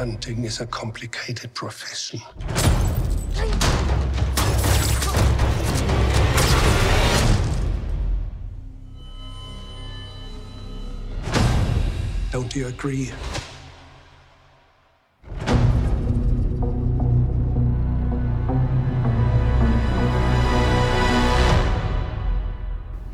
Hunting 0.00 0.44
is 0.44 0.60
a 0.62 0.66
complicated 0.66 1.52
profession. 1.52 2.22
Don't 12.32 12.56
you 12.56 12.68
agree? 12.68 13.12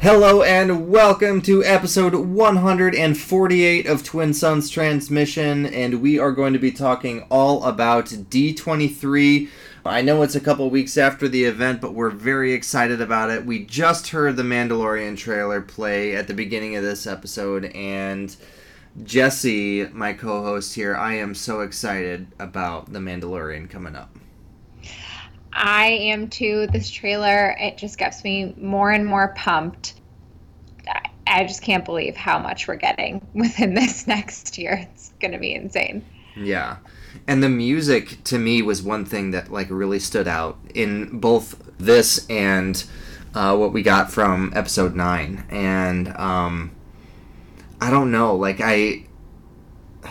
Hello 0.07 0.45
and 0.45 0.89
welcome 0.89 1.43
to 1.43 1.65
episode 1.65 2.15
148 2.15 3.87
of 3.87 4.05
Twin 4.05 4.33
Suns 4.33 4.71
Transmission, 4.71 5.67
and 5.67 6.01
we 6.01 6.17
are 6.17 6.31
going 6.31 6.53
to 6.53 6.61
be 6.61 6.71
talking 6.71 7.27
all 7.29 7.65
about 7.65 8.07
D23. 8.07 9.49
I 9.85 10.03
know 10.03 10.23
it's 10.23 10.37
a 10.37 10.41
couple 10.41 10.71
weeks 10.71 10.97
after 10.97 11.27
the 11.27 11.43
event, 11.43 11.81
but 11.81 11.93
we're 11.93 12.11
very 12.11 12.53
excited 12.53 13.01
about 13.01 13.31
it. 13.31 13.45
We 13.45 13.65
just 13.65 14.11
heard 14.11 14.37
the 14.37 14.45
Mandalorian 14.45 15.19
trailer 15.19 15.61
play 15.61 16.15
at 16.15 16.29
the 16.29 16.35
beginning 16.35 16.77
of 16.77 16.85
this 16.85 17.09
episode, 17.09 17.65
and 17.75 18.37
Jesse, 19.03 19.89
my 19.89 20.13
co 20.13 20.41
host 20.41 20.77
here, 20.77 20.95
I 20.95 21.15
am 21.15 21.35
so 21.35 21.63
excited 21.63 22.29
about 22.39 22.93
the 22.93 23.01
Mandalorian 23.01 23.69
coming 23.69 23.97
up. 23.97 24.17
I 25.57 25.87
am 25.87 26.29
too. 26.29 26.69
This 26.71 26.91
trailer, 26.91 27.57
it 27.59 27.79
just 27.79 27.99
gets 27.99 28.23
me 28.23 28.55
more 28.59 28.93
and 28.93 29.07
more 29.07 29.35
pumped. 29.37 29.95
I 31.37 31.45
just 31.45 31.61
can't 31.61 31.85
believe 31.85 32.17
how 32.17 32.39
much 32.39 32.67
we're 32.67 32.77
getting 32.77 33.25
within 33.35 33.75
this 33.75 34.07
next 34.07 34.57
year. 34.57 34.89
It's 34.91 35.13
going 35.21 35.33
to 35.33 35.39
be 35.39 35.55
insane. 35.55 36.03
Yeah. 36.35 36.79
And 37.27 37.43
the 37.43 37.51
music 37.51 38.25
to 38.25 38.39
me 38.39 38.63
was 38.63 38.83
one 38.83 39.05
thing 39.05 39.33
that 39.33 39.53
like 39.53 39.69
really 39.69 39.99
stood 39.99 40.27
out 40.27 40.59
in 40.75 41.21
both 41.21 41.63
this 41.77 42.27
and 42.31 42.83
uh, 43.35 43.55
what 43.55 43.75
we 43.75 43.83
got 43.83 44.11
from 44.11 44.51
episode 44.55 44.95
9 44.95 45.45
and 45.51 46.09
um 46.17 46.71
I 47.83 47.91
don't 47.91 48.11
know 48.11 48.35
like 48.35 48.63
I 48.63 49.05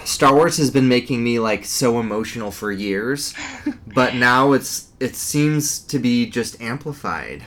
Star 0.04 0.36
Wars 0.36 0.58
has 0.58 0.70
been 0.70 0.88
making 0.88 1.24
me 1.24 1.40
like 1.40 1.66
so 1.66 2.00
emotional 2.00 2.52
for 2.52 2.72
years, 2.72 3.34
but 3.88 4.14
now 4.14 4.52
it's 4.52 4.90
it 5.00 5.16
seems 5.16 5.80
to 5.80 5.98
be 5.98 6.30
just 6.30 6.62
amplified. 6.62 7.44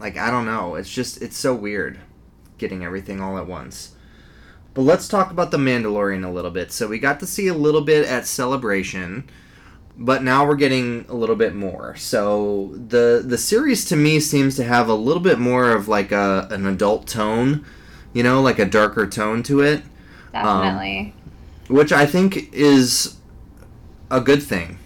Like 0.00 0.16
I 0.16 0.30
don't 0.30 0.46
know, 0.46 0.74
it's 0.74 0.90
just 0.90 1.22
it's 1.22 1.36
so 1.36 1.54
weird 1.54 2.00
getting 2.58 2.84
everything 2.84 3.20
all 3.20 3.38
at 3.38 3.46
once. 3.46 3.92
But 4.74 4.82
let's 4.82 5.08
talk 5.08 5.30
about 5.30 5.50
the 5.50 5.58
Mandalorian 5.58 6.24
a 6.26 6.30
little 6.30 6.50
bit. 6.50 6.72
So 6.72 6.88
we 6.88 6.98
got 6.98 7.20
to 7.20 7.26
see 7.26 7.48
a 7.48 7.54
little 7.54 7.80
bit 7.82 8.06
at 8.06 8.26
Celebration, 8.26 9.28
but 9.96 10.22
now 10.22 10.46
we're 10.46 10.56
getting 10.56 11.06
a 11.08 11.14
little 11.14 11.36
bit 11.36 11.54
more. 11.54 11.96
So 11.96 12.72
the 12.74 13.22
the 13.26 13.38
series 13.38 13.84
to 13.86 13.96
me 13.96 14.20
seems 14.20 14.56
to 14.56 14.64
have 14.64 14.88
a 14.88 14.94
little 14.94 15.22
bit 15.22 15.38
more 15.38 15.72
of 15.72 15.88
like 15.88 16.12
a 16.12 16.48
an 16.50 16.66
adult 16.66 17.06
tone, 17.06 17.64
you 18.12 18.22
know, 18.22 18.42
like 18.42 18.58
a 18.58 18.66
darker 18.66 19.06
tone 19.06 19.42
to 19.44 19.60
it. 19.60 19.82
Definitely. 20.32 21.14
Um, 21.68 21.76
which 21.76 21.92
I 21.92 22.06
think 22.06 22.52
is 22.52 23.16
a 24.10 24.20
good 24.20 24.42
thing. 24.42 24.78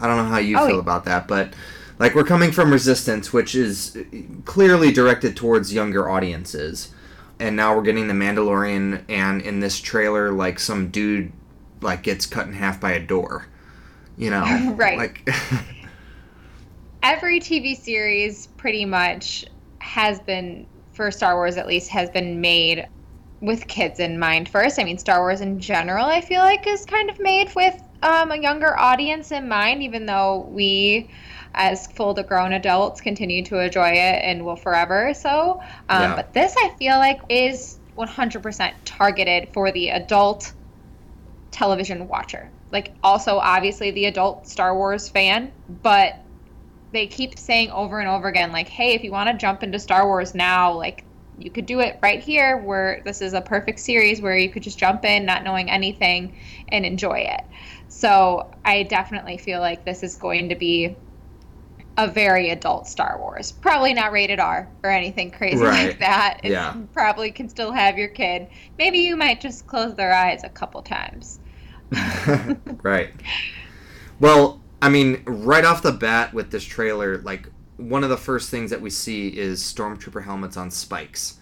I 0.00 0.06
don't 0.06 0.16
know 0.16 0.24
how 0.24 0.38
you 0.38 0.58
Oh, 0.58 0.66
feel 0.66 0.80
about 0.80 1.04
that, 1.04 1.28
but 1.28 1.54
like 1.98 2.14
we're 2.14 2.24
coming 2.24 2.52
from 2.52 2.72
Resistance, 2.72 3.32
which 3.32 3.54
is 3.54 3.96
clearly 4.44 4.92
directed 4.92 5.36
towards 5.36 5.72
younger 5.72 6.08
audiences, 6.08 6.92
and 7.38 7.56
now 7.56 7.76
we're 7.76 7.82
getting 7.82 8.08
the 8.08 8.14
Mandalorian, 8.14 9.04
and 9.08 9.42
in 9.42 9.60
this 9.60 9.80
trailer, 9.80 10.32
like 10.32 10.58
some 10.58 10.90
dude 10.90 11.32
like 11.80 12.02
gets 12.02 12.26
cut 12.26 12.46
in 12.46 12.52
half 12.52 12.80
by 12.80 12.92
a 12.92 13.00
door, 13.00 13.46
you 14.16 14.30
know, 14.30 14.74
Right. 14.76 14.98
Like, 14.98 15.28
Every 17.02 17.38
TV 17.38 17.76
series 17.76 18.46
pretty 18.56 18.86
much 18.86 19.44
has 19.78 20.18
been, 20.20 20.66
for 20.94 21.10
Star 21.10 21.36
Wars 21.36 21.56
at 21.58 21.66
least, 21.66 21.90
has 21.90 22.08
been 22.08 22.40
made 22.40 22.88
with 23.42 23.66
kids 23.68 24.00
in 24.00 24.18
mind 24.18 24.48
first. 24.48 24.80
I 24.80 24.84
mean, 24.84 24.96
Star 24.96 25.20
Wars 25.20 25.42
in 25.42 25.60
general, 25.60 26.06
I 26.06 26.22
feel 26.22 26.40
like, 26.40 26.66
is 26.66 26.86
kind 26.86 27.10
of 27.10 27.20
made 27.20 27.54
with 27.54 27.78
um, 28.02 28.30
a 28.30 28.36
younger 28.36 28.78
audience 28.78 29.32
in 29.32 29.46
mind, 29.48 29.82
even 29.82 30.06
though 30.06 30.48
we, 30.50 31.10
as 31.54 31.86
full 31.86 32.14
grown 32.14 32.52
adults, 32.52 33.00
continue 33.00 33.44
to 33.44 33.58
enjoy 33.58 33.90
it 33.90 34.20
and 34.24 34.44
will 34.44 34.56
forever 34.56 35.14
so. 35.14 35.60
Um, 35.88 36.02
Yeah. 36.02 36.16
But 36.16 36.34
this, 36.34 36.54
I 36.58 36.70
feel 36.78 36.96
like, 36.96 37.20
is 37.28 37.78
100% 37.96 38.72
targeted 38.84 39.48
for 39.52 39.70
the 39.72 39.90
adult 39.90 40.52
television 41.50 42.08
watcher. 42.08 42.50
Like, 42.70 42.92
also, 43.02 43.38
obviously, 43.38 43.92
the 43.92 44.06
adult 44.06 44.48
Star 44.48 44.76
Wars 44.76 45.08
fan, 45.08 45.52
but 45.82 46.18
they 46.92 47.06
keep 47.06 47.38
saying 47.38 47.70
over 47.70 48.00
and 48.00 48.08
over 48.08 48.28
again, 48.28 48.52
like, 48.52 48.68
hey, 48.68 48.94
if 48.94 49.04
you 49.04 49.12
want 49.12 49.28
to 49.30 49.36
jump 49.36 49.62
into 49.62 49.78
Star 49.78 50.06
Wars 50.06 50.34
now, 50.34 50.72
like, 50.72 51.04
you 51.38 51.50
could 51.50 51.66
do 51.66 51.80
it 51.80 51.98
right 52.02 52.20
here, 52.22 52.58
where 52.58 53.00
this 53.04 53.20
is 53.20 53.32
a 53.32 53.40
perfect 53.40 53.80
series 53.80 54.20
where 54.20 54.36
you 54.36 54.48
could 54.48 54.62
just 54.62 54.78
jump 54.78 55.04
in, 55.04 55.24
not 55.24 55.42
knowing 55.42 55.68
anything, 55.70 56.36
and 56.68 56.84
enjoy 56.84 57.18
it. 57.18 57.42
So, 57.88 58.50
I 58.64 58.82
definitely 58.84 59.38
feel 59.38 59.60
like 59.60 59.84
this 59.84 60.02
is 60.02 60.16
going 60.16 60.48
to 60.48 60.56
be 60.56 60.96
a 61.96 62.08
very 62.08 62.50
adult 62.50 62.86
Star 62.88 63.18
Wars. 63.18 63.52
Probably 63.52 63.94
not 63.94 64.12
rated 64.12 64.40
R 64.40 64.68
or 64.82 64.90
anything 64.90 65.30
crazy 65.30 65.68
Right. 65.68 65.88
like 65.88 65.98
that. 66.00 66.40
It 66.42 66.52
Yeah. 66.52 66.74
Probably 66.92 67.30
can 67.30 67.48
still 67.48 67.72
have 67.72 67.98
your 67.98 68.08
kid. 68.08 68.48
Maybe 68.78 68.98
you 68.98 69.16
might 69.16 69.40
just 69.40 69.66
close 69.66 69.94
their 69.94 70.12
eyes 70.12 70.42
a 70.44 70.48
couple 70.48 70.82
times. 70.82 71.40
right. 72.82 73.10
Well, 74.20 74.60
I 74.82 74.88
mean, 74.88 75.22
right 75.26 75.64
off 75.64 75.82
the 75.82 75.92
bat 75.92 76.34
with 76.34 76.50
this 76.50 76.64
trailer, 76.64 77.18
like 77.18 77.48
one 77.76 78.04
of 78.04 78.10
the 78.10 78.16
first 78.16 78.50
things 78.50 78.70
that 78.70 78.80
we 78.80 78.90
see 78.90 79.28
is 79.28 79.62
stormtrooper 79.62 80.24
helmets 80.24 80.56
on 80.56 80.70
spikes. 80.70 81.38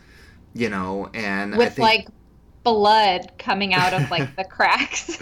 You 0.54 0.68
know, 0.68 1.08
and 1.14 1.54
I 1.54 1.58
with 1.58 1.70
think, 1.70 1.78
like 1.78 2.08
blood 2.64 3.32
coming 3.38 3.74
out 3.74 3.94
of 3.94 4.10
like 4.10 4.36
the 4.36 4.44
cracks. 4.44 5.18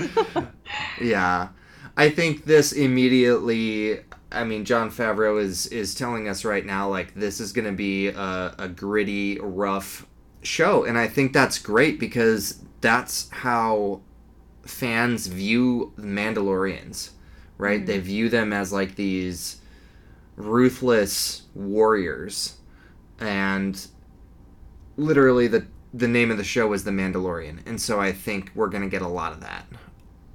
yeah, 1.00 1.48
I 1.96 2.10
think 2.10 2.44
this 2.44 2.72
immediately. 2.72 4.00
I 4.32 4.44
mean, 4.44 4.64
Jon 4.64 4.90
Favreau 4.90 5.42
is 5.42 5.66
is 5.66 5.94
telling 5.94 6.28
us 6.28 6.44
right 6.44 6.64
now 6.64 6.88
like 6.88 7.14
this 7.14 7.40
is 7.40 7.52
going 7.52 7.66
to 7.66 7.72
be 7.72 8.08
a, 8.08 8.54
a 8.58 8.68
gritty, 8.68 9.38
rough 9.40 10.06
show, 10.42 10.84
and 10.84 10.96
I 10.96 11.08
think 11.08 11.32
that's 11.32 11.58
great 11.58 11.98
because 11.98 12.62
that's 12.80 13.28
how 13.30 14.00
fans 14.62 15.26
view 15.26 15.92
Mandalorians, 15.98 17.10
right? 17.58 17.78
Mm-hmm. 17.80 17.86
They 17.86 17.98
view 17.98 18.28
them 18.28 18.52
as 18.52 18.72
like 18.72 18.94
these 18.94 19.60
ruthless 20.36 21.42
warriors, 21.54 22.58
and 23.18 23.86
literally 24.96 25.48
the 25.48 25.66
the 25.92 26.08
name 26.08 26.30
of 26.30 26.36
the 26.36 26.44
show 26.44 26.72
is 26.72 26.84
The 26.84 26.92
Mandalorian, 26.92 27.66
and 27.66 27.80
so 27.80 27.98
I 28.00 28.12
think 28.12 28.52
we're 28.54 28.68
gonna 28.68 28.88
get 28.88 29.02
a 29.02 29.08
lot 29.08 29.32
of 29.32 29.40
that. 29.40 29.66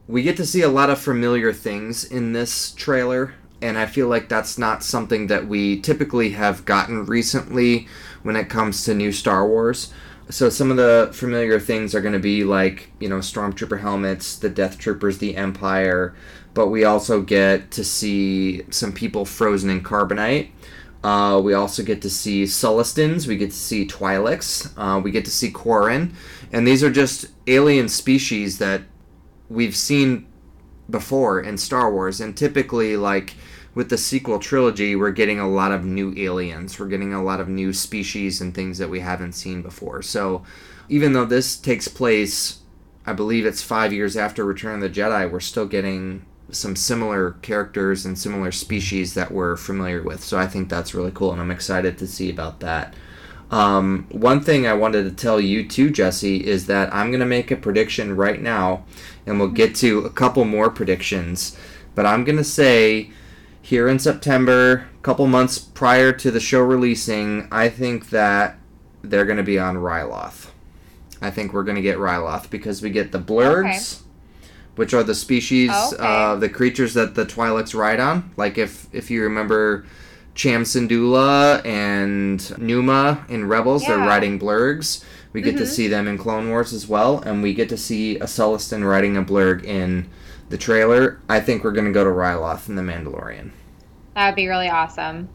We 0.07 0.21
get 0.21 0.37
to 0.37 0.45
see 0.45 0.61
a 0.61 0.69
lot 0.69 0.89
of 0.89 0.99
familiar 0.99 1.53
things 1.53 2.03
in 2.03 2.33
this 2.33 2.73
trailer, 2.73 3.33
and 3.61 3.77
I 3.77 3.85
feel 3.85 4.07
like 4.07 4.29
that's 4.29 4.57
not 4.57 4.83
something 4.83 5.27
that 5.27 5.47
we 5.47 5.79
typically 5.81 6.31
have 6.31 6.65
gotten 6.65 7.05
recently 7.05 7.87
when 8.23 8.35
it 8.35 8.49
comes 8.49 8.83
to 8.85 8.93
new 8.93 9.11
Star 9.11 9.47
Wars. 9.47 9.93
So 10.29 10.49
some 10.49 10.71
of 10.71 10.77
the 10.77 11.11
familiar 11.13 11.59
things 11.59 11.93
are 11.93 12.01
going 12.01 12.13
to 12.13 12.19
be 12.19 12.43
like, 12.43 12.89
you 12.99 13.07
know, 13.07 13.19
stormtrooper 13.19 13.79
helmets, 13.79 14.35
the 14.37 14.49
Death 14.49 14.79
Troopers, 14.79 15.19
the 15.19 15.35
Empire, 15.35 16.15
but 16.55 16.67
we 16.67 16.83
also 16.83 17.21
get 17.21 17.69
to 17.71 17.83
see 17.83 18.63
some 18.71 18.91
people 18.91 19.25
frozen 19.25 19.69
in 19.69 19.83
carbonite. 19.83 20.49
Uh, 21.03 21.39
we 21.39 21.53
also 21.53 21.83
get 21.83 22.01
to 22.01 22.09
see 22.09 22.45
Sullustans, 22.45 23.27
we 23.27 23.37
get 23.37 23.51
to 23.51 23.55
see 23.55 23.85
Twi'leks, 23.85 24.73
uh, 24.75 24.99
we 24.99 25.11
get 25.11 25.25
to 25.25 25.31
see 25.31 25.51
Quarren, 25.51 26.15
and 26.51 26.67
these 26.67 26.83
are 26.83 26.89
just 26.89 27.27
alien 27.45 27.87
species 27.87 28.57
that 28.57 28.81
we've 29.47 29.75
seen 29.75 30.25
before 30.89 31.39
in 31.39 31.57
Star 31.57 31.91
Wars, 31.91 32.21
and 32.21 32.35
typically, 32.35 32.97
like 32.97 33.35
with 33.73 33.89
the 33.89 33.97
sequel 33.97 34.39
trilogy, 34.39 34.95
we're 34.95 35.11
getting 35.11 35.39
a 35.39 35.49
lot 35.49 35.71
of 35.71 35.83
new 35.83 36.13
aliens. 36.17 36.79
We're 36.79 36.87
getting 36.87 37.13
a 37.13 37.23
lot 37.23 37.41
of 37.41 37.49
new 37.49 37.73
species 37.73 38.39
and 38.39 38.55
things 38.55 38.77
that 38.77 38.89
we 38.89 39.01
haven't 39.01 39.33
seen 39.33 39.61
before. 39.61 40.01
So, 40.01 40.43
even 40.87 41.13
though 41.13 41.25
this 41.25 41.57
takes 41.57 41.87
place, 41.87 42.59
I 43.05 43.13
believe 43.13 43.45
it's 43.45 43.61
five 43.61 43.91
years 43.91 44.15
after 44.15 44.45
Return 44.45 44.75
of 44.75 44.81
the 44.81 45.01
Jedi, 45.01 45.29
we're 45.29 45.39
still 45.41 45.65
getting 45.65 46.25
some 46.51 46.75
similar 46.75 47.31
characters 47.41 48.05
and 48.05 48.17
similar 48.17 48.51
species 48.51 49.15
that 49.15 49.31
we're 49.31 49.57
familiar 49.57 50.01
with. 50.01 50.23
So, 50.23 50.37
I 50.37 50.47
think 50.47 50.69
that's 50.69 50.95
really 50.95 51.11
cool, 51.11 51.33
and 51.33 51.41
I'm 51.41 51.51
excited 51.51 51.97
to 51.97 52.07
see 52.07 52.29
about 52.29 52.61
that. 52.61 52.93
Um, 53.51 54.07
one 54.09 54.41
thing 54.41 54.65
I 54.65 54.73
wanted 54.73 55.03
to 55.03 55.11
tell 55.11 55.39
you 55.39 55.67
too, 55.67 55.89
Jesse, 55.89 56.45
is 56.45 56.65
that 56.67 56.93
I'm 56.93 57.11
going 57.11 57.19
to 57.19 57.25
make 57.25 57.51
a 57.51 57.55
prediction 57.55 58.15
right 58.15 58.41
now, 58.41 58.85
and 59.25 59.39
we'll 59.39 59.49
get 59.49 59.75
to 59.75 59.99
a 59.99 60.09
couple 60.09 60.45
more 60.45 60.69
predictions. 60.69 61.57
But 61.95 62.05
I'm 62.05 62.23
going 62.23 62.37
to 62.37 62.43
say 62.43 63.11
here 63.61 63.87
in 63.87 63.99
September, 63.99 64.87
a 64.97 65.01
couple 65.01 65.25
months 65.27 65.57
prior 65.59 66.11
to 66.13 66.31
the 66.31 66.39
show 66.39 66.61
releasing, 66.61 67.47
I 67.51 67.69
think 67.69 68.09
that 68.09 68.57
they're 69.01 69.25
going 69.25 69.37
to 69.37 69.43
be 69.43 69.57
on 69.59 69.75
Ryloth. 69.75 70.49
I 71.21 71.31
think 71.31 71.53
we're 71.53 71.63
going 71.63 71.77
to 71.77 71.81
get 71.81 71.97
Ryloth 71.97 72.49
because 72.49 72.81
we 72.81 72.89
get 72.89 73.11
the 73.11 73.19
blurgs, 73.19 74.01
which 74.75 74.93
are 74.93 75.03
the 75.03 75.15
species 75.15 75.71
Okay. 75.71 75.95
uh, 75.99 76.35
the 76.35 76.49
creatures 76.49 76.93
that 76.95 77.15
the 77.15 77.25
Twi'leks 77.25 77.73
ride 77.73 77.99
on. 77.99 78.31
Like 78.37 78.57
if 78.57 78.87
if 78.91 79.09
you 79.09 79.23
remember 79.23 79.85
Cham 80.35 80.63
Syndulla 80.63 81.65
and 81.65 82.57
Numa 82.59 83.25
in 83.29 83.47
Rebels, 83.47 83.85
they're 83.87 83.97
riding 83.97 84.37
blurgs. 84.39 85.03
We 85.35 85.41
get 85.41 85.57
to 85.57 85.63
Mhm. 85.63 85.67
see 85.67 85.87
them 85.89 86.07
in 86.07 86.17
Clone 86.17 86.49
Wars 86.49 86.71
as 86.71 86.87
well, 86.87 87.19
and 87.19 87.43
we 87.43 87.53
get 87.53 87.67
to 87.67 87.75
see 87.75 88.15
a 88.19 88.23
Sullustan 88.23 88.89
riding 88.89 89.17
a 89.17 89.21
blurg 89.21 89.65
in 89.65 90.07
the 90.47 90.57
trailer. 90.57 91.19
I 91.27 91.41
think 91.41 91.61
we're 91.65 91.73
gonna 91.73 91.91
go 91.91 92.05
to 92.05 92.09
Ryloth 92.09 92.69
in 92.69 92.75
the 92.75 92.81
Mandalorian. 92.81 93.49
That 94.15 94.27
would 94.27 94.35
be 94.35 94.47
really 94.47 94.69
awesome, 94.69 95.27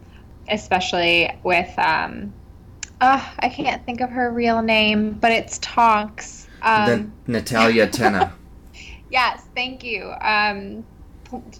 especially 0.48 1.30
with 1.42 1.68
um, 1.78 2.32
uh, 3.02 3.20
I 3.40 3.50
can't 3.50 3.84
think 3.84 4.00
of 4.00 4.08
her 4.08 4.30
real 4.32 4.62
name, 4.62 5.18
but 5.20 5.32
it's 5.32 5.58
Tonks. 5.58 6.46
Um, 6.62 6.86
then 6.86 7.12
Natalia 7.26 7.86
Tena. 7.92 8.30
Yes, 9.10 9.42
thank 9.54 9.84
you. 9.84 10.14
Um, 10.22 10.82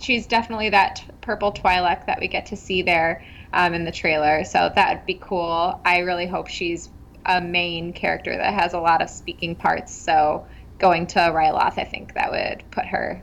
she's 0.01 0.27
definitely 0.27 0.71
that 0.71 1.05
purple 1.21 1.53
Twi'lek 1.53 2.07
that 2.07 2.19
we 2.21 2.27
get 2.27 2.47
to 2.47 2.57
see 2.57 2.81
there 2.81 3.23
um, 3.53 3.75
in 3.75 3.85
the 3.85 3.93
trailer. 3.93 4.45
So 4.45 4.73
that 4.75 4.97
would 4.97 5.05
be 5.05 5.19
cool. 5.21 5.79
I 5.85 5.99
really 5.99 6.27
hope 6.27 6.49
she's 6.49 6.89
a 7.27 7.41
main 7.41 7.93
character 7.93 8.37
that 8.37 8.55
has 8.55 8.73
a 8.73 8.81
lot 8.81 9.03
of 9.03 9.11
speaking 9.11 9.55
parts. 9.55 9.95
So 9.95 10.47
going 10.79 11.07
to 11.09 11.19
Ryloth, 11.19 11.79
I 11.79 11.85
think 11.85 12.15
that 12.15 12.31
would 12.31 12.65
put 12.71 12.87
her 12.87 13.23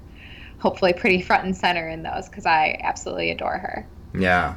hopefully 0.59 0.93
pretty 0.93 1.21
front 1.21 1.45
and 1.45 1.55
center 1.55 1.87
in 1.87 2.03
those 2.03 2.29
because 2.29 2.45
I 2.45 2.79
absolutely 2.83 3.31
adore 3.31 3.57
her. 3.57 3.87
Yeah. 4.13 4.55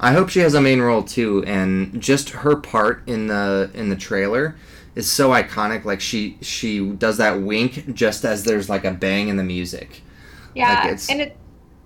I 0.00 0.12
hope 0.12 0.28
she 0.28 0.40
has 0.40 0.54
a 0.54 0.60
main 0.60 0.80
role 0.80 1.02
too, 1.02 1.44
and 1.46 2.00
just 2.02 2.30
her 2.30 2.56
part 2.56 3.06
in 3.06 3.28
the 3.28 3.70
in 3.74 3.88
the 3.90 3.96
trailer 3.96 4.56
is 4.94 5.10
so 5.10 5.30
iconic. 5.30 5.84
Like 5.84 6.00
she 6.00 6.36
she 6.40 6.90
does 6.90 7.16
that 7.18 7.40
wink 7.40 7.94
just 7.94 8.24
as 8.24 8.44
there's 8.44 8.68
like 8.68 8.84
a 8.84 8.90
bang 8.90 9.28
in 9.28 9.36
the 9.36 9.44
music. 9.44 10.02
Yeah, 10.54 10.82
Like, 10.82 10.92
it's 10.92 11.08
and 11.08 11.20
it 11.20 11.36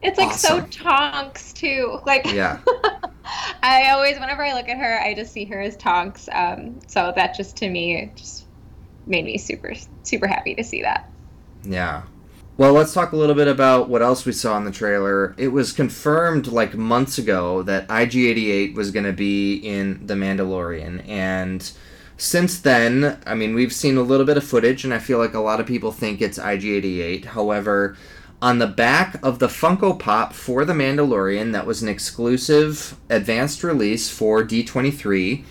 it's 0.02 0.18
like 0.18 0.28
awesome. 0.28 0.70
so 0.70 0.84
Tonks 0.84 1.52
too. 1.52 2.00
Like 2.06 2.26
Yeah. 2.26 2.60
I 3.62 3.90
always, 3.90 4.18
whenever 4.18 4.44
I 4.44 4.54
look 4.54 4.68
at 4.68 4.78
her, 4.78 5.00
I 5.00 5.12
just 5.12 5.32
see 5.32 5.44
her 5.46 5.60
as 5.60 5.76
Tonks. 5.76 6.28
Um, 6.32 6.80
so 6.86 7.12
that 7.14 7.34
just 7.34 7.56
to 7.58 7.68
me 7.68 8.10
just 8.14 8.46
made 9.06 9.24
me 9.24 9.38
super 9.38 9.74
super 10.02 10.26
happy 10.26 10.54
to 10.54 10.64
see 10.64 10.82
that. 10.82 11.10
Yeah. 11.64 12.02
Well, 12.58 12.72
let's 12.72 12.92
talk 12.92 13.12
a 13.12 13.16
little 13.16 13.36
bit 13.36 13.46
about 13.46 13.88
what 13.88 14.02
else 14.02 14.26
we 14.26 14.32
saw 14.32 14.56
in 14.56 14.64
the 14.64 14.72
trailer. 14.72 15.32
It 15.38 15.48
was 15.48 15.72
confirmed 15.72 16.48
like 16.48 16.74
months 16.74 17.16
ago 17.16 17.62
that 17.62 17.86
IG88 17.86 18.74
was 18.74 18.90
going 18.90 19.04
to 19.04 19.12
be 19.12 19.54
in 19.54 20.04
The 20.04 20.14
Mandalorian. 20.14 21.08
And 21.08 21.70
since 22.16 22.58
then, 22.58 23.16
I 23.24 23.36
mean, 23.36 23.54
we've 23.54 23.72
seen 23.72 23.96
a 23.96 24.02
little 24.02 24.26
bit 24.26 24.36
of 24.36 24.42
footage, 24.42 24.82
and 24.82 24.92
I 24.92 24.98
feel 24.98 25.18
like 25.18 25.34
a 25.34 25.40
lot 25.40 25.60
of 25.60 25.66
people 25.66 25.92
think 25.92 26.20
it's 26.20 26.36
IG88. 26.36 27.26
However, 27.26 27.96
on 28.40 28.58
the 28.58 28.66
back 28.66 29.18
of 29.22 29.40
the 29.40 29.48
Funko 29.48 29.98
Pop 29.98 30.32
for 30.32 30.64
The 30.64 30.72
Mandalorian, 30.72 31.52
that 31.52 31.66
was 31.66 31.82
an 31.82 31.88
exclusive 31.88 32.96
advanced 33.10 33.64
release 33.64 34.08
for 34.08 34.44
D23. 34.44 35.44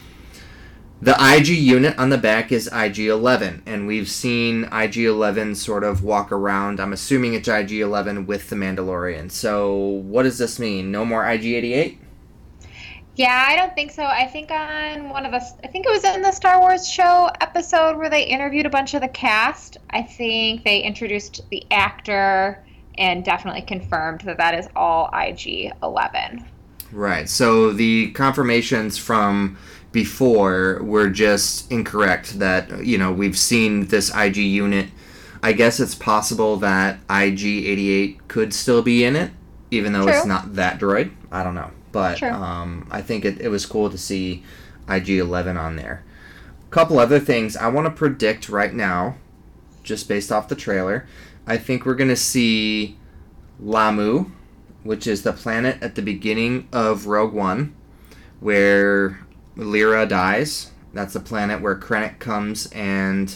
The 1.00 1.16
IG 1.20 1.50
unit 1.50 1.98
on 2.00 2.10
the 2.10 2.18
back 2.18 2.52
is 2.52 2.70
IG11, 2.70 3.62
and 3.68 3.86
we've 3.86 4.10
seen 4.10 4.66
IG11 4.66 5.56
sort 5.58 5.84
of 5.84 6.04
walk 6.04 6.32
around. 6.32 6.80
I'm 6.80 6.94
assuming 6.94 7.34
it's 7.36 7.48
IG11 7.48 8.26
with 8.26 8.50
the 8.50 8.56
Mandalorian. 8.56 9.30
So, 9.30 9.76
what 9.76 10.24
does 10.24 10.40
this 10.40 10.58
mean? 10.58 10.90
No 10.90 11.06
more 11.06 11.24
IG88? 11.24 11.98
Yeah, 13.16 13.46
I 13.48 13.56
don't 13.56 13.76
think 13.76 13.92
so. 13.92 14.06
I 14.06 14.26
think 14.26 14.50
on 14.50 15.10
one 15.10 15.26
of 15.26 15.32
the, 15.32 15.42
I 15.64 15.68
think 15.68 15.86
it 15.86 15.92
was 15.92 16.04
in 16.04 16.22
the 16.22 16.32
Star 16.32 16.60
Wars 16.60 16.88
show 16.88 17.30
episode 17.42 17.98
where 17.98 18.10
they 18.10 18.24
interviewed 18.24 18.66
a 18.66 18.70
bunch 18.70 18.94
of 18.94 19.02
the 19.02 19.08
cast. 19.08 19.78
I 19.90 20.02
think 20.02 20.64
they 20.64 20.80
introduced 20.80 21.42
the 21.50 21.66
actor 21.70 22.64
and 22.98 23.24
definitely 23.24 23.62
confirmed 23.62 24.22
that 24.22 24.38
that 24.38 24.56
is 24.56 24.68
all 24.76 25.10
IG 25.14 25.72
11. 25.84 26.46
Right. 26.92 27.28
So, 27.28 27.74
the 27.74 28.12
confirmations 28.12 28.98
from 28.98 29.58
before 29.92 30.80
were 30.84 31.10
just 31.10 31.72
incorrect 31.72 32.40
that, 32.40 32.86
you 32.86 32.98
know, 32.98 33.12
we've 33.12 33.38
seen 33.38 33.88
this 33.88 34.14
IG 34.16 34.38
unit. 34.38 34.90
I 35.44 35.54
guess 35.54 35.80
it's 35.80 35.96
possible 35.96 36.58
that 36.58 37.06
IG88 37.08 38.28
could 38.28 38.54
still 38.54 38.82
be 38.82 39.04
in 39.04 39.16
it, 39.16 39.32
even 39.72 39.94
though 39.94 40.08
it's 40.08 40.26
not 40.26 40.56
that 40.56 40.80
droid. 40.80 41.12
I 41.32 41.44
don't 41.44 41.56
know. 41.56 41.72
But 41.92 42.22
um, 42.24 42.88
I 42.92 43.02
think 43.02 43.26
it, 43.26 43.40
it 43.40 43.50
was 43.50 43.66
cool 43.66 43.90
to 43.90 43.98
see 43.98 44.44
IG11 44.88 45.60
on 45.60 45.76
there. 45.76 46.04
A 46.68 46.72
couple 46.72 47.00
other 47.00 47.20
things 47.20 47.56
I 47.56 47.68
want 47.68 47.86
to 47.86 47.92
predict 47.92 48.50
right 48.50 48.74
now, 48.74 49.18
just 49.84 50.08
based 50.08 50.32
off 50.32 50.48
the 50.48 50.56
trailer. 50.56 51.08
I 51.48 51.58
think 51.58 51.86
we're 51.86 51.96
going 51.96 52.10
to 52.10 52.16
see 52.16 52.98
Lah'mu, 53.64 54.30
which 54.84 55.08
is 55.08 55.24
the 55.24 55.34
planet 55.34 55.82
at 55.82 55.96
the 55.96 56.02
beginning 56.02 56.68
of 56.74 57.08
Rogue 57.08 57.34
One, 57.34 57.76
where 58.42 59.26
Lyra 59.56 60.06
dies. 60.06 60.72
That's 60.94 61.14
the 61.14 61.20
planet 61.20 61.62
where 61.62 61.80
Krennic 61.80 62.20
comes 62.20 62.68
and 62.72 63.36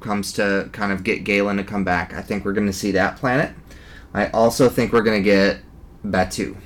comes 0.00 0.32
to 0.34 0.68
kind 0.72 0.92
of 0.92 1.02
get 1.02 1.24
Galen 1.24 1.56
to 1.56 1.64
come 1.64 1.82
back. 1.82 2.12
I 2.14 2.22
think 2.22 2.44
we're 2.44 2.52
going 2.52 2.66
to 2.66 2.72
see 2.72 2.92
that 2.92 3.16
planet. 3.16 3.54
I 4.12 4.28
also 4.28 4.68
think 4.68 4.92
we're 4.92 5.02
going 5.02 5.22
to 5.22 5.24
get 5.24 5.60
Batuu 6.04 6.56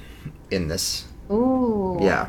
in 0.50 0.68
this. 0.68 1.06
Ooh. 1.30 1.98
Yeah. 2.00 2.28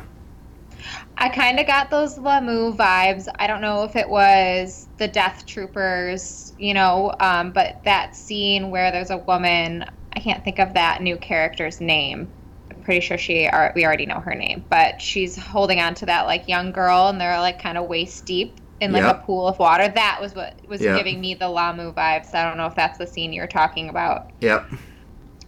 I 1.16 1.28
kind 1.28 1.60
of 1.60 1.66
got 1.66 1.90
those 1.90 2.18
Lah'mu 2.18 2.76
vibes. 2.76 3.28
I 3.38 3.46
don't 3.46 3.60
know 3.60 3.84
if 3.84 3.94
it 3.94 4.08
was 4.08 4.88
the 4.98 5.06
Death 5.06 5.46
Troopers, 5.46 6.51
you 6.62 6.74
know, 6.74 7.12
um, 7.18 7.50
but 7.50 7.82
that 7.84 8.14
scene 8.14 8.70
where 8.70 8.92
there's 8.92 9.10
a 9.10 9.16
woman, 9.16 9.84
I 10.12 10.20
can't 10.20 10.44
think 10.44 10.60
of 10.60 10.74
that 10.74 11.02
new 11.02 11.16
character's 11.16 11.80
name. 11.80 12.30
I'm 12.70 12.80
pretty 12.84 13.00
sure 13.00 13.18
she, 13.18 13.48
are, 13.48 13.72
we 13.74 13.84
already 13.84 14.06
know 14.06 14.20
her 14.20 14.36
name, 14.36 14.64
but 14.70 15.02
she's 15.02 15.36
holding 15.36 15.80
on 15.80 15.94
to 15.96 16.06
that 16.06 16.26
like 16.26 16.46
young 16.46 16.70
girl, 16.70 17.08
and 17.08 17.20
they're 17.20 17.40
like 17.40 17.60
kind 17.60 17.76
of 17.76 17.88
waist 17.88 18.26
deep 18.26 18.60
in 18.80 18.92
like 18.92 19.02
Yep. 19.02 19.22
a 19.22 19.26
pool 19.26 19.48
of 19.48 19.58
water. 19.58 19.88
That 19.88 20.18
was 20.20 20.36
what 20.36 20.54
was 20.68 20.80
Yep. 20.80 20.98
giving 20.98 21.20
me 21.20 21.34
the 21.34 21.46
Lah'mu 21.46 21.92
vibes. 21.94 22.32
I 22.32 22.44
don't 22.44 22.56
know 22.56 22.66
if 22.66 22.76
that's 22.76 22.96
the 22.96 23.08
scene 23.08 23.32
you're 23.32 23.48
talking 23.48 23.88
about, 23.88 24.30
Yep. 24.40 24.70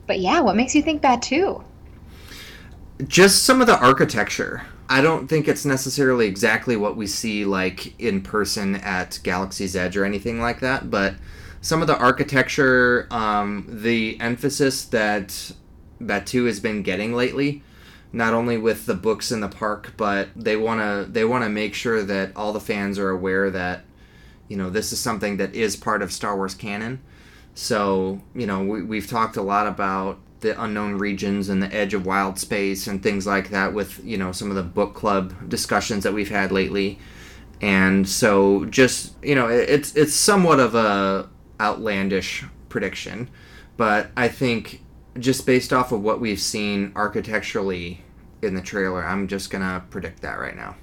but 0.08 0.18
yeah, 0.18 0.40
what 0.40 0.56
makes 0.56 0.74
you 0.74 0.82
think 0.82 1.02
that 1.02 1.22
too? 1.22 1.62
just 3.06 3.44
some 3.44 3.60
of 3.60 3.66
the 3.68 3.78
architecture. 3.78 4.62
I 4.88 5.00
don't 5.00 5.28
think 5.28 5.48
it's 5.48 5.64
necessarily 5.64 6.26
exactly 6.26 6.76
what 6.76 6.96
we 6.96 7.06
see 7.06 7.44
like 7.44 7.98
in 8.00 8.20
person 8.20 8.76
at 8.76 9.18
Galaxy's 9.22 9.74
Edge 9.74 9.96
or 9.96 10.04
anything 10.04 10.40
like 10.40 10.60
that, 10.60 10.90
but 10.90 11.14
some 11.64 11.80
of 11.80 11.86
the 11.86 11.96
architecture, 11.96 13.06
um, 13.10 13.66
the 13.66 14.20
emphasis 14.20 14.84
that 14.84 15.52
Batuu 15.98 16.46
has 16.46 16.60
been 16.60 16.82
getting 16.82 17.14
lately, 17.14 17.62
not 18.12 18.34
only 18.34 18.58
with 18.58 18.84
the 18.84 18.94
books 18.94 19.32
in 19.32 19.40
the 19.40 19.48
park, 19.48 19.94
but 19.96 20.28
they 20.36 20.56
wanna 20.56 21.06
they 21.08 21.24
wanna 21.24 21.48
make 21.48 21.74
sure 21.74 22.02
that 22.02 22.32
all 22.36 22.52
the 22.52 22.60
fans 22.60 22.98
are 22.98 23.08
aware 23.08 23.50
that 23.50 23.84
you 24.48 24.58
know 24.58 24.68
this 24.68 24.92
is 24.92 25.00
something 25.00 25.38
that 25.38 25.54
is 25.54 25.74
part 25.74 26.02
of 26.02 26.12
Star 26.12 26.36
Wars 26.36 26.54
canon. 26.54 27.00
So 27.54 28.20
you 28.34 28.46
know 28.46 28.62
we, 28.62 28.82
we've 28.82 29.08
talked 29.08 29.38
a 29.38 29.42
lot 29.42 29.66
about 29.66 30.18
the 30.44 30.62
unknown 30.62 30.94
regions 30.94 31.50
and 31.50 31.62
the 31.62 31.74
edge 31.74 31.94
of 31.94 32.06
wild 32.06 32.38
space 32.38 32.86
and 32.88 33.02
things 33.02 33.26
like 33.26 33.50
that 33.50 33.74
with 33.74 34.04
you 34.04 34.18
know 34.18 34.32
some 34.32 34.50
of 34.50 34.56
the 34.56 34.64
book 34.64 34.94
club 34.94 35.34
discussions 35.50 36.04
that 36.04 36.14
we've 36.14 36.30
had 36.30 36.52
lately 36.52 37.00
and 37.62 38.08
so 38.08 38.66
just 38.66 39.14
you 39.24 39.34
know 39.34 39.48
it's 39.48 39.96
it's 39.96 40.14
somewhat 40.14 40.60
of 40.60 40.76
a 40.76 41.28
outlandish 41.60 42.44
prediction 42.70 43.28
but 43.78 44.10
i 44.16 44.28
think 44.28 44.82
just 45.18 45.46
based 45.46 45.72
off 45.72 45.92
of 45.92 46.02
what 46.02 46.20
we've 46.20 46.40
seen 46.40 46.92
architecturally 46.96 48.02
in 48.42 48.54
the 48.54 48.62
trailer 48.62 49.04
i'm 49.06 49.28
just 49.28 49.50
gonna 49.50 49.84
predict 49.90 50.22
that 50.22 50.38
right 50.40 50.56
now 50.56 50.76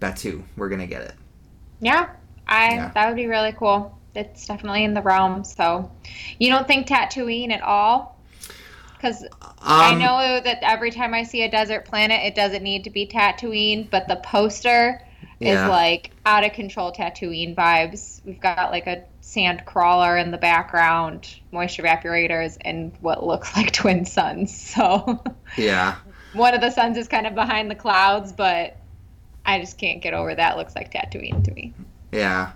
batuu 0.00 0.42
we're 0.56 0.70
gonna 0.70 0.86
get 0.86 1.02
it 1.02 1.14
Yeah, 1.80 2.10
I 2.48 2.74
Yeah. 2.76 2.90
that 2.94 3.08
would 3.08 3.16
be 3.16 3.26
really 3.28 3.52
cool. 3.52 3.98
It's 4.14 4.46
definitely 4.46 4.84
in 4.84 4.94
the 4.94 5.02
realm. 5.02 5.44
So, 5.44 5.90
you 6.38 6.50
don't 6.50 6.66
think 6.68 6.88
Tatooine 6.88 7.52
at 7.52 7.62
all? 7.62 8.18
Because 9.00 9.24
I 9.62 9.92
Um, 9.92 9.98
know 9.98 10.40
that 10.40 10.58
every 10.62 10.90
time 10.90 11.14
I 11.14 11.22
see 11.22 11.42
a 11.42 11.50
desert 11.50 11.86
planet, 11.86 12.20
it 12.24 12.34
doesn't 12.34 12.62
need 12.62 12.84
to 12.84 12.90
be 12.90 13.06
Tatooine, 13.06 13.88
but 13.88 14.08
the 14.08 14.16
poster 14.16 15.00
Yeah. 15.38 15.64
is 15.64 15.70
like 15.70 16.10
out 16.26 16.44
of 16.44 16.52
control 16.52 16.92
Tatooine 16.92 17.54
vibes. 17.54 18.20
We've 18.26 18.40
got 18.40 18.70
like 18.70 18.86
a 18.86 19.04
sand 19.22 19.64
crawler 19.64 20.18
in 20.18 20.30
the 20.32 20.38
background, 20.38 21.26
moisture 21.50 21.82
evaporators, 21.82 22.58
and 22.60 22.92
what 23.00 23.24
looks 23.26 23.56
like 23.56 23.72
twin 23.72 24.04
suns. 24.04 24.54
So 24.56 25.22
yeah 25.56 25.96
one 26.32 26.54
of 26.54 26.60
the 26.60 26.70
suns 26.70 26.96
is 26.98 27.08
kind 27.08 27.26
of 27.26 27.34
behind 27.34 27.70
the 27.70 27.74
clouds, 27.74 28.32
but 28.32 28.76
I 29.46 29.58
just 29.60 29.78
can't 29.78 30.02
get 30.02 30.12
over 30.14 30.34
that. 30.34 30.56
Looks 30.58 30.76
like 30.76 30.92
Tatooine 30.92 31.42
to 31.44 31.52
me. 31.52 31.72
Yeah. 32.12 32.52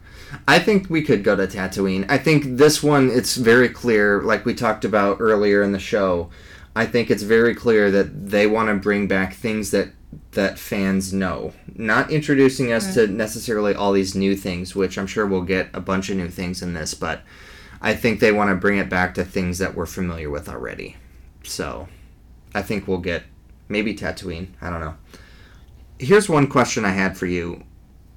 I 0.46 0.58
think 0.58 0.90
we 0.90 1.02
could 1.02 1.24
go 1.24 1.36
to 1.36 1.46
Tatooine. 1.46 2.06
I 2.08 2.18
think 2.18 2.56
this 2.56 2.82
one 2.82 3.10
it's 3.10 3.36
very 3.36 3.68
clear 3.68 4.22
like 4.22 4.44
we 4.44 4.54
talked 4.54 4.84
about 4.84 5.18
earlier 5.20 5.62
in 5.62 5.72
the 5.72 5.78
show. 5.78 6.30
I 6.76 6.86
think 6.86 7.10
it's 7.10 7.22
very 7.22 7.54
clear 7.54 7.90
that 7.90 8.30
they 8.30 8.46
want 8.46 8.68
to 8.68 8.74
bring 8.74 9.06
back 9.06 9.34
things 9.34 9.70
that 9.70 9.90
that 10.32 10.58
fans 10.58 11.12
know. 11.12 11.52
Not 11.74 12.10
introducing 12.10 12.72
us 12.72 12.84
mm-hmm. 12.84 12.94
to 12.94 13.06
necessarily 13.08 13.74
all 13.74 13.92
these 13.92 14.14
new 14.14 14.36
things, 14.36 14.74
which 14.74 14.98
I'm 14.98 15.06
sure 15.06 15.26
we'll 15.26 15.42
get 15.42 15.70
a 15.72 15.80
bunch 15.80 16.10
of 16.10 16.16
new 16.16 16.28
things 16.28 16.62
in 16.62 16.74
this, 16.74 16.94
but 16.94 17.22
I 17.80 17.94
think 17.94 18.20
they 18.20 18.32
want 18.32 18.50
to 18.50 18.56
bring 18.56 18.78
it 18.78 18.88
back 18.88 19.14
to 19.14 19.24
things 19.24 19.58
that 19.58 19.74
we're 19.74 19.86
familiar 19.86 20.30
with 20.30 20.48
already. 20.48 20.96
So 21.42 21.88
I 22.54 22.62
think 22.62 22.88
we'll 22.88 22.98
get 22.98 23.24
maybe 23.68 23.94
Tatooine. 23.94 24.48
I 24.60 24.70
don't 24.70 24.80
know. 24.80 24.94
Here's 25.98 26.28
one 26.28 26.46
question 26.46 26.84
I 26.84 26.90
had 26.90 27.16
for 27.16 27.26
you. 27.26 27.62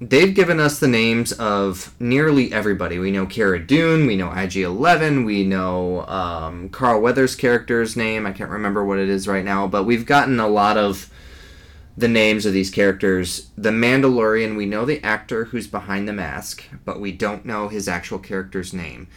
They've 0.00 0.32
given 0.32 0.60
us 0.60 0.78
the 0.78 0.86
names 0.86 1.32
of 1.32 1.92
nearly 1.98 2.52
everybody. 2.52 3.00
We 3.00 3.10
know 3.10 3.26
Cara 3.26 3.58
Dune, 3.58 4.06
we 4.06 4.14
know 4.14 4.30
IG 4.30 4.58
11, 4.58 5.24
we 5.24 5.44
know 5.44 6.06
um, 6.06 6.68
Carl 6.68 7.00
Weathers' 7.00 7.34
character's 7.34 7.96
name. 7.96 8.24
I 8.24 8.30
can't 8.30 8.50
remember 8.50 8.84
what 8.84 9.00
it 9.00 9.08
is 9.08 9.26
right 9.26 9.44
now, 9.44 9.66
but 9.66 9.84
we've 9.84 10.06
gotten 10.06 10.38
a 10.38 10.46
lot 10.46 10.76
of 10.76 11.10
the 11.96 12.06
names 12.06 12.46
of 12.46 12.52
these 12.52 12.70
characters. 12.70 13.50
The 13.58 13.70
Mandalorian, 13.70 14.56
we 14.56 14.66
know 14.66 14.84
the 14.84 15.02
actor 15.02 15.46
who's 15.46 15.66
behind 15.66 16.06
the 16.06 16.12
mask, 16.12 16.62
but 16.84 17.00
we 17.00 17.10
don't 17.10 17.44
know 17.44 17.66
his 17.66 17.88
actual 17.88 18.20
character's 18.20 18.72
name. 18.72 19.08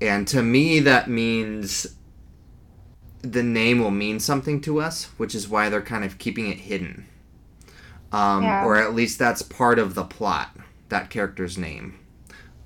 And 0.00 0.28
to 0.28 0.40
me, 0.40 0.78
that 0.78 1.10
means 1.10 1.96
the 3.22 3.42
name 3.42 3.80
will 3.80 3.90
mean 3.90 4.20
something 4.20 4.60
to 4.60 4.80
us, 4.80 5.06
which 5.16 5.34
is 5.34 5.48
why 5.48 5.68
they're 5.68 5.82
kind 5.82 6.04
of 6.04 6.18
keeping 6.18 6.48
it 6.48 6.58
hidden. 6.58 7.06
Um, 8.12 8.42
Yeah. 8.42 8.64
Or 8.66 8.76
at 8.76 8.94
least 8.94 9.18
that's 9.18 9.42
part 9.42 9.78
of 9.78 9.94
the 9.94 10.04
plot, 10.04 10.56
that 10.90 11.10
character's 11.10 11.56
name. 11.58 11.98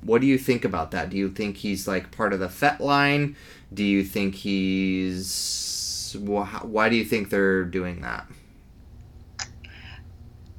What 0.03 0.21
do 0.21 0.27
you 0.27 0.39
think 0.39 0.65
about 0.65 0.91
that? 0.93 1.11
Do 1.11 1.17
you 1.17 1.29
think 1.31 1.57
he's 1.59 1.89
like 1.89 2.11
part 2.11 2.33
of 2.33 2.41
the 2.41 2.49
Fett 2.49 2.81
line? 2.81 3.37
Do 3.73 3.83
you 3.85 4.05
think 4.05 4.35
he's. 4.37 6.17
wh- 6.19 6.65
Why 6.65 6.89
do 6.89 6.97
you 6.97 7.05
think 7.05 7.31
they're 7.31 7.65
doing 7.65 8.01
that? 8.03 8.27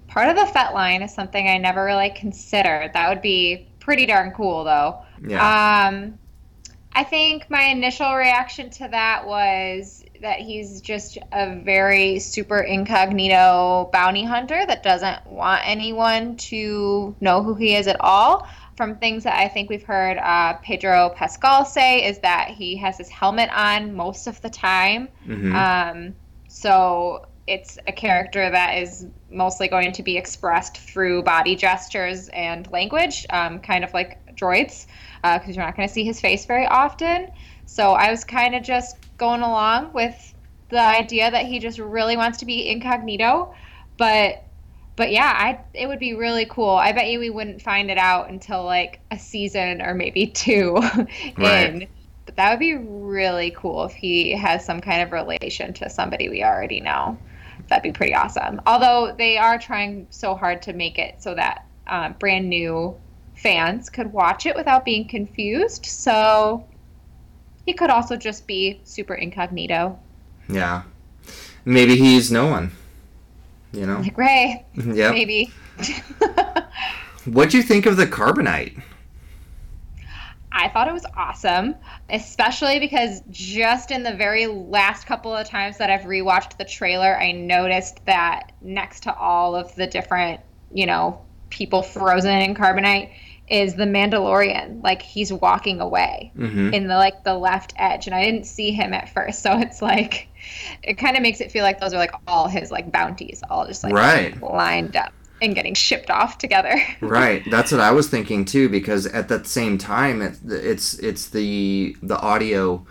Part 0.07 0.29
of 0.29 0.35
the 0.35 0.45
Fett 0.47 0.73
line 0.73 1.01
is 1.01 1.13
something 1.13 1.47
I 1.47 1.57
never 1.57 1.83
really 1.83 2.09
considered. 2.09 2.91
That 2.93 3.09
would 3.09 3.21
be 3.21 3.67
pretty 3.79 4.05
darn 4.05 4.31
cool, 4.31 4.63
though. 4.63 5.01
Yeah. 5.25 5.87
Um, 5.89 6.17
I 6.93 7.03
think 7.03 7.49
my 7.49 7.63
initial 7.63 8.15
reaction 8.15 8.69
to 8.71 8.87
that 8.87 9.27
was 9.27 10.03
that 10.21 10.39
he's 10.39 10.81
just 10.81 11.17
a 11.31 11.55
very 11.55 12.19
super 12.19 12.59
incognito 12.59 13.89
bounty 13.91 14.23
hunter 14.23 14.65
that 14.65 14.83
doesn't 14.83 15.25
want 15.27 15.61
anyone 15.65 16.35
to 16.37 17.15
know 17.19 17.43
who 17.43 17.55
he 17.55 17.75
is 17.75 17.87
at 17.87 17.97
all. 17.99 18.47
From 18.75 18.97
things 18.97 19.23
that 19.23 19.39
I 19.39 19.47
think 19.47 19.69
we've 19.69 19.83
heard 19.83 20.17
uh, 20.17 20.53
Pedro 20.61 21.09
Pascal 21.15 21.65
say, 21.65 22.05
is 22.05 22.19
that 22.19 22.49
he 22.49 22.77
has 22.77 22.97
his 22.97 23.09
helmet 23.09 23.49
on 23.51 23.95
most 23.95 24.27
of 24.27 24.39
the 24.41 24.49
time. 24.51 25.09
Mhm. 25.25 25.55
Um, 25.55 26.15
so 26.47 27.25
it's 27.47 27.79
a 27.87 27.91
character 27.91 28.49
that 28.49 28.77
is 28.77 29.07
mostly 29.31 29.67
going 29.67 29.93
to 29.93 30.03
be 30.03 30.17
expressed 30.17 30.77
through 30.77 31.23
body 31.23 31.55
gestures 31.55 32.29
and 32.29 32.69
language, 32.71 33.25
um, 33.29 33.59
kind 33.59 33.83
of 33.83 33.93
like 33.93 34.19
droids, 34.35 34.85
because 35.23 35.55
you're 35.55 35.65
not 35.65 35.75
going 35.75 35.87
to 35.87 35.93
see 35.93 36.03
his 36.03 36.21
face 36.21 36.45
very 36.45 36.67
often. 36.67 37.29
So 37.67 37.91
I 37.91 38.09
was 38.09 38.23
kind 38.23 38.55
of 38.55 38.63
just 38.63 38.97
going 39.17 39.41
along 39.41 39.93
with 39.93 40.33
the 40.69 40.79
idea 40.81 41.29
that 41.29 41.45
he 41.45 41.59
just 41.59 41.77
really 41.77 42.17
wants 42.17 42.39
to 42.39 42.45
be 42.45 42.69
incognito, 42.69 43.53
but 43.97 44.43
but 44.95 45.11
yeah, 45.11 45.31
I 45.37 45.59
it 45.73 45.85
would 45.85 45.99
be 45.99 46.15
really 46.15 46.45
cool. 46.45 46.71
I 46.71 46.91
bet 46.93 47.09
you 47.09 47.19
we 47.19 47.29
wouldn't 47.29 47.61
find 47.61 47.91
it 47.91 47.97
out 47.97 48.29
until 48.29 48.63
like 48.63 49.01
a 49.11 49.19
season 49.19 49.81
or 49.81 49.93
maybe 49.93 50.27
two 50.27 50.77
Right. 51.37 51.69
in. 51.69 51.87
But 52.25 52.35
that 52.37 52.49
would 52.49 52.59
be 52.59 52.75
really 52.75 53.51
cool 53.51 53.83
if 53.85 53.93
he 53.93 54.31
has 54.31 54.65
some 54.65 54.81
kind 54.81 55.01
of 55.01 55.11
relation 55.11 55.73
to 55.73 55.89
somebody 55.89 56.29
we 56.29 56.43
already 56.43 56.81
know. 56.81 57.17
That'd 57.67 57.83
be 57.83 57.91
pretty 57.91 58.15
awesome. 58.15 58.61
Although 58.65 59.13
they 59.17 59.37
are 59.37 59.57
trying 59.57 60.07
so 60.09 60.35
hard 60.35 60.61
to 60.63 60.73
make 60.73 60.99
it 60.99 61.21
so 61.21 61.35
that 61.35 61.65
uh, 61.85 62.09
brand 62.09 62.49
new 62.49 62.97
fans 63.35 63.89
could 63.89 64.11
watch 64.11 64.45
it 64.45 64.55
without 64.55 64.83
being 64.83 65.07
confused. 65.07 65.85
So 65.85 66.65
he 67.67 67.73
could 67.73 67.91
also 67.91 68.15
just 68.15 68.47
be 68.47 68.79
super 68.85 69.13
incognito, 69.13 69.99
yeah. 70.49 70.83
Maybe 71.65 71.97
he's 71.97 72.31
no 72.31 72.47
one. 72.47 72.71
You 73.73 73.85
know? 73.85 73.99
like 73.99 74.17
Rey, 74.17 74.65
yeah. 74.75 75.11
maybe. 75.11 75.51
What'd 77.25 77.53
you 77.53 77.61
think 77.61 77.85
of 77.85 77.97
the 77.97 78.07
carbonite? 78.07 78.81
I 80.49 80.69
thought 80.69 80.87
it 80.87 80.93
was 80.93 81.05
awesome, 81.15 81.75
especially 82.09 82.79
because 82.79 83.21
just 83.29 83.91
in 83.91 84.01
the 84.01 84.13
very 84.13 84.47
last 84.47 85.05
couple 85.05 85.35
of 85.35 85.45
times 85.45 85.77
that 85.77 85.89
I've 85.89 86.01
rewatched 86.01 86.57
the 86.57 86.63
trailer, 86.63 87.19
I 87.19 87.33
noticed 87.33 88.03
that 88.05 88.53
next 88.61 89.03
to 89.03 89.13
all 89.13 89.55
of 89.55 89.75
the 89.75 89.85
different, 89.85 90.39
you 90.73 90.85
know, 90.85 91.21
people 91.49 91.83
frozen 91.83 92.37
in 92.37 92.55
carbonite 92.55 93.11
is 93.47 93.75
the 93.75 93.85
Mandalorian. 93.85 94.83
Like 94.83 95.01
he's 95.01 95.31
walking 95.31 95.79
away 95.81 96.31
Mm-hmm. 96.37 96.73
in 96.73 96.87
the 96.87 96.95
like 96.95 97.23
the 97.23 97.35
left 97.35 97.73
edge, 97.77 98.07
and 98.07 98.15
I 98.15 98.23
didn't 98.23 98.45
see 98.45 98.71
him 98.71 98.93
at 98.93 99.09
first, 99.13 99.41
so 99.43 99.57
it's 99.59 99.81
like 99.81 100.27
it 100.83 100.95
kind 100.95 101.15
of 101.17 101.23
makes 101.23 101.41
it 101.41 101.51
feel 101.51 101.63
like 101.63 101.79
those 101.79 101.93
are 101.93 101.97
like 101.97 102.13
all 102.27 102.47
his 102.47 102.71
like 102.71 102.91
bounties, 102.91 103.41
all 103.49 103.65
just 103.67 103.83
like 103.83 103.93
Right. 103.93 104.41
lined 104.41 104.95
up 104.95 105.13
and 105.41 105.53
getting 105.53 105.75
shipped 105.75 106.09
off 106.09 106.37
together. 106.39 106.75
Right, 107.01 107.43
that's 107.51 107.71
what 107.71 107.81
I 107.81 107.91
was 107.91 108.09
thinking 108.09 108.43
too. 108.45 108.69
Because 108.69 109.05
at 109.07 109.27
that 109.29 109.47
same 109.47 109.77
time, 109.77 110.21
it, 110.21 110.37
it's 110.45 110.95
it's 110.99 111.29
the 111.29 111.95
the 112.01 112.19
audio 112.19 112.85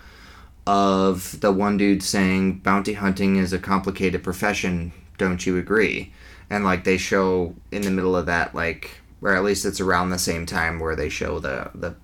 of 0.65 1.39
the 1.39 1.51
one 1.51 1.77
dude 1.77 2.03
saying 2.03 2.59
bounty 2.59 2.93
hunting 2.93 3.37
is 3.37 3.53
a 3.53 3.59
complicated 3.59 4.23
profession. 4.23 4.91
Don't 5.17 5.45
you 5.45 5.57
agree? 5.57 6.13
And 6.49 6.63
like 6.63 6.83
they 6.83 6.97
show 6.97 7.55
in 7.71 7.81
the 7.81 7.91
middle 7.91 8.15
of 8.15 8.25
that, 8.27 8.53
like 8.55 9.01
or 9.21 9.35
at 9.35 9.43
least 9.43 9.65
it's 9.65 9.81
around 9.81 10.09
the 10.09 10.19
same 10.19 10.45
time 10.45 10.79
where 10.79 10.95
they 10.95 11.09
show 11.09 11.39
the 11.39 11.71
the 11.75 11.95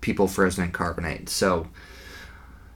people 0.00 0.28
frozen 0.28 0.64
in 0.64 0.72
carbonite. 0.72 1.28
So. 1.28 1.68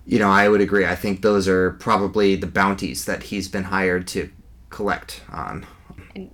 You 0.04 0.18
know, 0.18 0.30
I 0.30 0.48
would 0.48 0.60
agree. 0.60 0.84
I 0.84 0.96
think 0.96 1.22
those 1.22 1.46
are 1.46 1.72
probably 1.72 2.34
the 2.34 2.46
bounties 2.48 3.04
that 3.04 3.24
he's 3.24 3.48
been 3.48 3.64
hired 3.64 4.06
to 4.08 4.30
collect 4.70 5.22
on. 5.30 5.64
And 6.14 6.30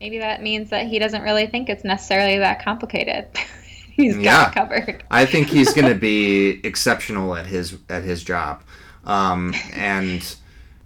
Maybe 0.00 0.18
that 0.18 0.42
means 0.42 0.70
that 0.70 0.86
he 0.86 0.98
doesn't 0.98 1.22
really 1.22 1.46
think 1.46 1.68
it's 1.68 1.84
necessarily 1.84 2.38
that 2.38 2.62
complicated. 2.64 3.28
He's 3.96 4.18
got 4.18 4.22
Yeah. 4.22 4.42
it 4.42 4.52
covered. 4.52 5.04
I 5.10 5.26
think 5.26 5.48
he's 5.48 5.72
going 5.72 5.86
to 5.88 5.94
be 5.94 6.60
exceptional 6.64 7.34
at 7.36 7.46
his 7.46 7.76
at 7.88 8.02
his 8.04 8.22
job, 8.24 8.62
um, 9.04 9.54
and 9.72 10.22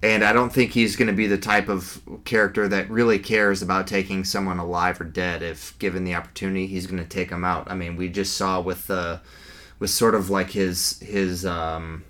and 0.05 0.23
I 0.23 0.35
don't 0.35 0.53
think 0.53 0.73
he's 0.73 0.97
going 0.97 1.07
to 1.07 1.15
be 1.15 1.27
the 1.27 1.39
type 1.39 1.71
of 1.71 1.99
character 2.27 2.69
that 2.69 2.91
really 2.91 3.19
cares 3.19 3.63
about 3.63 3.87
taking 3.87 4.23
someone 4.23 4.59
alive 4.59 5.01
or 5.01 5.05
dead. 5.05 5.43
If 5.43 5.79
given 5.79 6.05
the 6.05 6.15
opportunity, 6.15 6.67
he's 6.67 6.87
going 6.87 7.03
to 7.03 7.09
take 7.09 7.31
them 7.31 7.43
out. 7.43 7.71
I 7.71 7.75
mean, 7.75 7.97
we 7.97 8.11
just 8.11 8.37
saw 8.37 8.61
with 8.61 8.87
the 8.87 9.23
with 9.79 9.89
sort 9.89 10.15
of 10.15 10.29
like 10.29 10.51
his 10.51 11.01
his 11.01 11.47
um, 11.47 12.05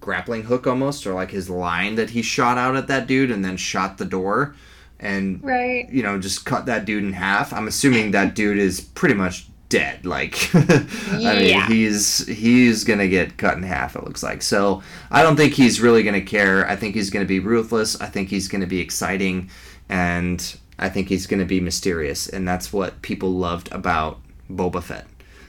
grappling 0.00 0.42
hook 0.42 0.66
almost, 0.66 1.06
or 1.06 1.14
like 1.14 1.30
his 1.30 1.48
line 1.48 1.94
that 1.94 2.10
he 2.10 2.20
shot 2.20 2.58
out 2.58 2.76
at 2.76 2.88
that 2.88 3.06
dude 3.06 3.30
and 3.30 3.42
then 3.42 3.56
shot 3.56 3.96
the 3.96 4.04
door, 4.04 4.54
and 4.98 5.42
Right. 5.42 5.88
you 5.90 6.02
know, 6.02 6.18
just 6.18 6.44
cut 6.44 6.66
that 6.66 6.84
dude 6.84 7.02
in 7.04 7.14
half. 7.14 7.54
I'm 7.54 7.68
assuming 7.68 8.10
that 8.10 8.34
dude 8.34 8.58
is 8.58 8.82
pretty 8.82 9.14
much 9.14 9.46
dead. 9.70 10.04
Like, 10.04 10.50
I 10.54 11.38
mean, 11.38 11.62
he's 11.62 12.26
he's 12.26 12.84
gonna 12.84 13.08
get 13.08 13.38
cut 13.38 13.56
in 13.56 13.62
half. 13.62 13.96
It 13.96 14.04
looks 14.04 14.22
like. 14.22 14.42
So 14.42 14.82
I 15.10 15.22
don't 15.22 15.36
think 15.36 15.54
he's 15.54 15.80
really 15.80 16.02
gonna 16.02 16.20
care. 16.20 16.68
I 16.68 16.76
think 16.76 16.94
he's 16.94 17.08
gonna 17.08 17.24
be 17.24 17.40
ruthless. 17.40 17.98
I 17.98 18.06
think 18.06 18.28
he's 18.28 18.48
gonna 18.48 18.66
be 18.66 18.80
exciting, 18.80 19.48
and 19.88 20.56
I 20.78 20.90
think 20.90 21.08
he's 21.08 21.26
gonna 21.26 21.46
be 21.46 21.60
mysterious. 21.60 22.28
And 22.28 22.46
that's 22.46 22.70
what 22.70 23.00
people 23.00 23.30
loved 23.30 23.72
about 23.72 24.20
Boba 24.50 24.82
Fett. 24.82 25.06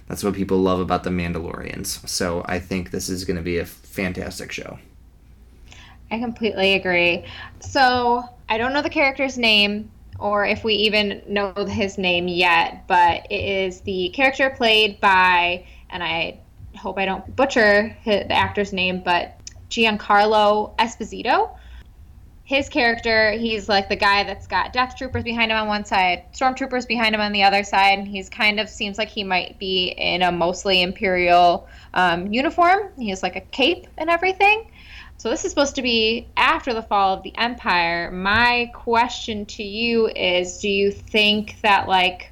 That's 0.08 0.24
what 0.24 0.34
people 0.34 0.60
love 0.60 0.80
about 0.80 1.04
the 1.04 1.10
Mandalorians. 1.10 2.08
So 2.08 2.46
I 2.46 2.60
think 2.60 2.92
this 2.92 3.10
is 3.10 3.26
gonna 3.26 3.42
be 3.42 3.58
a 3.58 3.66
fantastic 3.66 4.52
show. 4.52 4.80
I 6.12 6.20
completely 6.20 6.74
agree. 6.74 7.26
So 7.60 8.24
I 8.50 8.58
don't 8.58 8.74
know 8.74 8.82
the 8.82 8.90
character's 8.90 9.38
name 9.38 9.90
or 10.22 10.46
if 10.46 10.64
we 10.64 10.76
even 10.76 11.22
know 11.28 11.52
his 11.68 11.98
name 11.98 12.28
yet, 12.28 12.88
but 12.88 13.26
it 13.30 13.44
is 13.44 13.82
the 13.82 14.10
character 14.10 14.50
played 14.52 15.02
by, 15.02 15.66
and 15.90 16.04
I 16.04 16.40
hope 16.78 16.98
I 16.98 17.06
don't 17.06 17.36
butcher 17.36 17.96
the 18.06 18.32
actor's 18.32 18.72
name, 18.72 19.02
but 19.04 19.38
Giancarlo 19.70 20.76
Esposito. 20.78 21.50
His 22.44 22.68
character, 22.68 23.32
he's 23.32 23.70
like 23.70 23.88
the 23.88 23.96
guy 23.96 24.24
that's 24.24 24.46
got 24.46 24.74
death 24.74 24.96
troopers 24.98 25.24
behind 25.24 25.52
him 25.52 25.58
on 25.58 25.68
one 25.68 25.86
side, 25.86 26.26
stormtroopers 26.34 26.86
behind 26.86 27.16
him 27.16 27.22
on 27.22 27.32
the 27.32 27.44
other 27.44 27.64
side, 27.64 27.98
and 27.98 28.08
he's 28.08 28.30
kind 28.30 28.60
of 28.60 28.70
seems 28.70 28.98
like 28.98 29.08
he 29.08 29.24
might 29.24 29.58
be 29.58 29.88
in 29.98 30.22
a 30.22 30.32
mostly 30.32 30.82
imperial 30.82 31.68
um, 31.94 32.32
uniform. 32.32 32.90
He 32.98 33.10
has 33.10 33.24
like 33.24 33.38
a 33.38 33.42
cape 33.42 33.88
and 33.98 34.10
everything. 34.10 34.71
So 35.22 35.30
this 35.30 35.46
is 35.46 35.52
supposed 35.52 35.76
to 35.76 35.84
be 35.84 36.30
after 36.36 36.74
the 36.74 36.82
fall 36.82 37.14
of 37.14 37.22
the 37.22 37.38
empire. 37.38 38.10
My 38.10 38.72
question 38.74 39.46
to 39.46 39.62
you 39.62 40.08
is 40.08 40.58
do 40.58 40.68
you 40.68 40.90
think 40.90 41.62
that 41.62 41.88
like 41.88 42.32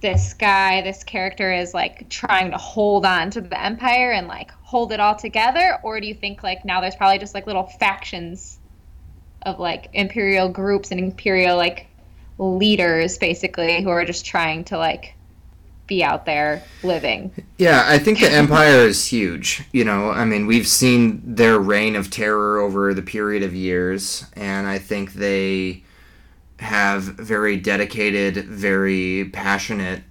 this 0.00 0.32
guy, 0.32 0.80
this 0.80 1.04
character 1.04 1.52
is 1.52 1.74
like 1.74 2.08
trying 2.08 2.52
to 2.52 2.56
hold 2.56 3.04
on 3.04 3.28
to 3.32 3.42
the 3.42 3.62
empire 3.62 4.12
and 4.12 4.28
like 4.28 4.50
hold 4.62 4.92
it 4.92 5.00
all 5.00 5.14
together 5.14 5.78
or 5.82 6.00
do 6.00 6.06
you 6.06 6.14
think 6.14 6.42
like 6.42 6.64
now 6.64 6.80
there's 6.80 6.96
probably 6.96 7.18
just 7.18 7.34
like 7.34 7.46
little 7.46 7.66
factions 7.66 8.58
of 9.42 9.60
like 9.60 9.90
imperial 9.92 10.48
groups 10.48 10.90
and 10.90 10.98
imperial 10.98 11.58
like 11.58 11.86
leaders 12.38 13.18
basically 13.18 13.82
who 13.82 13.90
are 13.90 14.06
just 14.06 14.24
trying 14.24 14.64
to 14.64 14.78
like 14.78 15.13
be 15.86 16.02
out 16.02 16.24
there 16.24 16.62
living. 16.82 17.30
Yeah, 17.58 17.84
I 17.86 17.98
think 17.98 18.20
the 18.20 18.30
Empire 18.30 18.86
is 18.86 19.06
huge. 19.06 19.64
You 19.72 19.84
know, 19.84 20.10
I 20.10 20.24
mean, 20.24 20.46
we've 20.46 20.66
seen 20.66 21.22
their 21.34 21.58
reign 21.58 21.96
of 21.96 22.10
terror 22.10 22.58
over 22.58 22.94
the 22.94 23.02
period 23.02 23.42
of 23.42 23.54
years, 23.54 24.24
and 24.34 24.66
I 24.66 24.78
think 24.78 25.14
they 25.14 25.82
have 26.60 27.02
very 27.02 27.56
dedicated, 27.56 28.36
very 28.46 29.30
passionate 29.32 30.02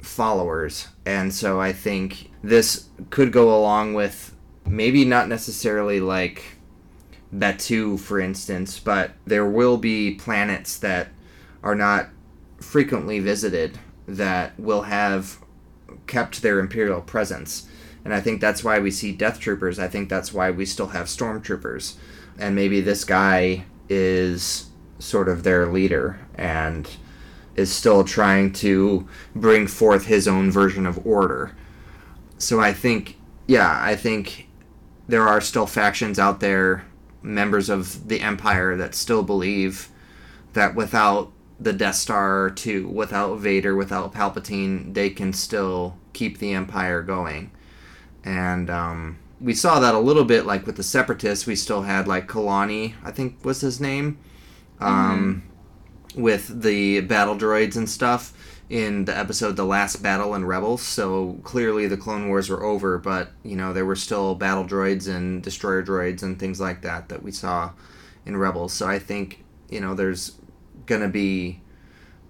followers. 0.00 0.88
And 1.04 1.32
so 1.32 1.60
I 1.60 1.72
think 1.72 2.30
this 2.42 2.88
could 3.10 3.32
go 3.32 3.54
along 3.54 3.94
with 3.94 4.34
maybe 4.64 5.04
not 5.04 5.28
necessarily 5.28 6.00
like 6.00 6.56
Batuu, 7.34 7.98
for 7.98 8.20
instance, 8.20 8.78
but 8.78 9.12
there 9.26 9.46
will 9.46 9.76
be 9.76 10.14
planets 10.14 10.78
that 10.78 11.08
are 11.62 11.74
not 11.74 12.08
frequently 12.60 13.18
visited 13.18 13.78
that 14.06 14.58
will 14.58 14.82
have 14.82 15.38
kept 16.06 16.42
their 16.42 16.58
imperial 16.58 17.00
presence. 17.00 17.68
And 18.04 18.12
I 18.12 18.20
think 18.20 18.40
that's 18.40 18.64
why 18.64 18.78
we 18.78 18.90
see 18.90 19.12
death 19.12 19.38
troopers. 19.38 19.78
I 19.78 19.88
think 19.88 20.08
that's 20.08 20.32
why 20.32 20.50
we 20.50 20.66
still 20.66 20.88
have 20.88 21.06
stormtroopers. 21.06 21.94
And 22.38 22.54
maybe 22.54 22.80
this 22.80 23.04
guy 23.04 23.64
is 23.88 24.70
sort 24.98 25.28
of 25.28 25.42
their 25.42 25.66
leader 25.66 26.18
and 26.34 26.88
is 27.54 27.72
still 27.72 28.02
trying 28.02 28.52
to 28.52 29.06
bring 29.34 29.66
forth 29.66 30.06
his 30.06 30.26
own 30.26 30.50
version 30.50 30.86
of 30.86 31.04
order. 31.06 31.54
So 32.38 32.60
I 32.60 32.72
think, 32.72 33.18
yeah, 33.46 33.78
I 33.82 33.94
think 33.94 34.48
there 35.06 35.28
are 35.28 35.40
still 35.40 35.66
factions 35.66 36.18
out 36.18 36.40
there, 36.40 36.84
members 37.22 37.68
of 37.68 38.08
the 38.08 38.20
Empire, 38.20 38.76
that 38.76 38.94
still 38.94 39.22
believe 39.22 39.90
that 40.54 40.74
without 40.74 41.30
the 41.62 41.72
Death 41.72 41.96
Star 41.96 42.50
2, 42.50 42.88
without 42.88 43.36
Vader, 43.36 43.76
without 43.76 44.12
Palpatine, 44.12 44.94
they 44.94 45.10
can 45.10 45.32
still 45.32 45.96
keep 46.12 46.38
the 46.38 46.52
Empire 46.52 47.02
going. 47.02 47.50
And 48.24 48.70
um, 48.70 49.18
we 49.40 49.54
saw 49.54 49.80
that 49.80 49.94
a 49.94 49.98
little 49.98 50.24
bit, 50.24 50.46
like 50.46 50.66
with 50.66 50.76
the 50.76 50.82
Separatists. 50.82 51.46
We 51.46 51.56
still 51.56 51.82
had 51.82 52.08
like 52.08 52.28
Kalani, 52.28 52.94
I 53.02 53.10
think 53.10 53.44
was 53.44 53.60
his 53.60 53.80
name, 53.80 54.18
um, 54.80 55.42
with 56.14 56.62
the 56.62 57.00
battle 57.00 57.36
droids 57.36 57.76
and 57.76 57.88
stuff 57.88 58.32
in 58.70 59.04
the 59.04 59.16
episode 59.16 59.56
The 59.56 59.64
Last 59.64 60.02
Battle 60.02 60.34
in 60.34 60.44
Rebels. 60.44 60.82
So 60.82 61.38
clearly 61.42 61.86
the 61.86 61.96
Clone 61.96 62.28
Wars 62.28 62.48
were 62.48 62.62
over, 62.62 62.98
but 62.98 63.30
you 63.42 63.56
know 63.56 63.72
there 63.72 63.84
were 63.84 63.96
still 63.96 64.34
battle 64.34 64.64
droids 64.64 65.14
and 65.14 65.42
destroyer 65.42 65.82
droids 65.82 66.22
and 66.22 66.38
things 66.38 66.60
like 66.60 66.82
that 66.82 67.08
that 67.08 67.22
we 67.22 67.32
saw 67.32 67.72
in 68.24 68.36
Rebels. 68.36 68.72
So 68.72 68.86
I 68.86 68.98
think 68.98 69.44
you 69.68 69.80
know 69.80 69.94
there's 69.94 70.32
gonna 70.92 71.08
be 71.08 71.60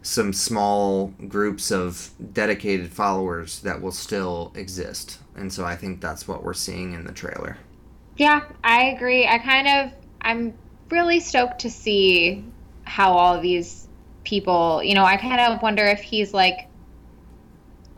some 0.02 0.32
small 0.32 1.08
groups 1.28 1.70
of 1.70 2.10
dedicated 2.32 2.92
followers 2.92 3.60
that 3.60 3.80
will 3.80 3.92
still 3.92 4.52
exist. 4.54 5.18
And 5.36 5.52
so 5.52 5.64
I 5.64 5.76
think 5.76 6.00
that's 6.00 6.28
what 6.28 6.42
we're 6.42 6.54
seeing 6.54 6.92
in 6.92 7.04
the 7.04 7.12
trailer. 7.12 7.58
Yeah, 8.16 8.42
I 8.62 8.84
agree. 8.84 9.26
I 9.26 9.38
kind 9.38 9.68
of 9.68 9.92
I'm 10.20 10.54
really 10.90 11.20
stoked 11.20 11.60
to 11.60 11.70
see 11.70 12.44
how 12.84 13.12
all 13.12 13.40
these 13.40 13.88
people, 14.24 14.82
you 14.82 14.94
know, 14.94 15.04
I 15.04 15.16
kind 15.16 15.40
of 15.40 15.62
wonder 15.62 15.84
if 15.84 16.00
he's 16.00 16.32
like 16.32 16.68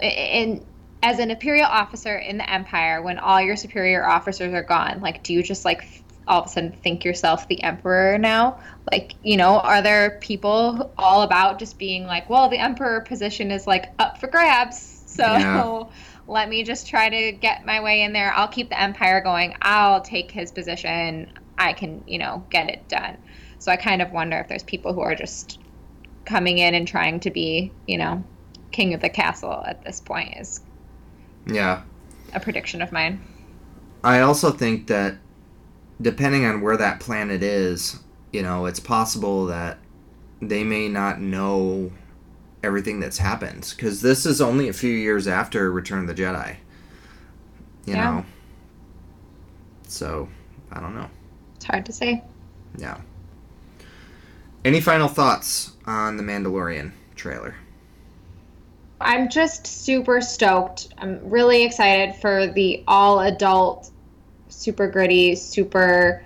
in 0.01 0.65
as 1.03 1.19
an 1.19 1.31
imperial 1.31 1.67
officer 1.67 2.17
in 2.17 2.39
the 2.39 2.51
empire 2.51 3.03
when 3.03 3.19
all 3.19 3.41
your 3.41 3.57
superior 3.57 4.07
officers 4.07 4.55
are 4.55 4.63
gone, 4.63 5.01
like 5.01 5.23
do 5.23 5.35
you 5.35 5.43
just 5.43 5.65
like 5.65 5.85
all 6.27 6.41
of 6.41 6.47
a 6.47 6.49
sudden 6.49 6.73
think 6.73 7.05
yourself 7.05 7.49
the 7.49 7.63
emperor 7.63 8.19
now? 8.19 8.59
Like, 8.91 9.15
you 9.23 9.37
know, 9.37 9.61
are 9.61 9.83
there 9.83 10.19
people 10.21 10.93
all 10.99 11.23
about 11.23 11.59
just 11.59 11.79
being 11.79 12.05
like, 12.07 12.29
well, 12.31 12.49
the 12.49 12.59
emperor 12.59 13.01
position 13.03 13.51
is 13.51 13.67
like 13.67 13.95
up 13.99 14.19
for 14.19 14.27
grabs. 14.29 15.03
So 15.07 15.23
Yeah. 15.23 15.91
let 16.27 16.49
me 16.49 16.63
just 16.65 16.89
try 16.89 17.09
to 17.09 17.33
get 17.33 17.67
my 17.67 17.81
way 17.83 18.03
in 18.03 18.13
there. 18.13 18.33
I'll 18.35 18.49
keep 18.49 18.69
the 18.71 18.81
empire 18.81 19.21
going. 19.21 19.55
I'll 19.63 20.01
take 20.01 20.31
his 20.31 20.53
position. 20.53 21.33
I 21.59 21.73
can, 21.73 22.03
you 22.07 22.19
know, 22.19 22.47
get 22.51 22.69
it 22.69 22.89
done. 22.89 23.19
So 23.59 23.71
I 23.73 23.77
kind 23.77 24.03
of 24.03 24.11
wonder 24.13 24.39
if 24.39 24.49
there's 24.49 24.63
people 24.65 24.93
who 24.93 25.01
are 25.01 25.15
just 25.15 25.59
coming 26.25 26.59
in 26.59 26.75
and 26.75 26.87
trying 26.89 27.21
to 27.21 27.31
be, 27.31 27.73
you 27.87 27.99
know, 27.99 28.25
king 28.73 28.95
of 28.95 29.01
the 29.01 29.09
castle 29.11 29.63
at 29.67 29.85
this 29.85 30.01
point 30.01 30.37
is 30.39 30.61
Yeah. 31.47 31.83
a 32.33 32.41
prediction 32.41 32.83
of 32.83 32.93
mine. 32.93 33.21
I 34.03 34.21
also 34.21 34.51
think 34.51 34.87
that 34.89 35.17
depending 36.01 36.45
on 36.45 36.61
where 36.61 36.77
that 36.77 37.01
planet 37.01 37.43
is, 37.43 37.99
you 38.33 38.43
know, 38.43 38.67
it's 38.67 38.81
possible 38.81 39.47
that 39.47 39.79
they 40.43 40.65
may 40.65 40.89
not 40.89 41.21
know 41.21 41.91
everything 42.63 43.01
that's 43.01 43.19
happened 43.19 43.73
because 43.77 44.01
this 44.01 44.27
is 44.27 44.41
only 44.41 44.69
a 44.69 44.73
few 44.73 44.91
years 44.91 45.29
after 45.29 45.71
Return 45.71 46.09
of 46.09 46.17
the 46.17 46.23
Jedi. 46.23 46.57
You 47.87 47.95
Yeah. 47.95 48.11
know. 48.11 48.25
So, 49.87 50.29
I 50.73 50.81
don't 50.81 50.95
know. 50.95 51.09
It's 51.57 51.67
hard 51.67 51.87
to 51.87 51.93
say. 51.93 52.23
Yeah. 52.79 52.97
Any 54.65 54.81
final 54.81 55.09
thoughts 55.09 55.73
on 55.87 56.17
the 56.17 56.23
Mandalorian 56.23 56.93
trailer? 57.15 57.55
I'm 59.01 59.29
just 59.29 59.67
super 59.67 60.21
stoked. 60.23 60.89
I'm 60.99 61.21
really 61.29 61.63
excited 61.65 62.15
for 62.17 62.47
the 62.47 62.83
all 62.89 63.21
adult, 63.21 63.91
super 64.55 64.89
gritty, 64.89 65.35
super 65.35 66.25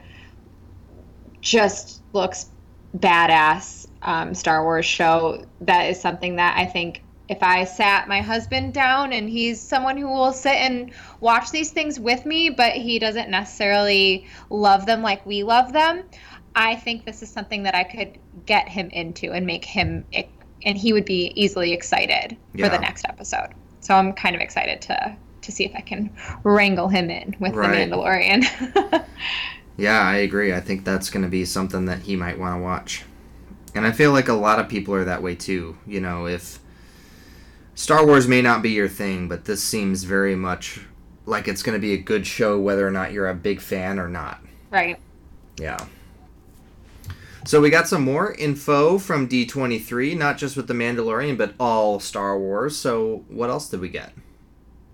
just 1.40 2.02
looks 2.12 2.50
badass 2.96 3.86
um, 4.02 4.34
Star 4.34 4.62
Wars 4.62 4.86
show. 4.86 5.44
That 5.60 5.84
is 5.84 6.00
something 6.00 6.36
that 6.36 6.56
I 6.56 6.66
think 6.66 7.02
if 7.28 7.42
I 7.42 7.64
sat 7.64 8.08
my 8.08 8.22
husband 8.22 8.72
down 8.72 9.12
and 9.12 9.28
he's 9.28 9.60
someone 9.60 9.98
who 9.98 10.08
will 10.08 10.32
sit 10.32 10.54
and 10.54 10.92
watch 11.20 11.50
these 11.50 11.70
things 11.70 12.00
with 12.00 12.24
me, 12.24 12.48
but 12.48 12.72
he 12.72 12.98
doesn't 12.98 13.28
necessarily 13.28 14.26
love 14.48 14.86
them 14.86 15.02
like 15.02 15.24
we 15.26 15.42
love 15.42 15.72
them, 15.72 16.04
I 16.54 16.76
think 16.76 17.04
this 17.04 17.22
is 17.22 17.30
something 17.30 17.64
that 17.64 17.74
I 17.74 17.84
could 17.84 18.18
get 18.46 18.68
him 18.68 18.88
into 18.90 19.32
and 19.32 19.46
make 19.46 19.64
him 19.64 20.04
and 20.64 20.76
he 20.76 20.92
would 20.92 21.04
be 21.04 21.32
easily 21.40 21.72
excited 21.72 22.36
for 22.58 22.68
the 22.68 22.78
next 22.78 23.04
episode. 23.04 23.50
So 23.80 23.94
I'm 23.94 24.12
kind 24.12 24.34
of 24.34 24.42
excited 24.42 24.80
to 24.82 25.16
to 25.48 25.52
see 25.52 25.64
if 25.64 25.72
I 25.74 25.80
can 25.80 26.10
wrangle 26.44 26.88
him 26.88 27.10
in 27.10 27.34
with 27.40 27.54
Right. 27.54 27.88
the 27.88 27.96
Mandalorian. 27.96 29.04
Yeah, 29.80 30.00
I 30.00 30.16
agree. 30.16 30.52
I 30.52 30.58
think 30.60 30.84
that's 30.84 31.08
going 31.08 31.22
to 31.22 31.28
be 31.30 31.44
something 31.44 31.84
that 31.84 32.00
he 32.00 32.16
might 32.16 32.36
want 32.36 32.58
to 32.58 32.60
watch. 32.60 33.04
And 33.76 33.86
I 33.86 33.92
feel 33.92 34.10
like 34.10 34.26
a 34.26 34.32
lot 34.32 34.58
of 34.58 34.68
people 34.68 34.92
are 34.94 35.04
that 35.04 35.22
way 35.22 35.36
too. 35.36 35.78
You 35.86 36.00
know, 36.00 36.26
if 36.26 36.58
Star 37.76 38.04
Wars 38.04 38.26
may 38.26 38.42
not 38.42 38.60
be 38.60 38.70
your 38.70 38.88
thing, 38.88 39.28
but 39.28 39.44
this 39.44 39.62
seems 39.62 40.02
very 40.02 40.34
much 40.34 40.80
like 41.26 41.46
it's 41.46 41.62
going 41.62 41.76
to 41.76 41.80
be 41.80 41.92
a 41.92 41.96
good 41.96 42.26
show 42.26 42.58
whether 42.58 42.84
or 42.84 42.90
not 42.90 43.12
you're 43.12 43.28
a 43.28 43.34
big 43.36 43.60
fan 43.60 44.00
or 44.00 44.08
not. 44.08 44.40
right. 44.72 44.98
Yeah. 45.60 45.78
So 47.46 47.60
we 47.60 47.70
got 47.70 47.86
some 47.86 48.02
more 48.02 48.32
info 48.34 48.98
from 48.98 49.28
D23, 49.28 50.18
not 50.18 50.38
just 50.38 50.56
with 50.56 50.66
The 50.66 50.74
Mandalorian, 50.74 51.38
but 51.38 51.54
all 51.60 52.00
Star 52.00 52.36
Wars. 52.36 52.76
So 52.76 53.24
what 53.28 53.48
else 53.48 53.68
did 53.70 53.78
we 53.80 53.88
get? 53.90 54.12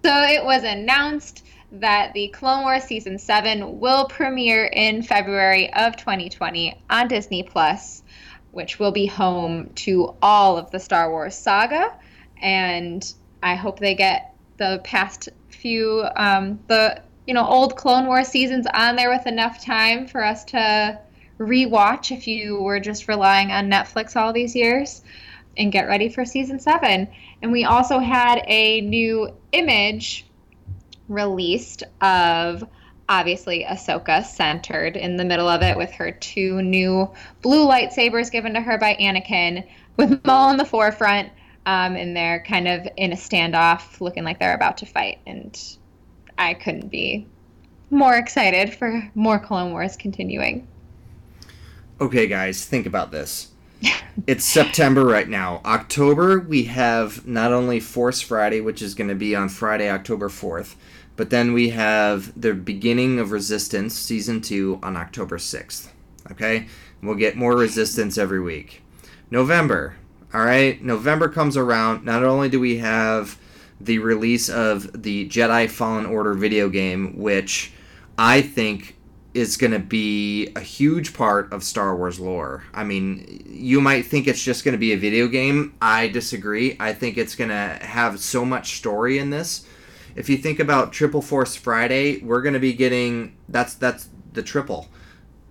So 0.04 0.20
it 0.20 0.44
was 0.44 0.64
announced 0.64 1.46
that 1.72 2.12
the 2.12 2.28
Clone 2.28 2.64
Wars 2.64 2.84
season 2.84 3.18
7 3.18 3.80
will 3.80 4.04
premiere 4.04 4.66
in 4.66 5.02
February 5.02 5.72
of 5.72 5.96
2020 5.96 6.78
on 6.90 7.08
Disney 7.08 7.42
Plus, 7.42 8.02
which 8.50 8.78
will 8.78 8.92
be 8.92 9.06
home 9.06 9.70
to 9.76 10.14
all 10.20 10.58
of 10.58 10.70
the 10.70 10.78
Star 10.78 11.10
Wars 11.10 11.34
saga. 11.34 11.90
And 12.42 13.14
I 13.42 13.54
hope 13.54 13.78
they 13.78 13.94
get 13.94 14.34
the 14.58 14.82
past 14.84 15.30
few 15.48 16.04
um, 16.16 16.60
the 16.66 17.00
you 17.26 17.32
know 17.32 17.46
old 17.46 17.74
Clone 17.74 18.06
Wars 18.06 18.28
seasons 18.28 18.66
on 18.74 18.96
there 18.96 19.08
with 19.08 19.26
enough 19.26 19.64
time 19.64 20.06
for 20.06 20.22
us 20.22 20.44
to 20.44 21.00
rewatch 21.38 22.14
if 22.14 22.26
you 22.26 22.60
were 22.60 22.78
just 22.78 23.08
relying 23.08 23.52
on 23.52 23.70
Netflix 23.70 24.16
all 24.16 24.34
these 24.34 24.54
years 24.54 25.00
and 25.56 25.72
get 25.72 25.88
ready 25.88 26.08
for 26.08 26.24
season 26.24 26.58
7 26.58 27.08
and 27.42 27.52
we 27.52 27.64
also 27.64 27.98
had 27.98 28.42
a 28.46 28.80
new 28.82 29.28
image 29.52 30.26
released 31.08 31.82
of 32.00 32.64
obviously 33.08 33.64
Ahsoka 33.64 34.24
centered 34.24 34.96
in 34.96 35.16
the 35.16 35.24
middle 35.24 35.48
of 35.48 35.62
it 35.62 35.76
with 35.76 35.90
her 35.92 36.12
two 36.12 36.62
new 36.62 37.10
blue 37.42 37.66
lightsabers 37.66 38.30
given 38.30 38.54
to 38.54 38.60
her 38.60 38.78
by 38.78 38.94
Anakin, 38.94 39.66
with 39.96 40.24
Maul 40.24 40.50
in 40.50 40.56
the 40.56 40.64
forefront, 40.64 41.30
um, 41.66 41.96
and 41.96 42.16
they're 42.16 42.42
kind 42.42 42.68
of 42.68 42.86
in 42.96 43.12
a 43.12 43.16
standoff, 43.16 44.00
looking 44.00 44.24
like 44.24 44.38
they're 44.38 44.54
about 44.54 44.78
to 44.78 44.86
fight. 44.86 45.18
And 45.26 45.60
I 46.38 46.54
couldn't 46.54 46.88
be 46.88 47.26
more 47.90 48.16
excited 48.16 48.74
for 48.74 49.10
more 49.14 49.38
Clone 49.38 49.72
Wars 49.72 49.96
continuing. 49.96 50.66
Okay, 52.00 52.26
guys, 52.26 52.64
think 52.64 52.86
about 52.86 53.12
this. 53.12 53.50
It's 54.26 54.44
September 54.44 55.04
right 55.04 55.28
now. 55.28 55.60
October, 55.64 56.40
we 56.40 56.64
have 56.64 57.26
not 57.26 57.52
only 57.52 57.80
Force 57.80 58.20
Friday, 58.20 58.60
which 58.60 58.82
is 58.82 58.94
going 58.94 59.08
to 59.08 59.14
be 59.14 59.34
on 59.34 59.48
Friday, 59.48 59.90
October 59.90 60.28
4th, 60.28 60.76
but 61.16 61.30
then 61.30 61.52
we 61.52 61.70
have 61.70 62.40
the 62.40 62.54
beginning 62.54 63.18
of 63.18 63.32
Resistance 63.32 63.94
Season 63.94 64.40
2 64.40 64.80
on 64.82 64.96
October 64.96 65.38
6th. 65.38 65.88
Okay? 66.30 66.66
We'll 67.02 67.14
get 67.16 67.36
more 67.36 67.56
Resistance 67.56 68.16
every 68.16 68.40
week. 68.40 68.82
November, 69.30 69.96
all 70.32 70.44
right? 70.44 70.82
November 70.82 71.28
comes 71.28 71.56
around. 71.56 72.04
Not 72.04 72.24
only 72.24 72.48
do 72.48 72.58
we 72.58 72.78
have 72.78 73.38
the 73.80 73.98
release 73.98 74.48
of 74.48 75.02
the 75.02 75.28
Jedi 75.28 75.68
Fallen 75.68 76.06
Order 76.06 76.34
video 76.34 76.68
game, 76.68 77.18
which 77.18 77.72
I 78.16 78.40
think 78.42 78.96
is 79.34 79.56
going 79.56 79.72
to 79.72 79.80
be 79.80 80.48
a 80.54 80.60
huge 80.60 81.12
part 81.12 81.52
of 81.52 81.64
Star 81.64 81.96
Wars 81.96 82.20
lore. 82.20 82.64
I 82.72 82.84
mean, 82.84 83.44
you 83.46 83.80
might 83.80 84.06
think 84.06 84.26
it's 84.26 84.42
just 84.42 84.64
going 84.64 84.72
to 84.72 84.78
be 84.78 84.92
a 84.92 84.96
video 84.96 85.26
game. 85.26 85.74
I 85.82 86.08
disagree. 86.08 86.76
I 86.78 86.92
think 86.92 87.18
it's 87.18 87.34
going 87.34 87.50
to 87.50 87.78
have 87.84 88.20
so 88.20 88.44
much 88.44 88.76
story 88.76 89.18
in 89.18 89.30
this. 89.30 89.66
If 90.14 90.28
you 90.28 90.36
think 90.36 90.60
about 90.60 90.92
Triple 90.92 91.22
Force 91.22 91.56
Friday, 91.56 92.18
we're 92.18 92.42
going 92.42 92.54
to 92.54 92.60
be 92.60 92.72
getting 92.72 93.36
that's 93.48 93.74
that's 93.74 94.08
the 94.32 94.42
triple. 94.42 94.88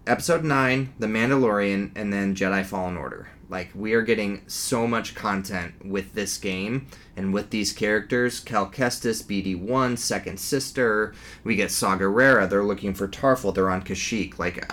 Episode 0.07 0.43
9, 0.43 0.93
The 0.99 1.07
Mandalorian, 1.07 1.91
and 1.95 2.11
then 2.11 2.35
Jedi 2.35 2.65
Fallen 2.65 2.97
Order. 2.97 3.29
Like, 3.53 3.69
we 3.75 3.93
are 3.93 4.01
getting 4.01 4.41
so 4.47 4.87
much 4.87 5.13
content 5.13 5.85
with 5.85 6.15
this 6.15 6.39
game 6.39 6.87
and 7.15 7.31
with 7.31 7.51
these 7.51 7.71
characters. 7.71 8.39
Cal 8.39 8.65
Kestis, 8.65 9.23
BD1, 9.23 9.99
Second 9.99 10.39
Sister. 10.39 11.13
We 11.43 11.55
get 11.55 11.69
Saw 11.69 11.95
Gerrera. 11.95 12.49
They're 12.49 12.63
looking 12.63 12.95
for 12.95 13.07
Tarfful. 13.07 13.53
They're 13.53 13.69
on 13.69 13.83
Kashyyyk. 13.83 14.39
Like, 14.39 14.67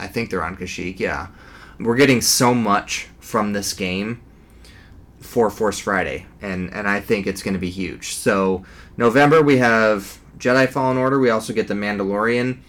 I 0.00 0.06
think 0.06 0.30
they're 0.30 0.42
on 0.42 0.56
Kashyyyk, 0.56 0.98
yeah. 0.98 1.26
We're 1.78 1.94
getting 1.94 2.22
so 2.22 2.54
much 2.54 3.08
from 3.20 3.52
this 3.52 3.74
game 3.74 4.22
for 5.20 5.50
Force 5.50 5.78
Friday, 5.78 6.24
and, 6.40 6.72
and 6.72 6.88
I 6.88 7.00
think 7.00 7.26
it's 7.26 7.42
going 7.42 7.52
to 7.52 7.60
be 7.60 7.68
huge. 7.68 8.14
So, 8.14 8.64
November, 8.96 9.42
we 9.42 9.58
have 9.58 10.20
Jedi 10.38 10.70
Fallen 10.70 10.96
Order. 10.96 11.18
We 11.18 11.28
also 11.28 11.52
get 11.52 11.68
The 11.68 11.74
Mandalorian. 11.74 12.60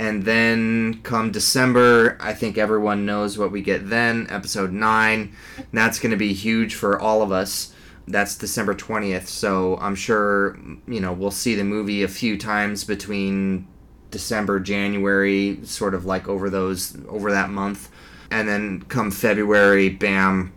And 0.00 0.24
then 0.24 1.02
come 1.02 1.30
December, 1.30 2.16
I 2.20 2.32
think 2.32 2.56
everyone 2.56 3.04
knows 3.04 3.36
what 3.36 3.52
we 3.52 3.60
get 3.60 3.90
then, 3.90 4.26
episode 4.30 4.72
9. 4.72 5.36
That's 5.74 6.00
going 6.00 6.10
to 6.10 6.16
be 6.16 6.32
huge 6.32 6.74
for 6.74 6.98
all 6.98 7.20
of 7.20 7.30
us. 7.30 7.74
That's 8.08 8.34
December 8.34 8.74
20th. 8.74 9.26
So 9.26 9.76
I'm 9.76 9.94
sure, 9.94 10.58
you 10.88 11.00
know, 11.00 11.12
we'll 11.12 11.30
see 11.30 11.54
the 11.54 11.64
movie 11.64 12.02
a 12.02 12.08
few 12.08 12.38
times 12.38 12.82
between 12.82 13.68
December, 14.10 14.58
January, 14.58 15.60
sort 15.64 15.92
of 15.92 16.06
like 16.06 16.26
over 16.28 16.48
those, 16.48 16.96
over 17.06 17.30
that 17.32 17.50
month. 17.50 17.90
And 18.30 18.48
then 18.48 18.80
come 18.88 19.10
February, 19.10 19.90
bam, 19.90 20.54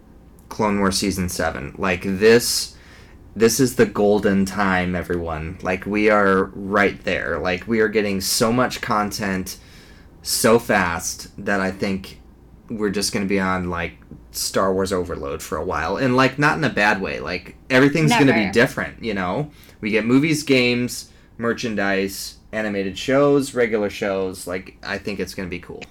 Clone 0.48 0.80
Wars 0.80 0.98
Season 0.98 1.28
7. 1.28 1.76
Like 1.78 2.04
this 2.04 2.78
this 3.36 3.60
is 3.60 3.76
the 3.76 3.86
golden 3.86 4.46
time 4.46 4.96
everyone. 4.96 5.58
Like 5.62 5.86
we 5.86 6.10
are 6.10 6.46
right 6.54 7.04
there. 7.04 7.40
Like 7.40 7.68
we 7.68 7.80
are 7.80 7.88
getting 7.88 8.22
so 8.22 8.52
much 8.54 8.82
content 8.82 9.58
so 10.26 10.58
fast 10.58 11.28
that 11.44 11.60
i 11.60 11.70
think 11.70 12.22
we're 12.70 12.90
just 12.90 13.12
going 13.12 13.26
to 13.26 13.28
be 13.28 13.42
on 13.42 13.70
like 13.70 13.98
star 14.32 14.74
wars 14.74 14.94
overload 14.94 15.42
for 15.42 15.58
a 15.58 15.66
while. 15.66 15.98
And 15.98 16.16
like 16.16 16.40
not 16.40 16.58
in 16.58 16.64
a 16.64 16.70
bad 16.70 17.02
way. 17.02 17.20
Like 17.20 17.58
everything's 17.70 18.12
going 18.12 18.28
to 18.28 18.34
be 18.34 18.50
different 18.52 19.04
you 19.04 19.14
know? 19.14 19.52
We 19.82 19.92
get 19.92 20.06
movies 20.06 20.44
games 20.44 21.12
merchandise 21.38 22.38
animated 22.52 22.98
shows 22.98 23.54
regular 23.54 23.90
shows. 23.90 24.48
Like 24.48 24.78
i 24.84 24.98
think 24.98 25.20
it's 25.20 25.34
going 25.34 25.48
to 25.48 25.52
be 25.52 25.60
cool. 25.60 25.84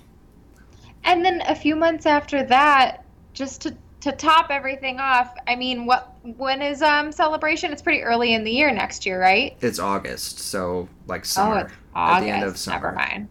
And 1.05 1.25
then 1.25 1.43
a 1.47 1.55
few 1.55 1.77
months 1.77 2.07
after 2.07 2.43
that 2.45 3.05
just 3.35 3.61
to 3.63 3.77
to 4.03 4.11
top 4.11 4.51
everything 4.51 4.99
off, 4.99 5.33
I 5.47 5.55
mean, 5.55 5.87
what 5.87 6.13
when 6.23 6.61
is 6.61 6.83
um 6.83 7.13
celebration? 7.13 7.73
It's 7.73 7.83
pretty 7.83 8.03
early 8.03 8.35
in 8.35 8.45
the 8.45 8.51
year 8.51 8.73
next 8.73 9.07
year, 9.07 9.21
right? 9.21 9.57
It's 9.61 9.79
August, 9.79 10.41
so 10.41 10.89
like 11.07 11.25
summer. 11.25 11.55
Oh, 11.55 11.59
it's 11.59 11.73
August. 11.95 12.17
At 12.17 12.21
the 12.21 12.31
end 12.31 12.45
of 12.45 12.59
summer. 12.59 12.77
Never 12.77 12.93
mind. 12.97 13.29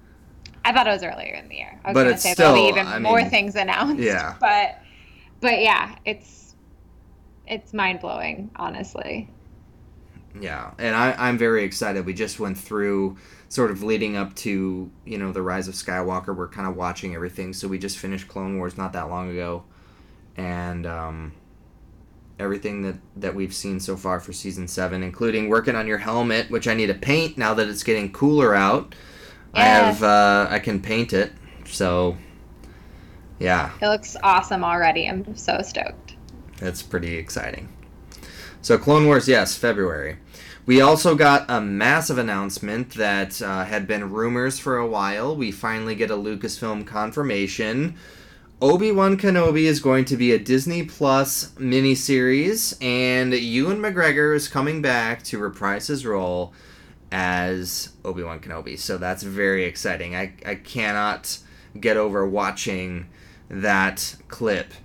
I 0.64 0.72
thought 0.72 0.88
it 0.88 0.92
was 0.92 1.04
earlier 1.04 1.34
in 1.34 1.50
the 1.50 1.56
year. 1.56 1.80
I 1.84 1.90
was 1.90 1.94
but 1.94 2.04
gonna 2.04 2.10
it's 2.12 2.24
say 2.24 2.34
still, 2.34 2.54
there'll 2.54 2.68
be 2.68 2.70
even 2.70 2.88
I 2.88 3.00
more 3.00 3.18
mean, 3.18 3.30
things 3.30 3.56
announced. 3.56 4.02
Yeah. 4.02 4.36
But 4.40 4.80
but 5.42 5.60
yeah, 5.62 5.96
it's 6.06 6.56
it's 7.48 7.74
mind 7.74 8.00
blowing, 8.00 8.50
honestly. 8.56 9.30
Yeah, 10.40 10.72
and 10.80 10.96
I, 10.96 11.14
I'm 11.18 11.38
very 11.38 11.66
excited. 11.66 12.06
We 12.06 12.14
just 12.14 12.40
went 12.40 12.58
through 12.58 13.18
sort 13.50 13.72
of 13.72 13.84
leading 13.84 14.16
up 14.16 14.34
to 14.36 14.90
you 15.04 15.18
know 15.18 15.34
the 15.34 15.42
rise 15.42 15.68
of 15.68 15.74
Skywalker. 15.74 16.34
We're 16.34 16.48
kind 16.48 16.70
of 16.70 16.78
watching 16.78 17.14
everything, 17.14 17.52
so 17.52 17.68
we 17.68 17.78
just 17.78 17.98
finished 17.98 18.30
Clone 18.30 18.58
Wars 18.58 18.78
not 18.78 18.94
that 18.94 19.10
long 19.10 19.30
ago 19.32 19.66
and 20.38 20.86
um, 20.86 21.34
everything 22.40 22.82
that 22.82 22.96
that 23.16 23.36
we've 23.36 23.54
seen 23.54 23.80
so 23.80 23.96
far 23.96 24.20
for 24.20 24.34
season 24.34 24.68
seven, 24.68 25.04
including 25.04 25.50
working 25.50 25.76
on 25.76 25.88
your 25.88 26.00
helmet, 26.00 26.50
which 26.50 26.68
I 26.68 26.74
need 26.74 26.88
to 26.88 26.94
paint 26.94 27.38
now 27.38 27.54
that 27.54 27.68
it's 27.68 27.84
getting 27.84 28.12
cooler 28.12 28.56
out. 28.56 28.96
I 29.54 29.64
have 29.64 30.04
uh, 30.04 30.48
I 30.50 30.60
can 30.60 30.82
paint 30.82 31.14
it, 31.14 31.34
so 31.66 32.18
yeah. 33.40 33.72
It 33.82 33.88
looks 33.88 34.16
awesome 34.24 34.64
already. 34.64 35.08
I'm 35.08 35.36
so 35.36 35.62
stoked. 35.62 36.16
It's 36.62 36.84
pretty 36.84 37.16
exciting. 37.16 37.70
So 38.62 38.78
Clone 38.78 39.08
Wars, 39.08 39.28
yes, 39.28 39.56
February. 39.56 40.18
We 40.68 40.80
also 40.80 41.16
got 41.16 41.50
a 41.50 41.60
massive 41.60 42.20
announcement 42.20 42.92
that 42.92 43.42
uh, 43.42 43.66
had 43.66 43.88
been 43.88 44.12
rumors 44.12 44.60
for 44.60 44.78
a 44.78 44.88
while. 44.88 45.36
We 45.36 45.52
finally 45.52 45.96
get 45.96 46.12
a 46.12 46.16
Lucasfilm 46.16 46.86
confirmation. 46.86 47.98
Obi 48.62 48.92
Wan 48.92 49.18
Kenobi 49.18 49.64
is 49.64 49.80
going 49.80 50.06
to 50.06 50.16
be 50.16 50.32
a 50.34 50.38
Disney 50.38 50.84
Plus 50.84 51.48
miniseries, 51.54 52.78
and 52.80 53.34
Ewan 53.34 53.80
McGregor 53.80 54.36
is 54.36 54.48
coming 54.48 54.84
back 54.84 55.24
to 55.24 55.40
reprise 55.40 55.88
his 55.88 56.06
role 56.06 56.54
as 57.12 57.90
Obi 58.06 58.22
Wan 58.22 58.40
Kenobi. 58.40 58.78
So 58.78 59.00
that's 59.00 59.24
very 59.24 59.66
exciting. 59.66 60.16
I, 60.16 60.34
I 60.46 60.54
cannot 60.54 61.40
get 61.80 61.98
over 61.98 62.24
watching 62.28 63.08
that 63.50 64.16
clip 64.28 64.76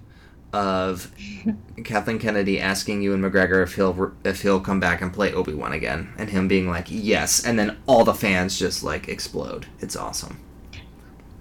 of 0.55 1.13
Kathleen 1.85 2.19
Kennedy 2.19 2.59
asking 2.59 3.03
Ewan 3.03 3.21
McGregor 3.21 3.63
if 3.63 3.75
he'll 3.75 4.13
if 4.25 4.41
he'll 4.41 4.61
come 4.61 4.81
back 4.81 5.03
and 5.03 5.13
play 5.13 5.35
Obi 5.35 5.53
Wan 5.53 5.75
again, 5.75 6.15
and 6.17 6.31
him 6.31 6.49
being 6.49 6.67
like 6.67 6.87
yes, 6.89 7.45
and 7.45 7.59
then 7.59 7.77
all 7.87 8.05
the 8.05 8.15
fans 8.15 8.59
just 8.59 8.83
like 8.83 9.07
explode. 9.07 9.67
It's 9.81 9.97
awesome. 9.97 10.46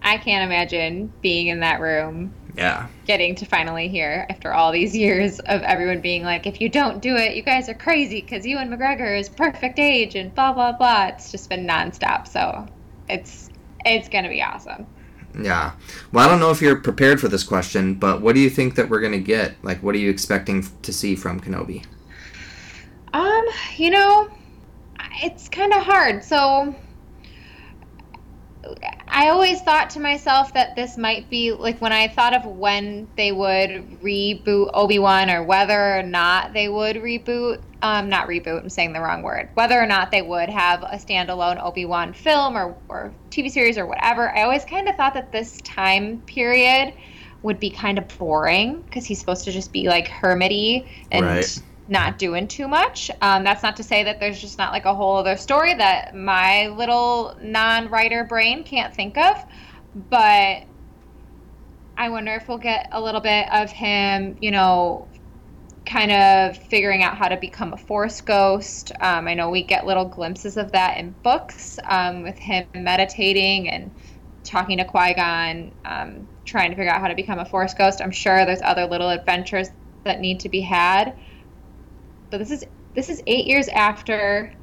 I 0.05 0.17
can't 0.17 0.43
imagine 0.43 1.11
being 1.21 1.47
in 1.47 1.61
that 1.61 1.81
room. 1.81 2.31
Yeah. 2.55 2.87
Getting 3.05 3.33
to 3.35 3.45
finally 3.45 3.87
hear 3.89 4.27
after 4.29 4.53
all 4.53 4.71
these 4.71 4.95
years 4.95 5.39
of 5.39 5.61
everyone 5.63 5.99
being 5.99 6.23
like, 6.23 6.45
if 6.45 6.61
you 6.61 6.69
don't 6.69 7.01
do 7.01 7.15
it, 7.15 7.35
you 7.35 7.41
guys 7.41 7.67
are 7.67 7.73
crazy 7.73 8.21
because 8.21 8.45
Ewan 8.45 8.69
McGregor 8.69 9.19
is 9.19 9.27
perfect 9.27 9.79
age 9.79 10.15
and 10.15 10.33
blah 10.33 10.53
blah 10.53 10.71
blah. 10.73 11.07
It's 11.07 11.31
just 11.31 11.49
been 11.49 11.67
nonstop. 11.67 12.27
So 12.27 12.67
it's 13.09 13.49
it's 13.83 14.07
gonna 14.07 14.29
be 14.29 14.43
awesome. 14.43 14.85
Yeah. 15.41 15.73
Well, 16.11 16.25
I 16.25 16.29
don't 16.29 16.39
know 16.39 16.51
if 16.51 16.61
you're 16.61 16.77
prepared 16.77 17.19
for 17.19 17.27
this 17.27 17.43
question, 17.43 17.95
but 17.95 18.21
what 18.21 18.35
do 18.35 18.41
you 18.41 18.49
think 18.49 18.75
that 18.75 18.87
we're 18.87 19.01
gonna 19.01 19.17
get? 19.17 19.55
Like, 19.63 19.81
what 19.81 19.95
are 19.95 19.99
you 19.99 20.11
expecting 20.11 20.65
to 20.83 20.93
see 20.93 21.15
from 21.15 21.41
Kenobi? 21.41 21.83
Um, 23.11 23.45
you 23.75 23.89
know, 23.89 24.29
it's 25.23 25.49
kind 25.49 25.73
of 25.73 25.83
hard. 25.83 26.23
So 26.23 26.75
I 29.07 29.29
always 29.29 29.61
thought 29.61 29.91
to 29.91 29.99
myself 29.99 30.53
that 30.53 30.75
this 30.75 30.97
might 30.97 31.29
be 31.29 31.51
like 31.51 31.79
when 31.79 31.93
I 31.93 32.07
thought 32.07 32.35
of 32.35 32.45
when 32.45 33.07
they 33.15 33.31
would 33.31 34.01
reboot 34.01 34.71
Obi 34.73 34.99
Wan 34.99 35.29
or 35.29 35.43
whether 35.43 35.97
or 35.99 36.03
not 36.03 36.53
they 36.53 36.67
would 36.67 36.97
reboot, 36.97 37.61
um, 37.81 38.09
not 38.09 38.27
reboot, 38.27 38.61
I'm 38.61 38.69
saying 38.69 38.93
the 38.93 38.99
wrong 38.99 39.21
word, 39.21 39.49
whether 39.53 39.79
or 39.79 39.85
not 39.85 40.11
they 40.11 40.21
would 40.21 40.49
have 40.49 40.83
a 40.83 40.97
standalone 40.97 41.63
Obi 41.63 41.85
Wan 41.85 42.13
film 42.13 42.57
or, 42.57 42.75
or 42.89 43.13
TV 43.29 43.49
series 43.49 43.77
or 43.77 43.85
whatever. 43.85 44.29
I 44.35 44.43
always 44.43 44.65
kind 44.65 44.89
of 44.89 44.95
thought 44.95 45.13
that 45.13 45.31
this 45.31 45.61
time 45.61 46.21
period 46.21 46.93
would 47.41 47.59
be 47.59 47.69
kind 47.69 47.97
of 47.97 48.07
boring 48.17 48.81
because 48.81 49.05
he's 49.05 49.19
supposed 49.19 49.45
to 49.45 49.51
just 49.51 49.71
be 49.71 49.87
like 49.87 50.07
hermity 50.07 50.87
and. 51.11 51.25
Right 51.25 51.61
not 51.87 52.17
doing 52.17 52.47
too 52.47 52.67
much. 52.67 53.11
Um, 53.21 53.43
that's 53.43 53.61
not 53.61 53.77
to 53.77 53.83
say 53.83 54.03
that 54.03 54.19
there's 54.19 54.39
just 54.39 54.57
not 54.57 54.71
like 54.71 54.85
a 54.85 54.93
whole 54.93 55.17
other 55.17 55.37
story 55.37 55.73
that 55.73 56.15
my 56.15 56.67
little 56.67 57.37
non 57.41 57.89
writer 57.89 58.23
brain 58.23 58.63
can't 58.63 58.93
think 58.93 59.17
of. 59.17 59.43
But 60.09 60.63
I 61.97 62.09
wonder 62.09 62.33
if 62.33 62.47
we'll 62.47 62.57
get 62.57 62.89
a 62.91 63.01
little 63.01 63.21
bit 63.21 63.51
of 63.53 63.71
him, 63.71 64.37
you 64.41 64.51
know, 64.51 65.07
kind 65.85 66.11
of 66.11 66.57
figuring 66.57 67.03
out 67.03 67.15
how 67.15 67.27
to 67.27 67.37
become 67.37 67.73
a 67.73 67.77
force 67.77 68.21
ghost. 68.21 68.91
Um, 68.99 69.27
I 69.27 69.35
know 69.35 69.49
we 69.49 69.63
get 69.63 69.85
little 69.85 70.05
glimpses 70.05 70.57
of 70.57 70.71
that 70.71 70.97
in 70.97 71.11
books 71.23 71.79
um, 71.85 72.23
with 72.23 72.37
him 72.37 72.65
meditating 72.73 73.69
and 73.69 73.91
talking 74.43 74.77
to 74.79 74.85
Qui 74.85 75.13
Gon, 75.13 75.71
um, 75.85 76.27
trying 76.43 76.71
to 76.71 76.75
figure 76.75 76.91
out 76.91 77.01
how 77.01 77.07
to 77.07 77.15
become 77.15 77.39
a 77.39 77.45
force 77.45 77.73
ghost. 77.73 78.01
I'm 78.01 78.11
sure 78.11 78.45
there's 78.45 78.61
other 78.61 78.85
little 78.85 79.09
adventures 79.09 79.69
that 80.03 80.19
need 80.19 80.41
to 80.41 80.49
be 80.49 80.61
had. 80.61 81.15
But 82.29 82.39
this 82.39 82.51
is 82.51 82.65
this 82.95 83.09
is 83.09 83.21
eight 83.27 83.45
years 83.45 83.67
after 83.67 84.53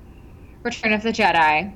Return 0.63 0.93
of 0.93 1.03
the 1.03 1.13
Jedi. 1.13 1.75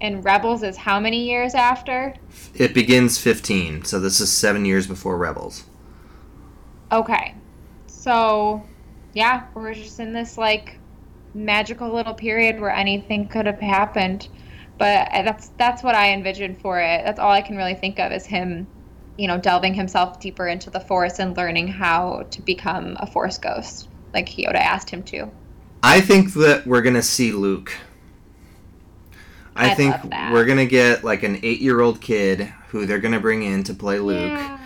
And 0.00 0.24
Rebels 0.24 0.62
is 0.62 0.78
how 0.78 0.98
many 0.98 1.26
years 1.26 1.54
after? 1.54 2.14
It 2.54 2.72
begins 2.72 3.18
15, 3.18 3.84
so 3.84 4.00
this 4.00 4.18
is 4.18 4.32
seven 4.32 4.64
years 4.64 4.86
before 4.86 5.18
Rebels. 5.18 5.64
Okay. 6.90 7.34
So, 7.86 8.62
yeah, 9.12 9.44
we're 9.52 9.74
just 9.74 10.00
in 10.00 10.14
this, 10.14 10.38
like, 10.38 10.78
magical 11.34 11.92
little 11.92 12.14
period 12.14 12.58
where 12.58 12.70
anything 12.70 13.28
could 13.28 13.44
have 13.44 13.60
happened. 13.60 14.28
But 14.78 15.12
uh, 15.12 15.22
that's 15.22 15.48
that's 15.58 15.82
what 15.82 15.94
I 15.94 16.14
envisioned 16.14 16.58
for 16.62 16.80
it. 16.80 17.02
That's 17.04 17.20
all 17.20 17.30
I 17.30 17.42
can 17.42 17.58
really 17.58 17.74
think 17.74 17.98
of 18.00 18.10
is 18.10 18.24
him, 18.24 18.66
you 19.18 19.28
know, 19.28 19.36
delving 19.36 19.74
himself 19.74 20.18
deeper 20.18 20.48
into 20.48 20.70
the 20.70 20.80
Force 20.80 21.18
and 21.18 21.36
learning 21.36 21.68
how 21.68 22.24
to 22.30 22.40
become 22.40 22.96
a 22.98 23.06
Force 23.06 23.36
ghost 23.36 23.89
like 24.12 24.28
Yoda 24.28 24.54
asked 24.56 24.90
him 24.90 25.02
to. 25.04 25.30
I 25.82 26.00
think 26.00 26.34
that 26.34 26.66
we're 26.66 26.82
gonna 26.82 27.02
see 27.02 27.32
Luke. 27.32 27.72
I 29.56 29.70
I'd 29.70 29.76
think 29.76 29.96
we're 30.32 30.44
gonna 30.44 30.66
get 30.66 31.04
like 31.04 31.22
an 31.22 31.40
eight-year-old 31.42 32.00
kid 32.00 32.52
who 32.68 32.86
they're 32.86 33.00
gonna 33.00 33.20
bring 33.20 33.42
in 33.42 33.64
to 33.64 33.74
play 33.74 33.98
Luke, 33.98 34.30
Yeah. 34.30 34.58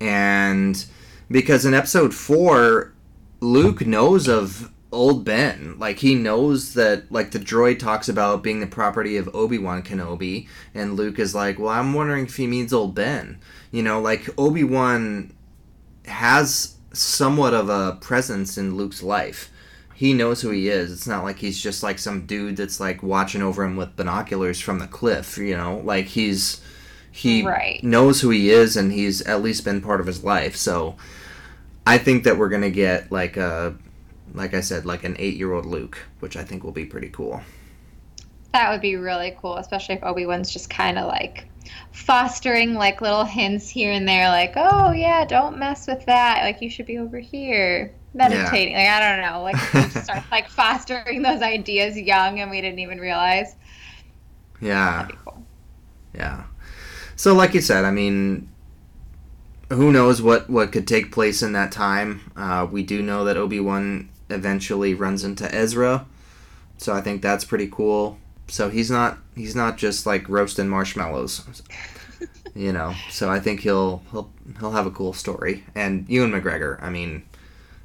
and 0.00 0.84
because 1.30 1.64
in 1.64 1.74
episode 1.74 2.14
four, 2.14 2.92
Luke 3.40 3.86
knows 3.86 4.28
of 4.28 4.70
old 4.92 5.24
Ben. 5.24 5.76
Like 5.78 5.98
he 5.98 6.14
knows 6.14 6.74
that 6.74 7.10
like 7.12 7.30
the 7.30 7.38
droid 7.38 7.78
talks 7.78 8.08
about 8.08 8.42
being 8.42 8.60
the 8.60 8.66
property 8.66 9.16
of 9.16 9.28
Obi 9.34 9.58
Wan 9.58 9.82
Kenobi, 9.82 10.48
and 10.74 10.96
Luke 10.96 11.18
is 11.18 11.34
like, 11.34 11.58
well, 11.58 11.68
I'm 11.68 11.92
wondering 11.94 12.24
if 12.26 12.36
he 12.36 12.46
means 12.46 12.72
old 12.72 12.94
Ben. 12.94 13.38
You 13.70 13.82
know, 13.82 14.00
like 14.00 14.28
Obi 14.38 14.64
Wan 14.64 15.32
has 16.06 16.76
somewhat 16.92 17.54
of 17.54 17.68
a 17.68 17.96
presence 18.00 18.58
in 18.58 18.76
Luke's 18.76 19.02
life. 19.02 19.50
He 19.94 20.14
knows 20.14 20.40
who 20.42 20.50
he 20.50 20.68
is. 20.68 20.92
It's 20.92 21.06
not 21.06 21.24
like 21.24 21.38
he's 21.38 21.62
just 21.62 21.82
like 21.82 21.98
some 21.98 22.26
dude 22.26 22.56
that's 22.56 22.80
like 22.80 23.02
watching 23.02 23.42
over 23.42 23.64
him 23.64 23.76
with 23.76 23.96
binoculars 23.96 24.60
from 24.60 24.78
the 24.78 24.86
cliff, 24.86 25.36
you 25.38 25.56
know? 25.56 25.78
Like 25.84 26.06
he's 26.06 26.60
he 27.12 27.42
Right. 27.42 27.82
knows 27.82 28.20
who 28.20 28.30
he 28.30 28.50
is 28.50 28.76
and 28.76 28.92
he's 28.92 29.20
at 29.22 29.42
least 29.42 29.64
been 29.64 29.80
part 29.82 30.00
of 30.00 30.06
his 30.06 30.24
life. 30.24 30.56
So 30.56 30.96
I 31.86 31.98
think 31.98 32.24
that 32.24 32.38
we're 32.38 32.48
going 32.48 32.62
to 32.62 32.70
get 32.70 33.10
like 33.12 33.36
a 33.36 33.76
like 34.34 34.54
I 34.54 34.60
said 34.60 34.86
like 34.86 35.04
an 35.04 35.14
8-year-old 35.16 35.66
Luke, 35.66 35.98
which 36.20 36.36
I 36.36 36.44
think 36.44 36.64
will 36.64 36.72
be 36.72 36.86
pretty 36.86 37.08
cool. 37.10 37.42
That 38.52 38.70
would 38.70 38.80
be 38.80 38.96
really 38.96 39.36
cool, 39.40 39.56
especially 39.56 39.96
if 39.96 40.02
Obi 40.02 40.26
Wan's 40.26 40.52
just 40.52 40.70
kind 40.70 40.98
of 40.98 41.06
like 41.06 41.46
fostering 41.92 42.74
like 42.74 43.00
little 43.00 43.24
hints 43.24 43.68
here 43.68 43.92
and 43.92 44.08
there, 44.08 44.28
like, 44.28 44.54
oh 44.56 44.90
yeah, 44.92 45.24
don't 45.24 45.58
mess 45.58 45.86
with 45.86 46.04
that. 46.06 46.42
Like 46.42 46.60
you 46.60 46.70
should 46.70 46.86
be 46.86 46.98
over 46.98 47.18
here 47.18 47.94
meditating. 48.14 48.74
Like 48.74 48.88
I 48.88 49.16
don't 49.16 49.30
know, 49.30 49.42
like 49.42 49.90
starts 49.90 50.30
like 50.30 50.48
fostering 50.48 51.22
those 51.22 51.42
ideas 51.42 51.96
young 51.96 52.40
and 52.40 52.50
we 52.50 52.60
didn't 52.60 52.80
even 52.80 52.98
realize. 52.98 53.54
Yeah. 54.60 55.08
Cool. 55.24 55.44
Yeah. 56.14 56.44
So, 57.16 57.34
like 57.34 57.54
you 57.54 57.60
said, 57.60 57.84
I 57.84 57.90
mean, 57.90 58.48
who 59.68 59.92
knows 59.92 60.20
what 60.22 60.48
what 60.50 60.72
could 60.72 60.88
take 60.88 61.12
place 61.12 61.42
in 61.42 61.52
that 61.52 61.70
time? 61.72 62.32
Uh, 62.36 62.66
we 62.70 62.82
do 62.82 63.02
know 63.02 63.24
that 63.24 63.36
Obi 63.36 63.60
Wan 63.60 64.08
eventually 64.28 64.94
runs 64.94 65.22
into 65.24 65.52
Ezra, 65.54 66.06
so 66.78 66.92
I 66.92 67.00
think 67.00 67.22
that's 67.22 67.44
pretty 67.44 67.68
cool. 67.68 68.18
So 68.50 68.68
he's 68.68 68.90
not 68.90 69.18
he's 69.36 69.54
not 69.54 69.78
just 69.78 70.06
like 70.06 70.28
roasting 70.28 70.68
marshmallows, 70.68 71.62
you 72.54 72.72
know. 72.72 72.94
So 73.08 73.30
I 73.30 73.40
think 73.40 73.60
he'll 73.60 74.02
he'll 74.10 74.30
he'll 74.58 74.72
have 74.72 74.86
a 74.86 74.90
cool 74.90 75.12
story. 75.12 75.64
And 75.74 76.08
Ewan 76.08 76.32
McGregor, 76.32 76.82
I 76.82 76.90
mean, 76.90 77.22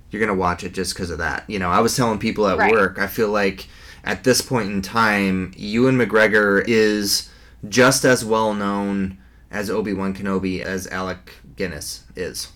you're 0.10 0.20
gonna 0.20 0.38
watch 0.38 0.64
it 0.64 0.74
just 0.74 0.94
because 0.96 1.12
of 1.12 1.20
that. 1.20 1.44
You 1.48 1.60
know, 1.60 1.70
I 1.70 1.80
was 1.82 1.96
telling 1.96 2.20
people 2.20 2.48
at 2.48 2.58
Right. 2.58 2.72
work, 2.72 2.98
I 3.00 3.08
feel 3.08 3.30
like 3.30 3.68
at 4.04 4.24
this 4.24 4.42
point 4.42 4.72
in 4.72 4.82
time, 4.82 5.52
Ewan 5.56 5.98
McGregor 5.98 6.64
is 6.68 7.30
just 7.70 8.04
as 8.06 8.26
well 8.26 8.54
known 8.54 9.18
as 9.52 9.70
Obi 9.70 9.94
Wan 9.94 10.14
Kenobi 10.14 10.62
as 10.62 10.88
Alec 10.88 11.32
Guinness 11.56 12.04
is. 12.16 12.50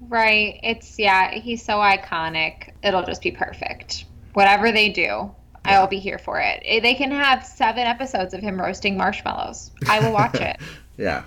Right. 0.00 0.60
It's 0.62 0.98
yeah, 0.98 1.32
he's 1.34 1.64
so 1.64 1.74
iconic. 1.78 2.72
It'll 2.82 3.04
just 3.04 3.22
be 3.22 3.30
perfect. 3.30 4.04
Whatever 4.34 4.70
they 4.72 4.90
do, 4.90 5.34
I 5.66 5.80
will 5.80 5.86
be 5.88 5.98
here 5.98 6.18
for 6.18 6.40
it. 6.40 6.62
Eh, 6.64 6.80
They 6.80 6.94
can 6.94 7.10
have 7.10 7.44
seven 7.44 7.86
episodes 7.86 8.34
of 8.34 8.40
him 8.40 8.60
roasting 8.60 8.96
marshmallows. 8.96 9.70
I 9.88 10.00
will 10.00 10.12
watch 10.12 10.34
it. 10.36 10.56
Yeah. 10.98 11.24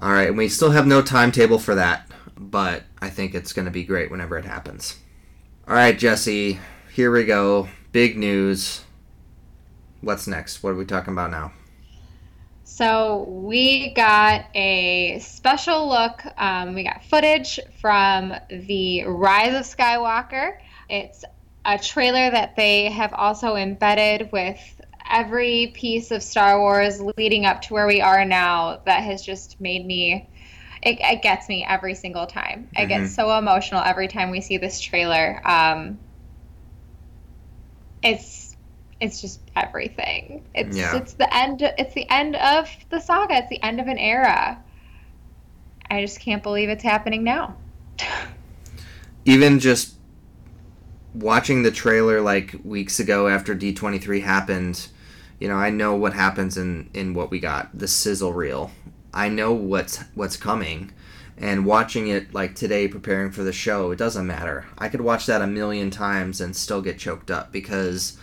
All 0.00 0.10
right, 0.10 0.26
and 0.26 0.36
we 0.36 0.48
still 0.48 0.72
have 0.72 0.88
no 0.88 1.02
timetable 1.02 1.60
for 1.60 1.76
that, 1.76 2.10
but 2.36 2.82
I 3.00 3.10
think 3.10 3.32
it's 3.32 3.52
going 3.52 3.66
to 3.66 3.70
be 3.70 3.84
great 3.84 4.10
whenever 4.10 4.36
it 4.36 4.44
happens. 4.44 4.96
All 5.68 5.74
right, 5.76 5.96
Jesse, 5.96 6.58
here 6.92 7.12
we 7.12 7.24
go. 7.24 7.68
Big 7.92 8.18
news. 8.18 8.82
What's 10.00 10.26
next? 10.26 10.64
What 10.64 10.70
are 10.70 10.74
we 10.74 10.84
talking 10.84 11.12
about 11.12 11.30
now? 11.30 11.52
So 12.64 13.24
we 13.28 13.92
got 13.94 14.46
a 14.56 15.18
special 15.20 15.88
look. 15.88 16.22
Um, 16.38 16.74
we 16.74 16.82
got 16.82 17.04
footage 17.04 17.60
from 17.80 18.34
the 18.50 19.04
Rise 19.04 19.54
of 19.54 19.76
Skywalker. 19.76 20.56
It's 20.88 21.24
a 21.64 21.78
trailer 21.78 22.30
that 22.30 22.56
they 22.56 22.90
have 22.90 23.12
also 23.14 23.56
embedded 23.56 24.30
with 24.32 24.58
every 25.08 25.72
piece 25.74 26.10
of 26.10 26.22
Star 26.22 26.58
Wars 26.58 27.00
leading 27.16 27.44
up 27.44 27.62
to 27.62 27.74
where 27.74 27.86
we 27.86 28.00
are 28.00 28.24
now. 28.24 28.80
That 28.86 29.02
has 29.02 29.22
just 29.24 29.60
made 29.60 29.84
me. 29.84 30.28
It, 30.82 30.98
it 31.00 31.22
gets 31.22 31.48
me 31.48 31.64
every 31.68 31.94
single 31.94 32.26
time. 32.26 32.68
I 32.76 32.84
Mhm. 32.84 32.88
get 32.88 33.08
so 33.08 33.36
emotional 33.38 33.82
every 33.84 34.08
time 34.08 34.30
we 34.30 34.40
see 34.40 34.56
this 34.56 34.80
trailer. 34.80 35.40
Um, 35.44 35.98
it's 38.02 38.56
it's 39.00 39.20
just 39.20 39.40
everything. 39.56 40.44
It's 40.54 40.76
Yeah. 40.76 40.96
it's 40.96 41.14
the 41.14 41.32
end. 41.34 41.62
It's 41.62 41.94
the 41.94 42.08
end 42.12 42.36
of 42.36 42.68
the 42.90 43.00
saga. 43.00 43.36
It's 43.38 43.48
the 43.48 43.62
end 43.62 43.80
of 43.80 43.86
an 43.88 43.98
era. 43.98 44.58
I 45.90 46.00
just 46.00 46.20
can't 46.20 46.42
believe 46.42 46.68
it's 46.68 46.84
happening 46.84 47.22
now. 47.22 47.54
Even 49.24 49.60
just 49.60 49.94
watching 51.14 51.62
the 51.62 51.70
trailer 51.70 52.20
like 52.20 52.54
weeks 52.64 52.98
ago 53.00 53.28
after 53.28 53.54
D23 53.54 54.22
happened, 54.22 54.88
you 55.38 55.48
know, 55.48 55.56
I 55.56 55.70
know 55.70 55.94
what 55.94 56.14
happens 56.14 56.56
in 56.56 56.90
in 56.94 57.14
what 57.14 57.30
we 57.30 57.40
got, 57.40 57.76
the 57.76 57.88
sizzle 57.88 58.32
reel. 58.32 58.70
I 59.12 59.28
know 59.28 59.52
what's 59.52 59.98
what's 60.14 60.36
coming. 60.36 60.92
And 61.36 61.66
watching 61.66 62.08
it 62.08 62.32
like 62.34 62.54
today 62.54 62.86
preparing 62.86 63.32
for 63.32 63.42
the 63.42 63.52
show, 63.52 63.90
it 63.90 63.96
doesn't 63.96 64.26
matter. 64.26 64.66
I 64.78 64.88
could 64.88 65.00
watch 65.00 65.26
that 65.26 65.42
a 65.42 65.46
million 65.46 65.90
times 65.90 66.40
and 66.40 66.54
still 66.54 66.82
get 66.82 66.98
choked 66.98 67.30
up 67.30 67.50
because 67.50 68.16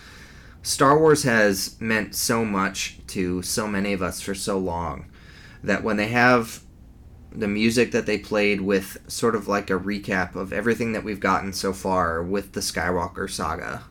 Star 0.62 0.98
Wars 0.98 1.24
has 1.24 1.78
meant 1.80 2.14
so 2.14 2.44
much 2.44 2.98
to 3.08 3.42
so 3.42 3.66
many 3.66 3.92
of 3.92 4.00
us 4.00 4.20
for 4.20 4.34
so 4.34 4.58
long 4.58 5.06
that 5.62 5.82
when 5.82 5.96
they 5.96 6.08
have 6.08 6.62
the 7.32 7.48
music 7.48 7.92
that 7.92 8.06
they 8.06 8.18
played 8.18 8.60
with 8.60 8.98
sort 9.06 9.34
of 9.34 9.48
like 9.48 9.70
a 9.70 9.78
recap 9.78 10.34
of 10.34 10.52
everything 10.52 10.92
that 10.92 11.04
we've 11.04 11.20
gotten 11.20 11.52
so 11.52 11.72
far 11.72 12.22
with 12.22 12.52
the 12.52 12.60
Skywalker 12.60 13.30
saga. 13.30 13.82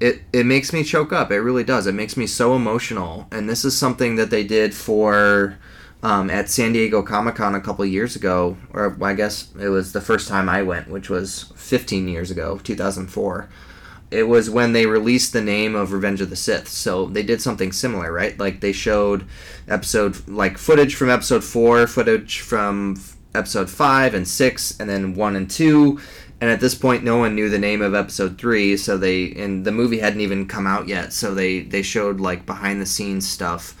It 0.00 0.22
it 0.32 0.46
makes 0.46 0.72
me 0.72 0.84
choke 0.84 1.12
up. 1.12 1.30
It 1.30 1.40
really 1.40 1.64
does. 1.64 1.86
It 1.86 1.94
makes 1.94 2.16
me 2.16 2.26
so 2.26 2.54
emotional. 2.54 3.26
And 3.30 3.48
this 3.48 3.64
is 3.64 3.76
something 3.76 4.16
that 4.16 4.30
they 4.30 4.44
did 4.44 4.74
for 4.74 5.58
um, 6.02 6.30
at 6.30 6.50
San 6.50 6.72
Diego 6.72 7.02
Comic 7.02 7.36
Con 7.36 7.54
a 7.54 7.60
couple 7.60 7.84
years 7.86 8.14
ago, 8.14 8.56
or 8.72 8.96
I 9.02 9.14
guess 9.14 9.48
it 9.58 9.68
was 9.68 9.92
the 9.92 10.00
first 10.00 10.28
time 10.28 10.48
I 10.48 10.62
went, 10.62 10.88
which 10.88 11.08
was 11.08 11.52
15 11.56 12.08
years 12.08 12.30
ago, 12.30 12.58
2004 12.62 13.48
it 14.10 14.24
was 14.24 14.48
when 14.48 14.72
they 14.72 14.86
released 14.86 15.32
the 15.32 15.40
name 15.42 15.74
of 15.74 15.92
Revenge 15.92 16.20
of 16.20 16.30
the 16.30 16.36
Sith. 16.36 16.68
So 16.68 17.06
they 17.06 17.22
did 17.22 17.42
something 17.42 17.72
similar, 17.72 18.12
right? 18.12 18.38
Like 18.38 18.60
they 18.60 18.72
showed 18.72 19.26
episode 19.68 20.28
like 20.28 20.58
footage 20.58 20.94
from 20.94 21.10
episode 21.10 21.44
4, 21.44 21.86
footage 21.86 22.40
from 22.40 23.02
episode 23.34 23.68
5 23.68 24.14
and 24.14 24.28
6 24.28 24.80
and 24.80 24.88
then 24.88 25.14
1 25.14 25.36
and 25.36 25.50
2. 25.50 26.00
And 26.40 26.50
at 26.50 26.60
this 26.60 26.74
point 26.74 27.04
no 27.04 27.16
one 27.16 27.34
knew 27.34 27.48
the 27.48 27.58
name 27.58 27.80
of 27.80 27.94
episode 27.94 28.38
3, 28.38 28.76
so 28.76 28.98
they 28.98 29.32
and 29.32 29.64
the 29.64 29.72
movie 29.72 29.98
hadn't 29.98 30.20
even 30.20 30.46
come 30.46 30.66
out 30.66 30.88
yet. 30.88 31.12
So 31.12 31.34
they 31.34 31.60
they 31.60 31.82
showed 31.82 32.20
like 32.20 32.44
behind 32.46 32.80
the 32.80 32.86
scenes 32.86 33.26
stuff 33.26 33.74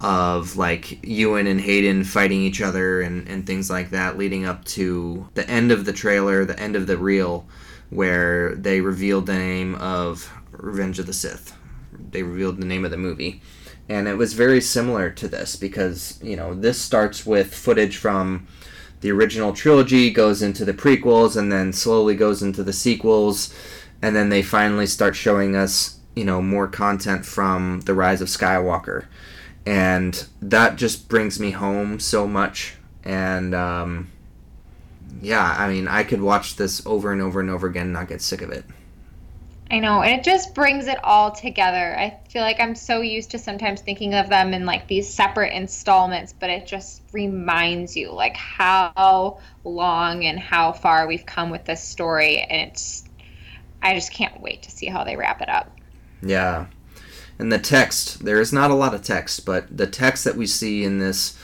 of 0.00 0.56
like 0.56 1.04
Ewan 1.06 1.46
and 1.46 1.60
Hayden 1.60 2.04
fighting 2.04 2.40
each 2.40 2.62
other 2.62 3.02
and, 3.02 3.28
and 3.28 3.46
things 3.46 3.70
like 3.70 3.90
that 3.90 4.16
leading 4.16 4.46
up 4.46 4.64
to 4.64 5.28
the 5.34 5.48
end 5.48 5.70
of 5.70 5.84
the 5.84 5.92
trailer, 5.92 6.44
the 6.44 6.58
end 6.58 6.74
of 6.74 6.86
the 6.86 6.96
reel 6.96 7.46
where 7.90 8.54
they 8.54 8.80
revealed 8.80 9.26
the 9.26 9.34
name 9.34 9.74
of 9.74 10.32
Revenge 10.52 10.98
of 10.98 11.06
the 11.06 11.12
Sith. 11.12 11.56
They 11.92 12.22
revealed 12.22 12.60
the 12.60 12.66
name 12.66 12.84
of 12.84 12.90
the 12.90 12.96
movie. 12.96 13.42
And 13.88 14.06
it 14.06 14.16
was 14.16 14.34
very 14.34 14.60
similar 14.60 15.10
to 15.10 15.26
this 15.26 15.56
because, 15.56 16.18
you 16.22 16.36
know, 16.36 16.54
this 16.54 16.80
starts 16.80 17.26
with 17.26 17.52
footage 17.52 17.96
from 17.96 18.46
the 19.00 19.10
original 19.10 19.52
trilogy, 19.52 20.10
goes 20.10 20.42
into 20.42 20.64
the 20.64 20.72
prequels, 20.72 21.36
and 21.36 21.50
then 21.50 21.72
slowly 21.72 22.14
goes 22.14 22.42
into 22.42 22.62
the 22.62 22.72
sequels. 22.72 23.52
And 24.00 24.14
then 24.14 24.28
they 24.28 24.42
finally 24.42 24.86
start 24.86 25.16
showing 25.16 25.56
us, 25.56 25.98
you 26.14 26.24
know, 26.24 26.40
more 26.40 26.68
content 26.68 27.26
from 27.26 27.80
The 27.80 27.94
Rise 27.94 28.20
of 28.20 28.28
Skywalker. 28.28 29.06
And 29.66 30.24
that 30.40 30.76
just 30.76 31.08
brings 31.08 31.40
me 31.40 31.50
home 31.50 31.98
so 31.98 32.28
much. 32.28 32.76
And, 33.02 33.54
um, 33.54 34.10
yeah, 35.20 35.54
I 35.58 35.68
mean, 35.68 35.88
I 35.88 36.02
could 36.02 36.20
watch 36.20 36.56
this 36.56 36.84
over 36.86 37.12
and 37.12 37.20
over 37.20 37.40
and 37.40 37.50
over 37.50 37.66
again 37.66 37.86
and 37.86 37.92
not 37.92 38.08
get 38.08 38.22
sick 38.22 38.42
of 38.42 38.50
it. 38.50 38.64
I 39.70 39.78
know, 39.78 40.02
and 40.02 40.18
it 40.18 40.24
just 40.24 40.52
brings 40.52 40.88
it 40.88 40.98
all 41.04 41.30
together. 41.30 41.96
I 41.96 42.18
feel 42.28 42.42
like 42.42 42.58
I'm 42.58 42.74
so 42.74 43.02
used 43.02 43.30
to 43.30 43.38
sometimes 43.38 43.80
thinking 43.80 44.14
of 44.14 44.28
them 44.28 44.52
in 44.52 44.66
like 44.66 44.88
these 44.88 45.08
separate 45.08 45.52
installments, 45.52 46.32
but 46.32 46.50
it 46.50 46.66
just 46.66 47.02
reminds 47.12 47.96
you 47.96 48.10
like 48.10 48.36
how 48.36 49.38
long 49.62 50.24
and 50.24 50.40
how 50.40 50.72
far 50.72 51.06
we've 51.06 51.24
come 51.24 51.50
with 51.50 51.64
this 51.66 51.82
story, 51.82 52.38
and 52.38 52.68
it's 52.68 53.04
I 53.80 53.94
just 53.94 54.12
can't 54.12 54.40
wait 54.40 54.62
to 54.62 54.70
see 54.72 54.86
how 54.86 55.04
they 55.04 55.16
wrap 55.16 55.40
it 55.40 55.48
up. 55.48 55.70
Yeah. 56.20 56.66
And 57.38 57.52
the 57.52 57.58
text, 57.58 58.24
there 58.24 58.40
is 58.40 58.52
not 58.52 58.70
a 58.70 58.74
lot 58.74 58.92
of 58.92 59.02
text, 59.02 59.46
but 59.46 59.74
the 59.74 59.86
text 59.86 60.24
that 60.24 60.36
we 60.36 60.46
see 60.46 60.84
in 60.84 60.98
this 60.98 61.38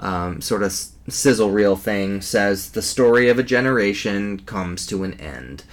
um, 0.00 0.40
sort 0.40 0.62
of 0.62 0.72
sizzle 1.08 1.50
reel 1.50 1.76
thing 1.76 2.20
says 2.20 2.72
the 2.72 2.82
story 2.82 3.28
of 3.28 3.38
a 3.38 3.42
generation 3.42 4.40
comes 4.40 4.86
to 4.86 5.04
an 5.04 5.14
end. 5.20 5.64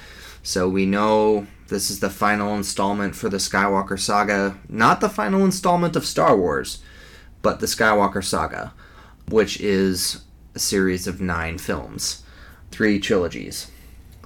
So 0.44 0.70
we 0.70 0.86
know 0.86 1.48
This 1.68 1.90
is 1.92 2.00
the 2.00 2.10
final 2.10 2.56
installment 2.56 3.14
for 3.16 3.28
the 3.28 3.38
Skywalker 3.38 4.00
saga. 4.00 4.58
Not 4.70 5.02
the 5.02 5.10
final 5.10 5.44
installment 5.44 5.98
of 5.98 6.06
Star 6.06 6.38
Wars, 6.38 6.82
but 7.42 7.60
the 7.60 7.66
Skywalker 7.66 8.24
saga, 8.24 8.74
which 9.28 9.60
is 9.60 10.22
a 10.56 10.60
series 10.60 11.08
of 11.08 11.20
nine 11.20 11.58
films, 11.58 12.24
three 12.72 13.00
trilogies. 13.00 13.70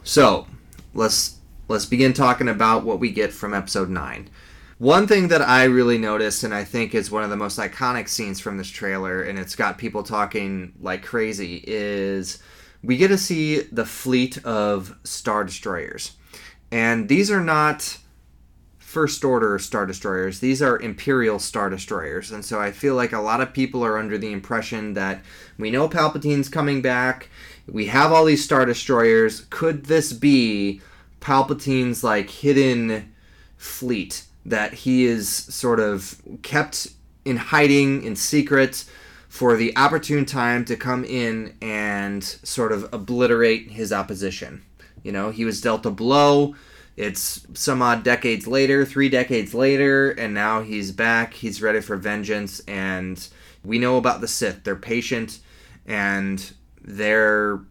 So, 0.04 0.46
let's 0.94 1.40
let's 1.68 1.86
begin 1.86 2.14
talking 2.14 2.48
about 2.48 2.84
what 2.84 3.00
we 3.00 3.12
get 3.12 3.32
from 3.34 3.54
episode 3.54 3.90
9. 3.90 4.30
One 4.82 5.06
thing 5.06 5.28
that 5.28 5.44
I 5.44 5.66
really 5.66 6.00
noticed, 6.00 6.44
and 6.44 6.56
I 6.56 6.64
think 6.64 6.96
is 6.96 7.12
one 7.12 7.24
of 7.24 7.30
the 7.30 7.38
most 7.38 7.60
iconic 7.60 8.10
scenes 8.10 8.40
from 8.40 8.58
this 8.58 8.68
trailer, 8.68 9.22
and 9.22 9.38
it's 9.38 9.56
got 9.56 9.78
people 9.78 10.02
talking 10.02 10.74
like 10.82 11.04
crazy, 11.04 11.64
is 11.68 12.42
we 12.82 12.98
get 12.98 13.10
to 13.10 13.18
see 13.20 13.62
the 13.62 13.86
fleet 13.86 14.44
of 14.44 14.98
Star 15.04 15.44
Destroyers. 15.44 16.14
And 16.72 17.08
these 17.08 17.30
are 17.30 17.44
not 17.44 18.00
First 18.80 19.24
Order 19.24 19.60
Star 19.60 19.86
Destroyers, 19.86 20.40
these 20.40 20.64
are 20.64 20.80
Imperial 20.80 21.38
Star 21.38 21.70
Destroyers. 21.70 22.32
And 22.32 22.44
so 22.44 22.60
I 22.60 22.72
feel 22.72 22.96
like 22.96 23.14
a 23.14 23.22
lot 23.22 23.40
of 23.40 23.54
people 23.54 23.86
are 23.86 24.00
under 24.00 24.18
the 24.18 24.34
impression 24.34 24.96
that 24.96 25.22
we 25.60 25.70
know 25.70 25.88
Palpatine's 25.90 26.50
coming 26.50 26.82
back, 26.82 27.30
we 27.68 27.86
have 27.86 28.12
all 28.12 28.26
these 28.26 28.44
Star 28.44 28.66
Destroyers. 28.66 29.42
Could 29.52 29.86
this 29.86 30.12
be 30.12 30.82
Palpatine's 31.20 32.04
like 32.04 32.32
hidden 32.32 33.14
fleet? 33.58 34.24
That 34.46 34.74
he 34.74 35.06
is 35.06 35.30
sort 35.30 35.80
of 35.80 36.22
kept 36.42 36.88
in 37.26 37.38
hiding 37.38 38.04
in 38.04 38.16
secret 38.16 38.86
for 39.30 39.56
the 39.56 39.76
opportune 39.78 40.26
time 40.26 40.66
to 40.66 40.76
come 40.76 41.06
in 41.06 41.56
and 41.62 42.24
sort 42.24 42.72
of 42.72 42.92
obliterate 42.92 43.72
his 43.72 43.94
opposition. 43.94 44.64
You 45.04 45.12
know, 45.12 45.30
he 45.32 45.46
was 45.46 45.62
dealt 45.62 45.86
a 45.86 45.92
blow. 45.92 46.56
It's 46.98 47.48
some 47.54 47.82
odd 47.82 48.04
decades 48.04 48.46
later, 48.46 48.84
three 48.84 49.10
decades 49.10 49.54
later, 49.54 50.12
and 50.12 50.34
now 50.34 50.62
he's 50.62 50.92
back. 50.92 51.34
He's 51.34 51.62
ready 51.62 51.80
for 51.80 51.96
vengeance. 51.96 52.60
And 52.68 53.26
we 53.64 53.80
know 53.80 53.98
about 53.98 54.22
the 54.22 54.28
Sith. 54.28 54.64
They're 54.64 54.76
patient 54.76 55.40
and 55.86 56.52
they're 56.82 57.62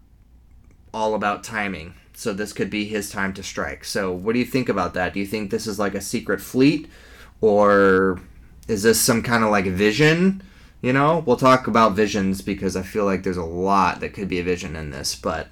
all 0.93 1.15
about 1.15 1.45
timing 1.45 1.95
so 2.21 2.35
this 2.35 2.53
could 2.53 2.69
be 2.69 2.85
his 2.85 3.11
time 3.11 3.33
to 3.33 3.43
strike. 3.43 3.83
So 3.83 4.13
what 4.13 4.35
do 4.35 4.41
you 4.41 4.45
think 4.45 4.69
about 4.69 4.93
that? 4.93 5.15
Do 5.15 5.21
you 5.21 5.25
think 5.25 5.51
this 5.51 5.67
is 5.67 5.79
like 5.79 5.95
a 5.95 6.03
secret 6.03 6.43
fleet 6.43 6.87
or 7.41 8.21
is 8.69 8.83
this 8.83 9.01
some 9.01 9.23
kind 9.23 9.43
of 9.43 9.49
like 9.49 9.65
vision? 9.65 10.43
You 10.83 10.93
know, 10.93 11.23
we'll 11.25 11.39
talk 11.39 11.67
about 11.67 11.93
visions 11.93 12.43
because 12.43 12.77
I 12.77 12.83
feel 12.83 13.07
like 13.07 13.23
there's 13.23 13.39
a 13.39 13.43
lot 13.43 14.01
that 14.01 14.13
could 14.13 14.29
be 14.29 14.39
a 14.39 14.45
vision 14.45 14.77
in 14.77 14.91
this, 14.91 15.15
but 15.15 15.49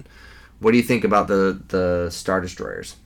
what 0.59 0.69
do 0.69 0.77
you 0.77 0.83
think 0.83 1.03
about 1.03 1.27
the 1.27 1.59
the 1.69 2.11
star 2.11 2.39
destroyers? 2.39 2.97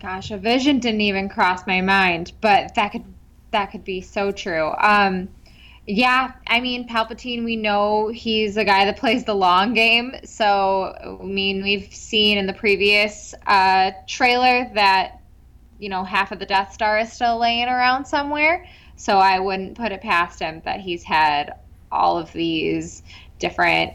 Gosh, 0.00 0.30
a 0.30 0.38
vision 0.38 0.78
didn't 0.78 1.00
even 1.00 1.28
cross 1.28 1.66
my 1.66 1.80
mind, 1.80 2.30
but 2.40 2.76
that 2.76 2.92
could 2.92 3.04
that 3.50 3.72
could 3.72 3.82
be 3.84 4.00
so 4.00 4.30
true. 4.30 4.72
Um 4.78 5.28
yeah, 5.86 6.32
I 6.46 6.60
mean 6.60 6.88
Palpatine. 6.88 7.44
We 7.44 7.56
know 7.56 8.08
he's 8.08 8.56
a 8.56 8.64
guy 8.64 8.84
that 8.84 8.96
plays 8.96 9.24
the 9.24 9.34
long 9.34 9.74
game. 9.74 10.14
So 10.24 11.18
I 11.20 11.24
mean, 11.24 11.62
we've 11.62 11.92
seen 11.92 12.38
in 12.38 12.46
the 12.46 12.52
previous 12.52 13.34
uh, 13.46 13.90
trailer 14.06 14.70
that 14.74 15.20
you 15.78 15.88
know 15.88 16.04
half 16.04 16.30
of 16.30 16.38
the 16.38 16.46
Death 16.46 16.72
Star 16.72 16.98
is 16.98 17.12
still 17.12 17.38
laying 17.38 17.68
around 17.68 18.04
somewhere. 18.04 18.66
So 18.94 19.18
I 19.18 19.40
wouldn't 19.40 19.76
put 19.76 19.90
it 19.90 20.00
past 20.00 20.38
him 20.38 20.62
that 20.64 20.80
he's 20.80 21.02
had 21.02 21.54
all 21.90 22.16
of 22.16 22.32
these 22.32 23.02
different 23.40 23.92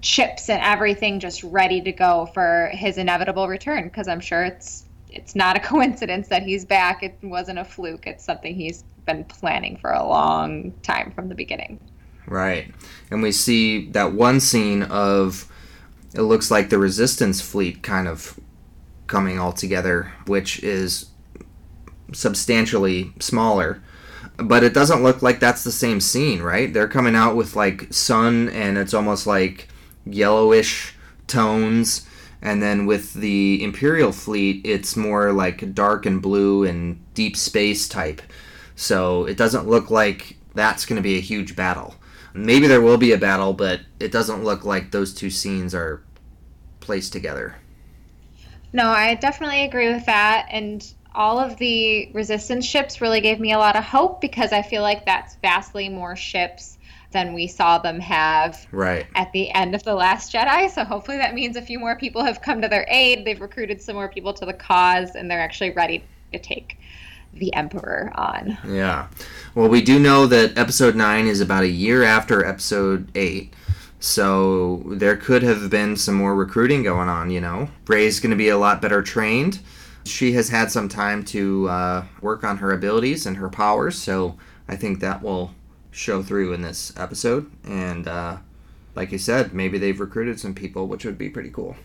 chips 0.00 0.48
and 0.48 0.62
everything 0.62 1.20
just 1.20 1.42
ready 1.42 1.82
to 1.82 1.92
go 1.92 2.26
for 2.32 2.70
his 2.72 2.96
inevitable 2.96 3.48
return. 3.48 3.84
Because 3.84 4.08
I'm 4.08 4.20
sure 4.20 4.44
it's 4.44 4.86
it's 5.10 5.34
not 5.34 5.56
a 5.56 5.60
coincidence 5.72 6.28
that 6.28 6.44
he's 6.44 6.64
back. 6.64 7.02
It 7.02 7.18
wasn't 7.22 7.58
a 7.58 7.64
fluke. 7.64 8.06
It's 8.06 8.24
something 8.24 8.54
he's 8.54 8.84
been 9.06 9.24
planning 9.24 9.78
for 9.78 9.90
a 9.90 10.06
long 10.06 10.72
time 10.82 11.12
from 11.14 11.28
the 11.28 11.34
beginning. 11.34 11.80
Right. 12.26 12.74
And 13.10 13.22
we 13.22 13.32
see 13.32 13.88
that 13.90 14.12
one 14.12 14.40
scene 14.40 14.82
of 14.82 15.50
it 16.14 16.22
looks 16.22 16.50
like 16.50 16.70
the 16.70 16.78
resistance 16.78 17.40
fleet 17.40 17.82
kind 17.82 18.08
of 18.08 18.38
coming 19.06 19.38
all 19.38 19.52
together, 19.52 20.12
which 20.26 20.62
is 20.62 21.06
substantially 22.12 23.12
smaller. 23.20 23.82
But 24.38 24.64
it 24.64 24.74
doesn't 24.74 25.02
look 25.02 25.22
like 25.22 25.40
that's 25.40 25.64
the 25.64 25.72
same 25.72 26.00
scene, 26.00 26.42
right? 26.42 26.72
They're 26.72 26.88
coming 26.88 27.14
out 27.14 27.36
with 27.36 27.56
like 27.56 27.92
sun 27.92 28.48
and 28.50 28.76
it's 28.76 28.94
almost 28.94 29.26
like 29.26 29.68
yellowish 30.04 30.94
tones. 31.26 32.06
And 32.42 32.62
then 32.62 32.86
with 32.86 33.14
the 33.14 33.62
Imperial 33.62 34.12
fleet, 34.12 34.60
it's 34.64 34.96
more 34.96 35.32
like 35.32 35.74
dark 35.74 36.06
and 36.06 36.20
blue 36.20 36.64
and 36.64 37.02
deep 37.14 37.36
space 37.36 37.88
type. 37.88 38.20
So 38.76 39.24
it 39.24 39.36
doesn't 39.36 39.66
look 39.66 39.90
like 39.90 40.36
that's 40.54 40.86
going 40.86 40.96
to 40.96 41.02
be 41.02 41.16
a 41.16 41.20
huge 41.20 41.56
battle. 41.56 41.94
Maybe 42.34 42.66
there 42.66 42.82
will 42.82 42.98
be 42.98 43.12
a 43.12 43.18
battle, 43.18 43.54
but 43.54 43.80
it 43.98 44.12
doesn't 44.12 44.44
look 44.44 44.64
like 44.64 44.90
those 44.90 45.14
two 45.14 45.30
scenes 45.30 45.74
are 45.74 46.02
placed 46.80 47.12
together. 47.12 47.56
No, 48.72 48.88
I 48.88 49.14
definitely 49.14 49.64
agree 49.64 49.92
with 49.92 50.04
that. 50.04 50.46
And 50.50 50.86
all 51.14 51.38
of 51.38 51.56
the 51.56 52.10
resistance 52.12 52.66
ships 52.66 53.00
really 53.00 53.22
gave 53.22 53.40
me 53.40 53.52
a 53.52 53.58
lot 53.58 53.74
of 53.74 53.82
hope 53.82 54.20
because 54.20 54.52
I 54.52 54.60
feel 54.60 54.82
like 54.82 55.06
that's 55.06 55.36
vastly 55.36 55.88
more 55.88 56.14
ships 56.14 56.76
than 57.12 57.32
we 57.32 57.46
saw 57.46 57.78
them 57.78 57.98
have 58.00 58.66
right 58.72 59.06
at 59.14 59.32
the 59.32 59.50
end 59.52 59.74
of 59.74 59.82
the 59.84 59.94
last 59.94 60.34
jedi 60.34 60.68
so 60.68 60.84
hopefully 60.84 61.16
that 61.16 61.34
means 61.34 61.56
a 61.56 61.62
few 61.62 61.78
more 61.78 61.96
people 61.96 62.22
have 62.22 62.42
come 62.42 62.60
to 62.60 62.68
their 62.68 62.84
aid 62.90 63.24
they've 63.24 63.40
recruited 63.40 63.80
some 63.80 63.94
more 63.94 64.08
people 64.08 64.34
to 64.34 64.44
the 64.44 64.52
cause 64.52 65.14
and 65.14 65.30
they're 65.30 65.40
actually 65.40 65.70
ready 65.70 66.04
to 66.32 66.38
take 66.38 66.78
the 67.38 67.52
Emperor 67.54 68.12
on. 68.14 68.58
Yeah. 68.66 69.08
Well, 69.54 69.68
we 69.68 69.82
do 69.82 69.98
know 69.98 70.26
that 70.26 70.56
episode 70.58 70.96
9 70.96 71.26
is 71.26 71.40
about 71.40 71.64
a 71.64 71.68
year 71.68 72.02
after 72.02 72.44
episode 72.44 73.10
8. 73.14 73.52
So 73.98 74.82
there 74.86 75.16
could 75.16 75.42
have 75.42 75.70
been 75.70 75.96
some 75.96 76.14
more 76.14 76.34
recruiting 76.34 76.82
going 76.82 77.08
on, 77.08 77.30
you 77.30 77.40
know. 77.40 77.68
Rey's 77.86 78.20
going 78.20 78.30
to 78.30 78.36
be 78.36 78.50
a 78.50 78.58
lot 78.58 78.82
better 78.82 79.02
trained. 79.02 79.60
She 80.04 80.32
has 80.32 80.48
had 80.48 80.70
some 80.70 80.88
time 80.88 81.24
to 81.26 81.68
uh, 81.68 82.04
work 82.20 82.44
on 82.44 82.58
her 82.58 82.72
abilities 82.72 83.26
and 83.26 83.36
her 83.36 83.48
powers, 83.48 83.96
so 83.96 84.36
I 84.68 84.76
think 84.76 85.00
that 85.00 85.22
will 85.22 85.52
show 85.90 86.22
through 86.22 86.52
in 86.52 86.62
this 86.62 86.92
episode. 86.96 87.50
And 87.64 88.06
uh, 88.06 88.36
like 88.94 89.10
you 89.10 89.18
said, 89.18 89.52
maybe 89.52 89.78
they've 89.78 89.98
recruited 89.98 90.38
some 90.38 90.54
people, 90.54 90.86
which 90.86 91.04
would 91.04 91.18
be 91.18 91.28
pretty 91.28 91.50
cool. 91.50 91.76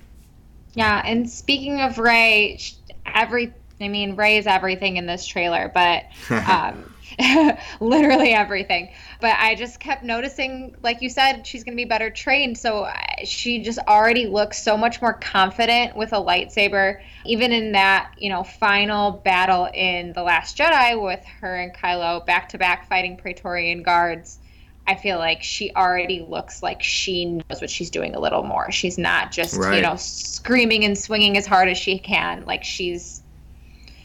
Yeah, 0.74 1.02
and 1.04 1.30
speaking 1.30 1.82
of 1.82 1.98
Rey, 1.98 2.60
every 3.06 3.54
I 3.84 3.88
mean, 3.88 4.16
Rey 4.16 4.38
is 4.38 4.48
everything 4.48 4.98
in 4.98 5.06
this 5.06 5.26
trailer, 5.26 5.72
but 5.74 6.06
um, 6.48 6.92
literally 7.80 8.34
everything. 8.34 8.90
But 9.20 9.36
I 9.38 9.56
just 9.56 9.80
kept 9.80 10.04
noticing, 10.04 10.76
like 10.82 11.02
you 11.02 11.10
said, 11.10 11.46
she's 11.46 11.64
going 11.64 11.74
to 11.74 11.82
be 11.82 11.88
better 11.88 12.10
trained. 12.10 12.58
So 12.58 12.84
uh, 12.84 12.94
she 13.24 13.62
just 13.62 13.80
already 13.80 14.28
looks 14.28 14.62
so 14.62 14.78
much 14.78 15.02
more 15.02 15.14
confident 15.14 15.96
with 15.96 16.14
a 16.14 16.18
lightsaber. 16.18 17.02
Even 17.26 17.52
in 17.52 17.74
that, 17.74 18.14
you 18.18 18.30
know, 18.30 18.44
final 18.44 19.12
battle 19.12 19.70
in 19.74 20.14
The 20.14 20.24
Last 20.24 20.58
Jedi 20.58 21.02
with 21.02 21.24
her 21.42 21.56
and 21.56 21.74
Kylo 21.74 22.26
back 22.26 22.50
to 22.50 22.58
back 22.58 22.88
fighting 22.88 23.18
Praetorian 23.18 23.84
guards. 23.84 24.40
I 24.88 24.96
feel 24.96 25.20
like 25.20 25.44
she 25.44 25.72
already 25.76 26.26
looks 26.28 26.64
like 26.64 26.82
she 26.82 27.26
knows 27.26 27.62
what 27.62 27.70
she's 27.70 27.92
doing 27.92 28.16
a 28.16 28.20
little 28.20 28.44
more. 28.44 28.72
She's 28.72 28.98
not 28.98 29.32
just, 29.32 29.56
right. 29.56 29.76
you 29.76 29.82
know, 29.82 29.96
screaming 29.96 30.86
and 30.86 30.98
swinging 30.98 31.38
as 31.38 31.46
hard 31.46 31.70
as 31.70 31.78
she 31.78 32.00
can. 32.00 32.46
Like 32.46 32.64
she's 32.64 33.22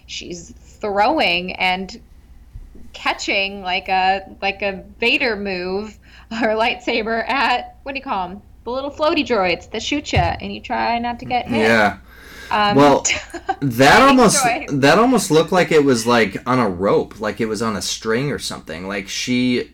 she's 0.06 0.50
throwing 0.50 1.52
and 1.54 2.00
catching 2.92 3.62
like 3.62 3.88
a 3.88 4.22
like 4.40 4.62
a 4.62 4.84
Vader 4.98 5.36
move 5.36 5.98
her 6.30 6.54
lightsaber 6.54 7.28
at 7.28 7.78
what 7.82 7.92
do 7.92 7.98
you 7.98 8.04
call 8.04 8.28
them? 8.28 8.42
The 8.64 8.70
little 8.70 8.90
floaty 8.90 9.24
droids 9.24 9.70
that 9.70 9.82
shoot 9.82 10.12
you, 10.12 10.18
and 10.18 10.52
you 10.52 10.60
try 10.60 10.98
not 10.98 11.20
to 11.20 11.24
get 11.24 11.46
hit. 11.46 11.60
Yeah. 11.60 11.98
Um, 12.50 12.76
well, 12.76 13.04
that 13.60 14.02
almost 14.02 14.42
droid. 14.42 14.80
that 14.80 14.98
almost 14.98 15.30
looked 15.30 15.52
like 15.52 15.70
it 15.70 15.84
was 15.84 16.06
like 16.06 16.36
on 16.48 16.58
a 16.58 16.68
rope, 16.68 17.20
like 17.20 17.40
it 17.40 17.46
was 17.46 17.62
on 17.62 17.76
a 17.76 17.82
string 17.82 18.32
or 18.32 18.38
something. 18.38 18.88
Like 18.88 19.08
she 19.08 19.72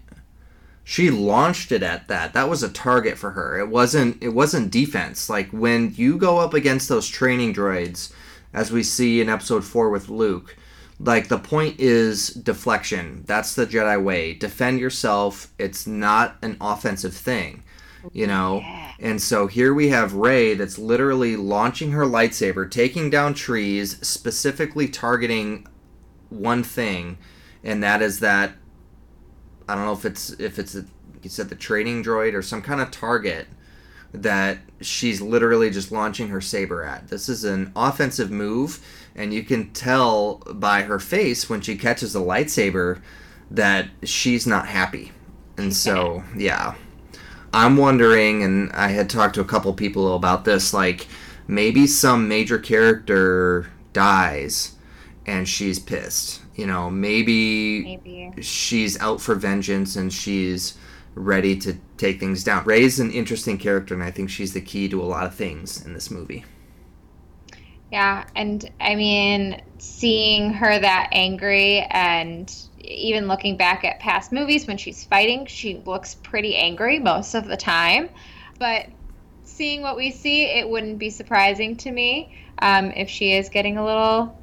she 0.85 1.11
launched 1.11 1.72
it 1.72 1.83
at 1.83 2.09
that. 2.09 2.35
That 2.35 2.49
was 2.49 2.62
a 2.62 2.68
target 2.68 3.16
for 3.16 3.30
her. 3.30 3.59
It 3.59 3.68
wasn't 3.68 4.22
it 4.22 4.30
wasn't 4.30 4.70
defense. 4.70 5.30
Like 5.30 5.51
when 5.51 5.95
you 5.95 6.18
go 6.18 6.39
up 6.39 6.55
against 6.55 6.89
those 6.89 7.09
training 7.09 7.55
droids 7.55 8.12
as 8.53 8.70
we 8.70 8.82
see 8.82 9.20
in 9.20 9.28
episode 9.28 9.64
4 9.64 9.90
with 9.90 10.09
Luke. 10.09 10.57
Like 11.00 11.28
the 11.28 11.38
point 11.38 11.80
is 11.80 12.28
deflection. 12.28 13.24
That's 13.26 13.55
the 13.55 13.66
Jedi 13.66 14.03
way. 14.03 14.34
Defend 14.34 14.78
yourself. 14.78 15.53
It's 15.59 15.86
not 15.86 16.36
an 16.42 16.57
offensive 16.61 17.14
thing, 17.14 17.64
you 18.12 18.26
know. 18.26 18.61
Yeah. 18.61 18.92
And 19.00 19.20
so 19.20 19.48
here 19.48 19.74
we 19.74 19.88
have 19.88 20.14
Rey 20.14 20.55
that's 20.55 20.78
literally 20.78 21.34
launching 21.34 21.90
her 21.92 22.05
lightsaber, 22.05 22.70
taking 22.70 23.11
down 23.11 23.34
trees, 23.34 23.98
specifically 24.07 24.86
targeting 24.86 25.66
one 26.28 26.62
thing, 26.62 27.18
and 27.64 27.82
that 27.82 28.00
is 28.00 28.20
that 28.20 28.53
I 29.68 29.74
don't 29.74 29.84
know 29.84 29.92
if 29.92 30.05
it's 30.05 30.30
if 30.30 30.59
it's 30.59 30.74
a, 30.74 30.84
you 31.22 31.30
said 31.30 31.48
the 31.48 31.55
training 31.55 32.05
droid 32.05 32.34
or 32.34 32.42
some 32.42 32.62
kind 32.62 32.80
of 32.80 32.90
target 32.90 33.46
that 34.13 34.59
she's 34.81 35.21
literally 35.21 35.71
just 35.71 35.91
launching 35.93 36.29
her 36.29 36.41
saber 36.41 36.85
at. 36.85 37.09
This 37.09 37.29
is 37.29 37.45
an 37.45 37.73
offensive 37.75 38.31
move, 38.31 38.85
and 39.15 39.33
you 39.33 39.43
can 39.43 39.71
tell 39.73 40.37
by 40.55 40.83
her 40.83 40.99
face 40.99 41.49
when 41.49 41.61
she 41.61 41.77
catches 41.77 42.13
the 42.13 42.21
lightsaber 42.21 43.01
that 43.51 43.89
she's 44.03 44.47
not 44.47 44.67
happy. 44.69 45.13
And 45.57 45.75
so, 45.75 46.23
yeah. 46.37 46.75
I'm 47.55 47.77
wondering, 47.77 48.43
and 48.43 48.73
I 48.73 48.89
had 48.89 49.11
talked 49.11 49.35
to 49.35 49.41
a 49.43 49.47
couple 49.47 49.73
people 49.75 50.15
about 50.15 50.45
this, 50.45 50.73
like 50.73 51.07
maybe 51.47 51.87
some 51.87 52.29
major 52.29 52.59
character 52.59 53.71
dies 53.93 54.75
and 55.27 55.49
she's 55.49 55.79
pissed. 55.79 56.41
You 56.55 56.67
know, 56.67 56.91
maybe, 56.91 57.83
Maybe. 57.97 58.43
she's 58.43 58.99
out 59.01 59.21
for 59.21 59.35
vengeance 59.35 59.97
and 59.97 60.13
she's 60.13 60.77
ready 61.15 61.57
to 61.57 61.77
take 61.97 62.21
things 62.21 62.45
down. 62.45 62.65
Rey's 62.65 63.01
an 63.01 63.11
interesting 63.11 63.59
character, 63.59 63.95
and 63.95 64.03
I 64.03 64.11
think 64.11 64.31
she's 64.31 64.53
the 64.53 64.61
key 64.61 64.89
to 64.89 65.01
a 65.01 65.05
lot 65.05 65.27
of 65.27 65.35
things 65.35 65.85
in 65.85 65.95
this 65.95 66.11
movie. 66.11 66.45
Yeah, 67.91 68.25
and 68.35 68.71
I 68.81 68.95
mean, 68.95 69.61
seeing 69.79 70.53
her 70.55 70.79
that 70.79 71.11
angry 71.13 71.81
and 71.81 72.53
even 72.79 73.29
looking 73.29 73.57
back 73.57 73.85
at 73.85 74.01
past 74.01 74.33
movies 74.33 74.67
when 74.67 74.79
she's 74.79 75.05
fighting, 75.05 75.47
she 75.47 75.83
looks 75.85 76.15
pretty 76.15 76.57
angry 76.57 76.99
most 76.99 77.35
of 77.35 77.47
the 77.47 77.57
time. 77.57 78.09
But 78.59 78.87
seeing 79.45 79.83
what 79.83 79.97
we 79.97 80.11
see, 80.11 80.45
it 80.45 80.69
wouldn't 80.69 80.99
be 80.99 81.11
surprising 81.11 81.77
to 81.79 81.91
me 81.91 82.35
um, 82.61 82.93
if 82.93 83.11
she 83.11 83.33
is 83.33 83.51
getting 83.51 83.77
a 83.77 83.85
little 83.85 84.39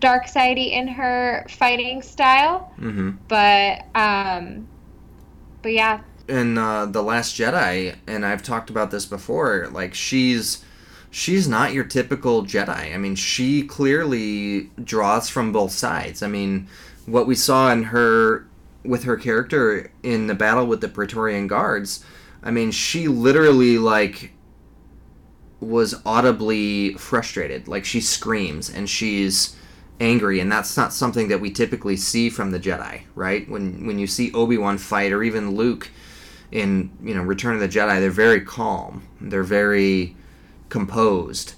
dark 0.00 0.26
sidey 0.26 0.72
in 0.72 0.88
her 0.88 1.46
fighting 1.48 2.02
style. 2.02 2.72
Mm-hmm. 2.78 3.10
But 3.28 3.84
um, 3.94 4.68
but 5.68 5.74
yeah, 5.74 6.00
in 6.28 6.56
uh, 6.56 6.86
the 6.86 7.02
Last 7.02 7.36
Jedi, 7.36 7.94
and 8.06 8.24
I've 8.24 8.42
talked 8.42 8.70
about 8.70 8.90
this 8.90 9.04
before. 9.04 9.68
Like 9.70 9.92
she's 9.92 10.64
she's 11.10 11.46
not 11.46 11.74
your 11.74 11.84
typical 11.84 12.42
Jedi. 12.44 12.94
I 12.94 12.96
mean, 12.96 13.14
she 13.14 13.64
clearly 13.64 14.70
draws 14.82 15.28
from 15.28 15.52
both 15.52 15.72
sides. 15.72 16.22
I 16.22 16.26
mean, 16.26 16.68
what 17.04 17.26
we 17.26 17.34
saw 17.34 17.70
in 17.70 17.82
her 17.82 18.46
with 18.82 19.04
her 19.04 19.18
character 19.18 19.92
in 20.02 20.26
the 20.26 20.34
battle 20.34 20.64
with 20.64 20.80
the 20.80 20.88
Praetorian 20.88 21.48
Guards. 21.48 22.02
I 22.42 22.50
mean, 22.50 22.70
she 22.70 23.06
literally 23.06 23.76
like 23.76 24.32
was 25.60 25.94
audibly 26.06 26.94
frustrated. 26.94 27.68
Like 27.68 27.84
she 27.84 28.00
screams 28.00 28.70
and 28.70 28.88
she's 28.88 29.54
angry 30.00 30.40
and 30.40 30.50
that's 30.50 30.76
not 30.76 30.92
something 30.92 31.28
that 31.28 31.40
we 31.40 31.50
typically 31.50 31.96
see 31.96 32.30
from 32.30 32.50
the 32.50 32.60
Jedi, 32.60 33.02
right? 33.14 33.48
When 33.48 33.86
when 33.86 33.98
you 33.98 34.06
see 34.06 34.32
Obi-Wan 34.32 34.78
fight 34.78 35.12
or 35.12 35.22
even 35.22 35.54
Luke 35.54 35.90
in, 36.50 36.90
you 37.02 37.14
know, 37.14 37.22
Return 37.22 37.54
of 37.54 37.60
the 37.60 37.68
Jedi, 37.68 38.00
they're 38.00 38.10
very 38.10 38.40
calm. 38.40 39.06
They're 39.20 39.42
very 39.42 40.16
composed. 40.68 41.54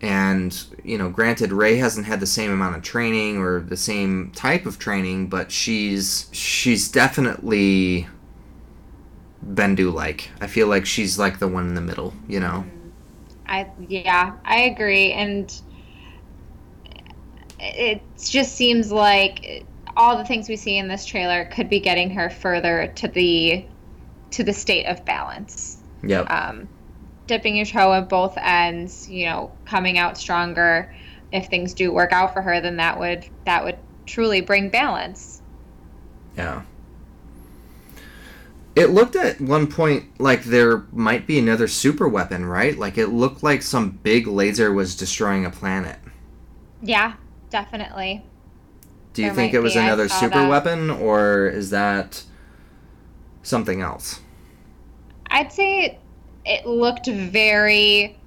And, 0.00 0.60
you 0.82 0.98
know, 0.98 1.10
granted 1.10 1.52
Rey 1.52 1.76
hasn't 1.76 2.06
had 2.06 2.18
the 2.18 2.26
same 2.26 2.50
amount 2.50 2.74
of 2.74 2.82
training 2.82 3.38
or 3.38 3.60
the 3.60 3.76
same 3.76 4.32
type 4.34 4.66
of 4.66 4.78
training, 4.78 5.28
but 5.28 5.52
she's 5.52 6.28
she's 6.32 6.90
definitely 6.90 8.08
Bendu 9.46 9.92
like. 9.92 10.30
I 10.40 10.48
feel 10.48 10.66
like 10.66 10.86
she's 10.86 11.18
like 11.18 11.38
the 11.38 11.48
one 11.48 11.68
in 11.68 11.74
the 11.74 11.80
middle, 11.80 12.14
you 12.26 12.40
know. 12.40 12.64
Mm. 12.66 12.82
I 13.46 13.70
yeah, 13.86 14.32
I 14.44 14.60
agree, 14.62 15.12
and 15.12 15.52
it 17.62 18.02
just 18.18 18.54
seems 18.56 18.90
like 18.90 19.64
all 19.96 20.18
the 20.18 20.24
things 20.24 20.48
we 20.48 20.56
see 20.56 20.78
in 20.78 20.88
this 20.88 21.06
trailer 21.06 21.44
could 21.44 21.68
be 21.68 21.78
getting 21.80 22.10
her 22.10 22.28
further 22.28 22.92
to 22.96 23.08
the 23.08 23.64
to 24.32 24.42
the 24.42 24.52
state 24.52 24.86
of 24.86 25.04
balance. 25.04 25.78
Yep. 26.02 26.30
Um, 26.30 26.68
dipping 27.26 27.54
your 27.54 27.66
toe 27.66 27.92
at 27.92 28.08
both 28.08 28.36
ends, 28.36 29.08
you 29.08 29.26
know, 29.26 29.52
coming 29.64 29.98
out 29.98 30.18
stronger. 30.18 30.94
If 31.30 31.46
things 31.46 31.72
do 31.72 31.92
work 31.92 32.12
out 32.12 32.32
for 32.34 32.42
her, 32.42 32.60
then 32.60 32.76
that 32.76 32.98
would 32.98 33.26
that 33.44 33.64
would 33.64 33.78
truly 34.06 34.40
bring 34.40 34.68
balance. 34.68 35.40
Yeah. 36.36 36.62
It 38.74 38.86
looked 38.86 39.16
at 39.16 39.40
one 39.40 39.66
point 39.66 40.18
like 40.18 40.44
there 40.44 40.84
might 40.92 41.26
be 41.26 41.38
another 41.38 41.68
super 41.68 42.08
weapon, 42.08 42.46
right? 42.46 42.76
Like 42.76 42.98
it 42.98 43.08
looked 43.08 43.42
like 43.42 43.62
some 43.62 43.90
big 44.02 44.26
laser 44.26 44.72
was 44.72 44.96
destroying 44.96 45.44
a 45.44 45.50
planet. 45.50 45.98
Yeah, 46.80 47.14
definitely. 47.52 48.24
Do 49.14 49.22
you 49.22 49.28
There 49.28 49.34
think 49.36 49.54
it 49.54 49.60
was 49.60 49.74
be, 49.74 49.80
another 49.80 50.08
super 50.08 50.40
that. 50.40 50.48
weapon 50.48 50.90
or 50.90 51.46
is 51.46 51.70
that 51.70 52.24
something 53.42 53.80
else? 53.82 54.20
I'd 55.30 55.52
say 55.52 55.80
it, 55.84 56.00
it 56.44 56.66
looked 56.66 57.06
very 57.08 58.18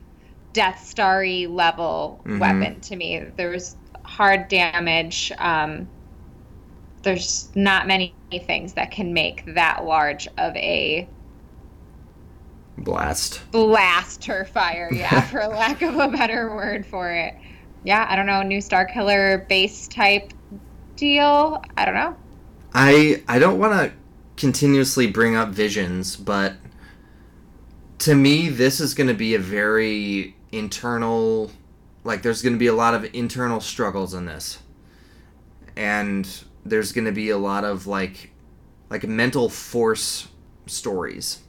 Death 0.54 0.86
Starry 0.86 1.48
level 1.48 2.22
Mhm. 2.26 2.40
weapon 2.40 2.82
to 2.82 2.96
me. 2.96 3.20
There 3.38 3.50
was 3.50 3.78
hard 4.06 4.48
damage. 4.48 5.32
Um, 5.38 5.90
there's 7.04 7.50
not 7.56 7.88
many 7.88 8.16
things 8.48 8.74
that 8.74 8.92
can 8.92 9.14
make 9.14 9.44
that 9.56 9.86
large 9.86 10.28
of 10.38 10.56
a 10.56 11.08
Blast. 12.78 13.42
blaster 13.52 14.46
fire, 14.46 14.90
yeah, 14.94 15.22
for 15.30 15.46
lack 15.48 15.82
of 15.82 15.96
a 15.98 16.08
better 16.10 16.54
word 16.56 16.86
for 16.86 17.12
it. 17.12 17.36
Yeah, 17.86 18.08
I 18.10 18.16
don't 18.16 18.26
know, 18.26 18.42
new 18.42 18.58
Starkiller 18.58 19.48
base 19.48 19.88
type 19.88 20.34
deal. 20.96 21.64
I 21.78 21.86
don't 21.86 21.94
know. 21.94 22.16
I 22.74 23.24
I 23.28 23.40
don't 23.40 23.60
want 23.60 23.74
to 23.74 23.94
continuously 24.36 25.08
bring 25.08 25.36
up 25.36 25.50
visions, 25.50 26.18
but 26.18 26.56
to 28.00 28.16
me 28.16 28.50
this 28.50 28.80
is 28.80 28.94
going 28.94 29.08
to 29.08 29.14
be 29.14 29.36
a 29.36 29.40
very 29.40 30.36
internal 30.52 31.52
like 32.04 32.22
there's 32.22 32.42
going 32.42 32.54
to 32.54 32.60
be 32.60 32.68
a 32.68 32.74
lot 32.74 32.94
of 32.94 33.08
internal 33.14 33.62
struggles 33.62 34.14
in 34.14 34.26
this. 34.26 34.60
And 35.76 36.28
there's 36.66 36.92
going 36.92 37.06
to 37.06 37.12
be 37.12 37.30
a 37.30 37.38
lot 37.38 37.64
of 37.64 37.88
like 37.88 38.32
like 38.90 39.04
mental 39.04 39.48
force 39.48 40.28
stories, 40.66 41.40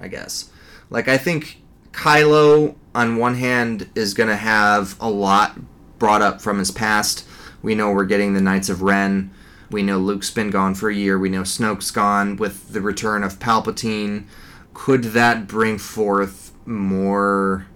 I 0.00 0.08
guess. 0.08 0.50
Like 0.90 1.06
I 1.06 1.18
think 1.18 1.62
Kylo 1.92 2.76
on 2.94 3.16
one 3.16 3.34
hand 3.34 3.88
is 3.94 4.14
going 4.14 4.28
to 4.28 4.36
have 4.36 4.96
a 5.00 5.10
lot 5.10 5.58
brought 5.98 6.22
up 6.22 6.40
from 6.40 6.58
his 6.58 6.70
past. 6.70 7.26
We 7.62 7.74
know 7.74 7.90
we're 7.90 8.04
getting 8.04 8.34
the 8.34 8.40
Knights 8.40 8.68
of 8.68 8.82
Ren. 8.82 9.30
We 9.70 9.82
know 9.82 9.98
Luke's 9.98 10.30
been 10.30 10.50
gone 10.50 10.74
for 10.74 10.88
a 10.88 10.94
year. 10.94 11.18
We 11.18 11.28
know 11.28 11.42
Snoke's 11.42 11.90
gone 11.90 12.36
with 12.36 12.72
the 12.72 12.80
return 12.80 13.22
of 13.22 13.38
Palpatine. 13.38 14.24
Could 14.72 15.04
that 15.04 15.46
bring 15.46 15.78
forth 15.78 16.52
more 16.64 17.66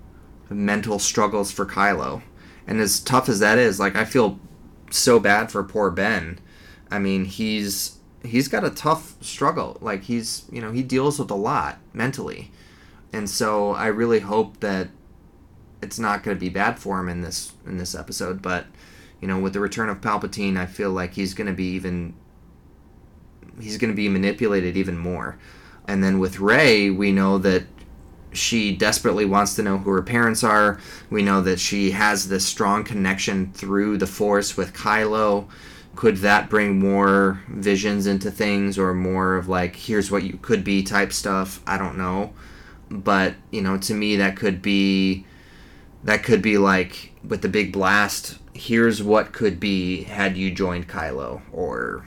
mental 0.48 0.98
struggles 0.98 1.50
for 1.50 1.66
Kylo? 1.66 2.22
And 2.66 2.80
as 2.80 3.00
tough 3.00 3.28
as 3.28 3.40
that 3.40 3.58
is, 3.58 3.80
like 3.80 3.96
I 3.96 4.04
feel 4.04 4.38
so 4.90 5.18
bad 5.18 5.50
for 5.50 5.62
poor 5.64 5.90
Ben. 5.90 6.38
I 6.90 6.98
mean, 6.98 7.24
he's 7.24 7.98
he's 8.24 8.48
got 8.48 8.64
a 8.64 8.70
tough 8.70 9.16
struggle. 9.20 9.78
Like 9.80 10.04
he's, 10.04 10.44
you 10.50 10.60
know, 10.60 10.72
he 10.72 10.82
deals 10.82 11.18
with 11.18 11.30
a 11.30 11.36
lot 11.36 11.78
mentally. 11.92 12.50
And 13.12 13.28
so 13.28 13.72
I 13.72 13.86
really 13.86 14.20
hope 14.20 14.60
that 14.60 14.88
it's 15.82 15.98
not 15.98 16.22
going 16.22 16.36
to 16.36 16.40
be 16.40 16.48
bad 16.48 16.78
for 16.78 16.98
him 17.00 17.08
in 17.08 17.22
this 17.22 17.52
in 17.66 17.76
this 17.76 17.94
episode, 17.94 18.40
but 18.40 18.66
you 19.20 19.28
know, 19.28 19.38
with 19.38 19.52
the 19.52 19.60
return 19.60 19.88
of 19.88 20.00
Palpatine, 20.00 20.56
I 20.56 20.66
feel 20.66 20.90
like 20.90 21.14
he's 21.14 21.34
going 21.34 21.46
to 21.46 21.52
be 21.52 21.66
even 21.66 22.14
he's 23.60 23.78
going 23.78 23.90
to 23.90 23.96
be 23.96 24.08
manipulated 24.08 24.76
even 24.76 24.96
more. 24.96 25.38
And 25.86 26.02
then 26.02 26.18
with 26.18 26.40
Rey, 26.40 26.90
we 26.90 27.12
know 27.12 27.38
that 27.38 27.64
she 28.32 28.74
desperately 28.74 29.24
wants 29.24 29.54
to 29.56 29.62
know 29.62 29.78
who 29.78 29.90
her 29.90 30.02
parents 30.02 30.42
are. 30.42 30.80
We 31.10 31.22
know 31.22 31.42
that 31.42 31.60
she 31.60 31.90
has 31.90 32.28
this 32.28 32.46
strong 32.46 32.84
connection 32.84 33.52
through 33.52 33.98
the 33.98 34.06
Force 34.06 34.56
with 34.56 34.72
Kylo. 34.72 35.48
Could 35.94 36.18
that 36.18 36.48
bring 36.48 36.78
more 36.78 37.42
visions 37.48 38.06
into 38.06 38.30
things 38.30 38.78
or 38.78 38.94
more 38.94 39.36
of 39.36 39.48
like, 39.48 39.76
here's 39.76 40.10
what 40.10 40.22
you 40.22 40.38
could 40.40 40.64
be 40.64 40.82
type 40.82 41.12
stuff? 41.12 41.60
I 41.66 41.76
don't 41.76 41.98
know. 41.98 42.32
But, 42.92 43.34
you 43.50 43.62
know, 43.62 43.78
to 43.78 43.94
me, 43.94 44.16
that 44.16 44.36
could 44.36 44.60
be. 44.62 45.24
That 46.04 46.24
could 46.24 46.42
be 46.42 46.58
like 46.58 47.12
with 47.22 47.42
the 47.42 47.48
big 47.48 47.72
blast. 47.72 48.36
Here's 48.54 49.00
what 49.04 49.32
could 49.32 49.60
be 49.60 50.02
had 50.02 50.36
you 50.36 50.50
joined 50.50 50.88
Kylo, 50.88 51.42
or 51.52 52.04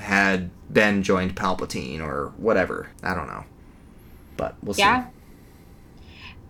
had 0.00 0.50
Ben 0.70 1.02
joined 1.02 1.36
Palpatine, 1.36 2.00
or 2.00 2.32
whatever. 2.38 2.88
I 3.02 3.14
don't 3.14 3.26
know, 3.26 3.44
but 4.38 4.54
we'll 4.62 4.72
see. 4.72 4.80
Yeah. 4.80 5.08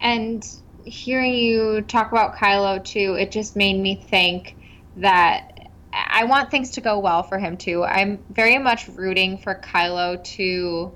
And 0.01 0.47
hearing 0.85 1.35
you 1.35 1.83
talk 1.83 2.13
about 2.13 2.37
Kylo 2.37 2.85
too, 2.85 3.15
it 3.15 3.33
just 3.33 3.57
made 3.57 3.81
me 3.81 3.97
think 3.97 4.55
that 4.99 5.69
I 5.93 6.25
want 6.25 6.53
things 6.53 6.71
to 6.71 6.81
go 6.81 7.01
well 7.01 7.25
for 7.25 7.41
him 7.41 7.57
too. 7.57 7.83
I'm 7.83 8.23
very 8.31 8.59
much 8.59 8.87
rooting 8.89 9.39
for 9.39 9.57
Kylo 9.57 10.23
to 10.37 10.93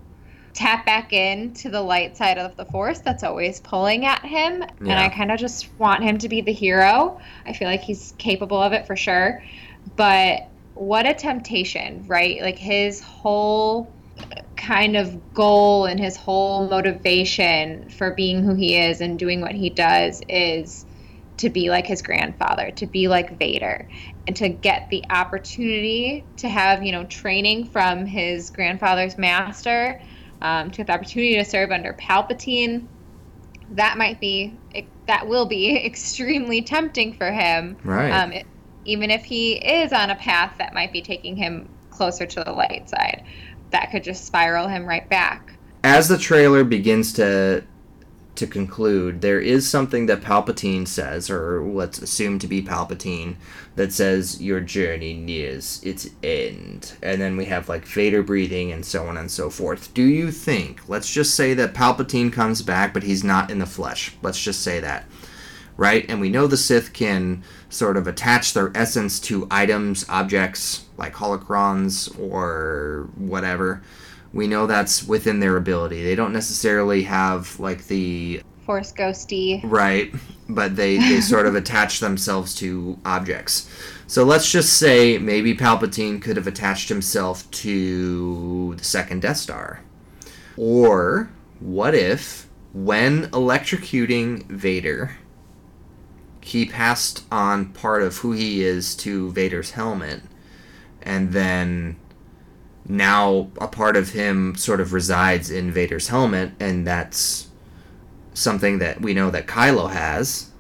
tap 0.55 0.85
back 0.85 1.13
into 1.13 1.71
the 1.71 1.81
light 1.81 2.17
side 2.17 2.39
of 2.39 2.57
the 2.57 2.65
force 2.67 2.99
that's 2.99 3.23
always 3.23 3.61
pulling 3.61 4.05
at 4.05 4.25
him 4.25 4.63
and 4.81 4.93
I 4.93 5.09
kind 5.09 5.33
of 5.33 5.39
just 5.39 5.69
want 5.79 6.03
him 6.03 6.19
to 6.19 6.29
be 6.29 6.43
the 6.43 6.53
hero. 6.53 7.21
I 7.47 7.53
feel 7.55 7.69
like 7.69 7.81
he's 7.81 8.15
capable 8.19 8.61
of 8.61 8.73
it 8.73 8.87
for 8.87 8.97
sure. 8.97 9.43
But 9.97 10.49
what 10.75 11.07
a 11.07 11.15
temptation, 11.15 12.05
right? 12.07 12.41
Like 12.43 12.59
his 12.59 13.01
whole 13.01 13.93
kind 14.57 14.97
of 14.97 15.35
goal 15.35 15.87
and 15.87 15.99
his 15.99 16.17
whole 16.17 16.69
motivation 16.69 17.89
for 17.89 18.13
being 18.13 18.43
who 18.43 18.55
he 18.55 18.77
is 18.77 19.01
and 19.01 19.19
doing 19.19 19.41
what 19.41 19.53
he 19.53 19.71
does 19.71 20.23
is 20.29 20.87
to 21.39 21.51
be 21.51 21.71
like 21.71 21.87
his 21.87 22.03
grandfather, 22.03 22.71
to 22.73 22.87
be 22.87 23.09
like 23.09 23.39
Vader, 23.39 23.89
and 24.27 24.37
to 24.37 24.49
get 24.49 24.89
the 24.91 25.03
opportunity 25.11 26.25
to 26.37 26.49
have, 26.49 26.85
you 26.85 26.93
know, 26.93 27.05
training 27.05 27.65
from 27.65 28.07
his 28.07 28.51
grandfather's 28.51 29.19
master, 29.19 30.01
um, 30.43 30.71
to 30.71 30.79
get 30.79 30.89
the 30.89 30.93
opportunity 30.93 31.37
to 31.37 31.45
serve 31.45 31.71
under 31.71 31.95
Palpatine. 31.95 32.87
That 33.71 33.97
might 33.97 34.21
be, 34.21 34.55
that 35.07 35.27
will 35.27 35.47
be 35.47 35.75
extremely 35.87 36.61
tempting 36.61 37.15
for 37.15 37.33
him. 37.33 37.77
Right. 37.83 38.11
Um, 38.11 38.33
it, 38.33 38.47
even 38.85 39.11
if 39.11 39.25
he 39.25 39.55
is 39.55 39.93
on 39.93 40.11
a 40.11 40.17
path 40.17 40.57
that 40.59 40.75
might 40.75 40.93
be 40.93 41.01
taking 41.01 41.37
him 41.37 41.69
closer 41.91 42.27
to 42.27 42.45
the 42.45 42.53
light 42.53 42.91
side, 42.91 43.25
that 43.71 43.91
could 43.93 44.03
just 44.03 44.27
spiral 44.27 44.67
him 44.67 44.85
right 44.85 45.09
back. 45.09 45.55
As 45.85 46.09
the 46.09 46.19
trailer 46.19 46.65
begins 46.65 47.13
to 47.15 47.65
to 48.35 48.47
conclude, 48.47 49.21
there 49.21 49.41
is 49.41 49.69
something 49.69 50.07
that 50.07 50.23
Palpatine 50.23 50.89
says, 50.89 51.29
or 51.31 51.63
let's 51.63 51.99
assume 51.99 52.39
to 52.39 52.47
be 52.47 52.63
Palpatine, 52.63 53.37
that 53.77 53.93
says 53.93 54.41
your 54.41 54.61
journey 54.61 55.13
nears 55.13 55.83
its 55.85 56.09
end. 56.23 56.95
And 57.03 57.21
then 57.21 57.37
we 57.37 57.45
have 57.47 57.69
like 57.69 57.85
Vader 57.85 58.23
breathing 58.23 58.73
and 58.73 58.85
so 58.85 59.07
on 59.07 59.17
and 59.17 59.31
so 59.31 59.51
forth. 59.51 59.93
Do 59.93 60.03
you 60.03 60.31
think, 60.31 60.89
let's 60.89 61.13
just 61.13 61.35
say 61.35 61.53
that 61.55 61.75
Palpatine 61.75 62.33
comes 62.33 62.63
back, 62.63 62.95
but 62.95 63.03
he's 63.03 63.23
not 63.23 63.51
in 63.51 63.59
the 63.59 63.67
flesh. 63.67 64.15
Let's 64.23 64.43
just 64.43 64.63
say 64.63 64.81
that. 64.81 65.05
Right? 65.77 66.05
And 66.09 66.21
we 66.21 66.29
know 66.29 66.47
the 66.47 66.57
Sith 66.57 66.93
can 66.93 67.43
sort 67.69 67.97
of 67.97 68.07
attach 68.07 68.53
their 68.53 68.71
essence 68.75 69.19
to 69.21 69.49
items, 69.51 70.07
objects, 70.09 70.87
like 70.97 71.15
holocrons 71.15 72.19
or 72.21 73.09
whatever 73.17 73.83
we 74.33 74.47
know 74.47 74.67
that's 74.67 75.05
within 75.07 75.41
their 75.41 75.57
ability. 75.57 76.03
They 76.03 76.15
don't 76.15 76.33
necessarily 76.33 77.03
have 77.05 77.59
like 77.61 77.87
the 77.87 78.43
force 78.65 78.93
ghosty 78.93 79.61
right, 79.65 80.13
but 80.49 80.77
they 80.77 80.99
they 80.99 81.21
sort 81.33 81.47
of 81.47 81.55
attach 81.55 82.01
themselves 82.01 82.55
to 82.57 82.99
objects. 83.05 83.69
So 84.07 84.25
let's 84.25 84.51
just 84.51 84.75
say 84.75 85.19
maybe 85.19 85.55
Palpatine 85.55 86.21
could 86.21 86.37
have 86.37 86.47
attached 86.47 86.89
himself 86.89 87.51
to 87.51 88.75
the 88.77 88.85
second 88.85 89.23
Death 89.23 89.39
Star. 89.39 89.81
Or 90.57 91.31
what 91.61 91.95
if 91.95 92.49
when 92.73 93.25
electrocuting 93.31 94.45
Vader 94.47 95.17
he 96.43 96.67
passed 96.67 97.25
on 97.31 97.67
part 97.67 98.03
of 98.03 98.19
who 98.19 98.33
he 98.33 98.63
is 98.63 98.97
to 98.97 99.31
Vader's 99.33 99.71
helmet 99.71 100.21
and 101.01 101.33
then 101.33 101.97
now 102.89 103.51
a 103.61 103.69
part 103.69 103.97
of 103.97 104.11
him 104.11 104.55
sort 104.57 104.81
of 104.81 104.93
resides 104.93 105.51
in 105.51 105.71
Vader's 105.71 106.09
helmet, 106.09 106.53
and 106.59 106.87
that's 106.87 107.49
something 108.35 108.79
that 108.79 109.01
we 109.01 109.15
know 109.15 109.31
that 109.31 109.47
Kylo 109.47 109.91
has. 109.91 110.51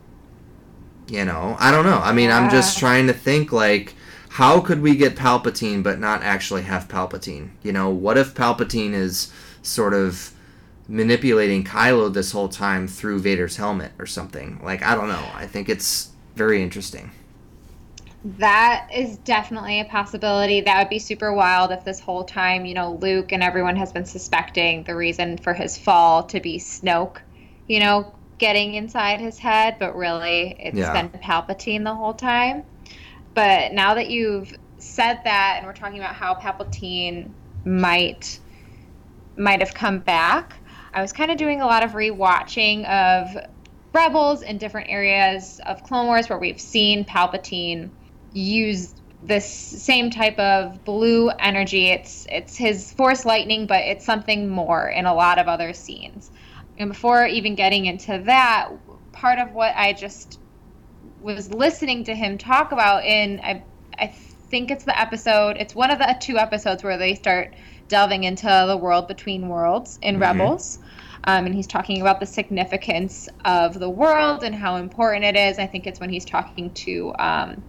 You 1.08 1.24
know, 1.24 1.56
I 1.58 1.70
don't 1.70 1.84
know. 1.84 1.98
I 1.98 2.12
mean, 2.12 2.30
I'm 2.30 2.48
just 2.48 2.78
trying 2.78 3.06
to 3.08 3.12
think 3.12 3.52
like, 3.52 3.94
how 4.30 4.60
could 4.60 4.80
we 4.80 4.96
get 4.96 5.16
Palpatine 5.16 5.82
but 5.82 5.98
not 5.98 6.22
actually 6.22 6.62
have 6.62 6.88
Palpatine? 6.88 7.50
You 7.62 7.72
know, 7.72 7.90
what 7.90 8.16
if 8.16 8.34
Palpatine 8.34 8.92
is 8.92 9.30
sort 9.62 9.92
of 9.92 10.32
manipulating 10.88 11.64
Kylo 11.64 12.12
this 12.12 12.32
whole 12.32 12.48
time 12.48 12.88
through 12.88 13.18
Vader's 13.20 13.56
helmet 13.56 13.92
or 13.98 14.06
something? 14.06 14.60
Like, 14.62 14.82
I 14.82 14.94
don't 14.94 15.08
know. 15.08 15.28
I 15.34 15.46
think 15.46 15.68
it's 15.68 16.10
very 16.34 16.62
interesting 16.62 17.10
that 18.24 18.88
is 18.94 19.16
definitely 19.18 19.80
a 19.80 19.84
possibility. 19.84 20.60
That 20.60 20.78
would 20.78 20.88
be 20.88 21.00
super 21.00 21.32
wild 21.32 21.72
if 21.72 21.84
this 21.84 21.98
whole 21.98 22.24
time, 22.24 22.64
you 22.64 22.74
know, 22.74 22.92
Luke 23.00 23.32
and 23.32 23.42
everyone 23.42 23.76
has 23.76 23.92
been 23.92 24.04
suspecting 24.04 24.84
the 24.84 24.94
reason 24.94 25.38
for 25.38 25.52
his 25.52 25.76
fall 25.76 26.22
to 26.24 26.40
be 26.40 26.58
Snoke, 26.58 27.18
you 27.66 27.80
know, 27.80 28.14
getting 28.38 28.74
inside 28.74 29.20
his 29.20 29.38
head, 29.38 29.76
but 29.78 29.96
really 29.96 30.56
it's 30.58 30.76
yeah. 30.76 30.92
been 30.92 31.20
Palpatine 31.20 31.82
the 31.84 31.94
whole 31.94 32.14
time. 32.14 32.64
But 33.34 33.72
now 33.72 33.94
that 33.94 34.08
you've 34.08 34.56
said 34.78 35.20
that 35.24 35.54
and 35.58 35.66
we're 35.66 35.72
talking 35.72 35.98
about 35.98 36.14
how 36.14 36.34
Palpatine 36.34 37.30
might 37.64 38.38
might 39.36 39.60
have 39.60 39.74
come 39.74 39.98
back, 39.98 40.54
I 40.94 41.00
was 41.00 41.12
kind 41.12 41.30
of 41.30 41.38
doing 41.38 41.60
a 41.60 41.66
lot 41.66 41.82
of 41.82 41.92
rewatching 41.92 42.86
of 42.88 43.48
Rebels 43.92 44.42
in 44.42 44.58
different 44.58 44.90
areas 44.90 45.60
of 45.66 45.82
Clone 45.82 46.06
Wars 46.06 46.28
where 46.28 46.38
we've 46.38 46.60
seen 46.60 47.04
Palpatine 47.04 47.90
use 48.32 48.94
this 49.22 49.48
same 49.48 50.10
type 50.10 50.38
of 50.38 50.84
blue 50.84 51.30
energy. 51.30 51.88
It's 51.88 52.26
it's 52.28 52.56
his 52.56 52.92
force 52.92 53.24
lightning, 53.24 53.66
but 53.66 53.82
it's 53.82 54.04
something 54.04 54.48
more 54.48 54.88
in 54.88 55.06
a 55.06 55.14
lot 55.14 55.38
of 55.38 55.48
other 55.48 55.72
scenes. 55.72 56.30
And 56.78 56.90
before 56.90 57.26
even 57.26 57.54
getting 57.54 57.86
into 57.86 58.22
that, 58.26 58.70
part 59.12 59.38
of 59.38 59.52
what 59.52 59.74
I 59.76 59.92
just 59.92 60.40
was 61.20 61.52
listening 61.52 62.04
to 62.04 62.14
him 62.14 62.38
talk 62.38 62.72
about 62.72 63.04
in 63.04 63.40
I 63.40 63.62
I 63.98 64.08
think 64.08 64.70
it's 64.70 64.84
the 64.84 64.98
episode. 64.98 65.56
It's 65.58 65.74
one 65.74 65.90
of 65.90 65.98
the 65.98 66.16
two 66.20 66.38
episodes 66.38 66.82
where 66.82 66.98
they 66.98 67.14
start 67.14 67.54
delving 67.88 68.24
into 68.24 68.64
the 68.66 68.76
world 68.76 69.08
between 69.08 69.48
worlds 69.48 69.98
in 70.02 70.14
mm-hmm. 70.14 70.22
Rebels. 70.22 70.78
Um, 71.24 71.46
and 71.46 71.54
he's 71.54 71.68
talking 71.68 72.00
about 72.00 72.18
the 72.18 72.26
significance 72.26 73.28
of 73.44 73.78
the 73.78 73.88
world 73.88 74.42
and 74.42 74.54
how 74.54 74.76
important 74.76 75.24
it 75.24 75.36
is. 75.36 75.58
I 75.58 75.66
think 75.66 75.86
it's 75.86 76.00
when 76.00 76.10
he's 76.10 76.24
talking 76.24 76.72
to 76.74 77.14
um, 77.18 77.62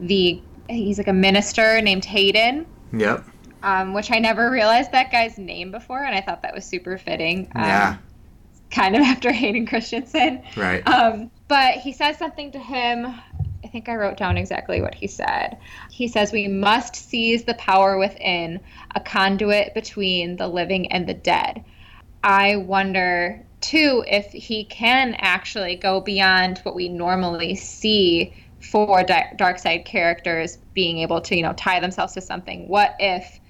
the 0.00 0.40
he's 0.68 0.98
like 0.98 1.08
a 1.08 1.12
minister 1.12 1.80
named 1.80 2.04
Hayden. 2.04 2.66
Yep. 2.92 3.24
Um, 3.62 3.92
which 3.92 4.10
I 4.12 4.18
never 4.18 4.50
realized 4.50 4.92
that 4.92 5.10
guy's 5.10 5.36
name 5.36 5.72
before, 5.72 6.02
and 6.02 6.14
I 6.14 6.20
thought 6.20 6.42
that 6.42 6.54
was 6.54 6.64
super 6.64 6.96
fitting. 6.96 7.50
Um, 7.54 7.64
yeah. 7.64 7.96
Kind 8.70 8.94
of 8.94 9.02
after 9.06 9.32
Hayden 9.32 9.66
Christensen. 9.66 10.42
Right. 10.56 10.86
Um, 10.86 11.30
but 11.48 11.74
he 11.74 11.92
says 11.92 12.18
something 12.18 12.52
to 12.52 12.58
him. 12.58 13.06
I 13.64 13.68
think 13.68 13.88
I 13.88 13.96
wrote 13.96 14.16
down 14.16 14.36
exactly 14.36 14.80
what 14.80 14.94
he 14.94 15.08
said. 15.08 15.58
He 15.90 16.06
says, 16.08 16.32
We 16.32 16.46
must 16.46 16.94
seize 16.94 17.44
the 17.44 17.54
power 17.54 17.98
within, 17.98 18.60
a 18.94 19.00
conduit 19.00 19.74
between 19.74 20.36
the 20.36 20.46
living 20.46 20.92
and 20.92 21.06
the 21.06 21.14
dead. 21.14 21.64
I 22.22 22.56
wonder, 22.56 23.44
too, 23.60 24.04
if 24.06 24.26
he 24.26 24.64
can 24.64 25.16
actually 25.18 25.76
go 25.76 26.00
beyond 26.00 26.58
what 26.58 26.74
we 26.74 26.88
normally 26.88 27.56
see 27.56 28.32
for 28.60 29.04
dark 29.36 29.58
side 29.58 29.84
characters 29.84 30.58
being 30.74 30.98
able 30.98 31.20
to 31.20 31.36
you 31.36 31.42
know 31.42 31.52
tie 31.54 31.80
themselves 31.80 32.14
to 32.14 32.20
something? 32.20 32.68
What 32.68 32.94
if 32.98 33.40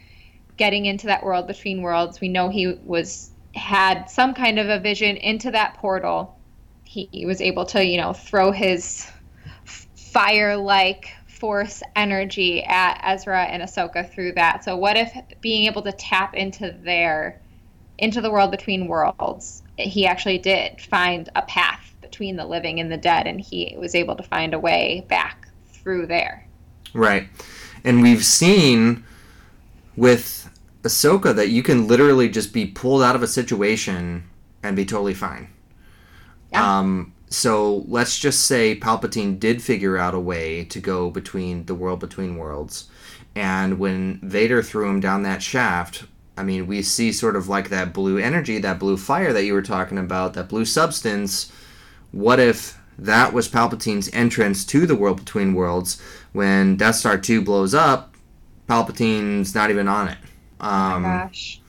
getting 0.56 0.86
into 0.86 1.06
that 1.06 1.24
world 1.24 1.46
between 1.46 1.82
worlds 1.82 2.20
we 2.20 2.28
know 2.28 2.48
he 2.48 2.78
was 2.84 3.30
had 3.54 4.06
some 4.06 4.34
kind 4.34 4.58
of 4.58 4.68
a 4.68 4.78
vision 4.78 5.16
into 5.16 5.50
that 5.50 5.74
portal. 5.74 6.36
He, 6.84 7.08
he 7.12 7.26
was 7.26 7.40
able 7.40 7.64
to 7.66 7.84
you 7.84 7.98
know 7.98 8.12
throw 8.12 8.52
his 8.52 9.10
fire 9.64 10.56
like 10.56 11.12
force 11.26 11.82
energy 11.94 12.64
at 12.64 13.00
Ezra 13.04 13.44
and 13.44 13.62
Ahsoka 13.62 14.10
through 14.12 14.32
that. 14.32 14.64
So 14.64 14.76
what 14.76 14.96
if 14.96 15.12
being 15.40 15.66
able 15.66 15.82
to 15.82 15.92
tap 15.92 16.34
into 16.34 16.76
there 16.82 17.40
into 17.98 18.20
the 18.20 18.30
world 18.30 18.50
between 18.50 18.86
worlds 18.86 19.62
he 19.76 20.06
actually 20.06 20.38
did 20.38 20.80
find 20.80 21.28
a 21.34 21.42
path 21.42 21.87
between 22.18 22.34
the 22.34 22.44
living 22.44 22.80
and 22.80 22.90
the 22.90 22.96
dead, 22.96 23.28
and 23.28 23.40
he 23.40 23.76
was 23.78 23.94
able 23.94 24.16
to 24.16 24.24
find 24.24 24.52
a 24.52 24.58
way 24.58 25.06
back 25.06 25.46
through 25.70 26.04
there. 26.04 26.44
Right. 26.92 27.28
And 27.84 28.02
we've 28.02 28.24
seen 28.24 29.04
with 29.94 30.50
Ahsoka 30.82 31.32
that 31.36 31.50
you 31.50 31.62
can 31.62 31.86
literally 31.86 32.28
just 32.28 32.52
be 32.52 32.66
pulled 32.66 33.02
out 33.02 33.14
of 33.14 33.22
a 33.22 33.28
situation 33.28 34.24
and 34.64 34.74
be 34.74 34.84
totally 34.84 35.14
fine. 35.14 35.48
Yeah. 36.50 36.80
Um, 36.80 37.14
so 37.28 37.84
let's 37.86 38.18
just 38.18 38.46
say 38.46 38.76
Palpatine 38.76 39.38
did 39.38 39.62
figure 39.62 39.96
out 39.96 40.12
a 40.12 40.18
way 40.18 40.64
to 40.64 40.80
go 40.80 41.10
between 41.10 41.66
the 41.66 41.74
world 41.76 42.00
between 42.00 42.36
worlds. 42.36 42.88
And 43.36 43.78
when 43.78 44.18
Vader 44.24 44.60
threw 44.60 44.90
him 44.90 44.98
down 44.98 45.22
that 45.22 45.40
shaft, 45.40 46.06
I 46.36 46.42
mean, 46.42 46.66
we 46.66 46.82
see 46.82 47.12
sort 47.12 47.36
of 47.36 47.48
like 47.48 47.68
that 47.68 47.92
blue 47.92 48.18
energy, 48.18 48.58
that 48.58 48.80
blue 48.80 48.96
fire 48.96 49.32
that 49.32 49.44
you 49.44 49.52
were 49.52 49.62
talking 49.62 49.98
about, 49.98 50.34
that 50.34 50.48
blue 50.48 50.64
substance 50.64 51.52
what 52.12 52.40
if 52.40 52.78
that 52.98 53.32
was 53.32 53.48
Palpatine's 53.48 54.10
entrance 54.12 54.64
to 54.66 54.86
the 54.86 54.96
world 54.96 55.18
between 55.18 55.54
worlds 55.54 56.00
when 56.32 56.76
Death 56.76 56.96
Star 56.96 57.16
2 57.18 57.42
blows 57.42 57.74
up? 57.74 58.14
Palpatine's 58.68 59.54
not 59.54 59.70
even 59.70 59.88
on 59.88 60.08
it. 60.08 60.18
Um, 60.60 61.04
oh 61.04 61.08
gosh. 61.08 61.60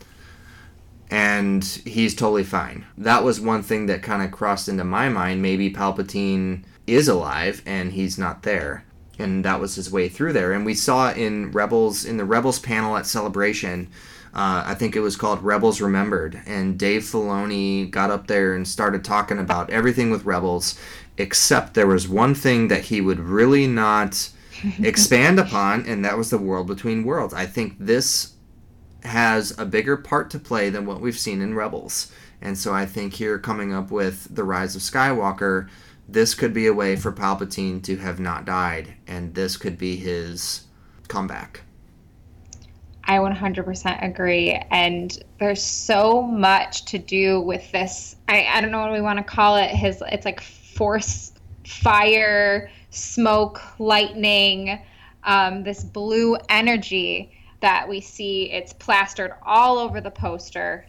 And 1.11 1.63
he's 1.63 2.13
totally 2.13 2.43
fine. 2.43 2.85
That 2.97 3.23
was 3.23 3.39
one 3.39 3.63
thing 3.63 3.87
that 3.87 4.03
kind 4.03 4.21
of 4.21 4.31
crossed 4.31 4.69
into 4.69 4.83
my 4.83 5.09
mind. 5.09 5.41
Maybe 5.41 5.71
Palpatine 5.71 6.63
is 6.85 7.07
alive 7.07 7.61
and 7.65 7.91
he's 7.91 8.17
not 8.17 8.43
there. 8.43 8.85
And 9.17 9.43
that 9.43 9.59
was 9.59 9.75
his 9.75 9.91
way 9.91 10.07
through 10.07 10.33
there. 10.33 10.53
And 10.53 10.65
we 10.65 10.73
saw 10.75 11.11
in 11.11 11.51
Rebels, 11.51 12.05
in 12.05 12.17
the 12.17 12.25
Rebels 12.25 12.59
panel 12.59 12.95
at 12.95 13.05
Celebration, 13.05 13.89
uh, 14.33 14.63
I 14.65 14.75
think 14.75 14.95
it 14.95 15.01
was 15.01 15.15
called 15.15 15.41
Rebels 15.41 15.81
Remembered, 15.81 16.41
and 16.45 16.77
Dave 16.77 17.01
Filoni 17.01 17.89
got 17.89 18.11
up 18.11 18.27
there 18.27 18.53
and 18.53 18.67
started 18.67 19.03
talking 19.03 19.39
about 19.39 19.69
everything 19.69 20.11
with 20.11 20.25
Rebels, 20.25 20.79
except 21.17 21.73
there 21.73 21.87
was 21.87 22.07
one 22.07 22.35
thing 22.35 22.67
that 22.67 22.85
he 22.85 23.01
would 23.01 23.19
really 23.19 23.65
not 23.65 24.29
expand 24.79 25.39
upon, 25.39 25.85
and 25.85 26.05
that 26.05 26.17
was 26.17 26.29
the 26.29 26.37
world 26.37 26.67
between 26.67 27.03
worlds. 27.03 27.33
I 27.33 27.45
think 27.45 27.75
this 27.79 28.33
has 29.03 29.57
a 29.57 29.65
bigger 29.65 29.97
part 29.97 30.29
to 30.31 30.39
play 30.39 30.69
than 30.69 30.85
what 30.85 31.01
we've 31.01 31.17
seen 31.17 31.41
in 31.41 31.55
Rebels. 31.55 32.11
And 32.41 32.57
so 32.57 32.73
I 32.73 32.85
think 32.85 33.13
here 33.13 33.39
coming 33.39 33.73
up 33.73 33.91
with 33.91 34.33
The 34.33 34.43
Rise 34.43 34.75
of 34.75 34.81
Skywalker, 34.81 35.69
this 36.07 36.33
could 36.33 36.53
be 36.53 36.67
a 36.67 36.73
way 36.73 36.95
for 36.95 37.11
Palpatine 37.11 37.83
to 37.83 37.97
have 37.97 38.19
not 38.19 38.45
died, 38.45 38.95
and 39.07 39.35
this 39.35 39.57
could 39.57 39.77
be 39.77 39.95
his 39.95 40.65
comeback. 41.07 41.61
I 43.09 43.17
100% 43.17 44.07
agree. 44.07 44.51
And 44.69 45.17
there's 45.39 45.63
so 45.63 46.21
much 46.21 46.85
to 46.85 46.99
do 46.99 47.41
with 47.41 47.71
this. 47.71 48.15
I, 48.27 48.45
I 48.45 48.61
don't 48.61 48.69
know 48.69 48.81
what 48.81 48.91
we 48.91 49.01
want 49.01 49.17
to 49.17 49.23
call 49.23 49.57
it. 49.57 49.71
His 49.71 50.03
It's 50.11 50.25
like 50.25 50.39
force, 50.39 51.33
fire, 51.65 52.69
smoke, 52.91 53.63
lightning, 53.79 54.79
um, 55.23 55.63
this 55.63 55.83
blue 55.83 56.37
energy 56.49 57.31
that 57.61 57.89
we 57.89 57.99
see. 57.99 58.51
It's 58.51 58.73
plastered 58.73 59.31
all 59.43 59.79
over 59.79 60.01
the 60.01 60.11
poster. 60.11 60.85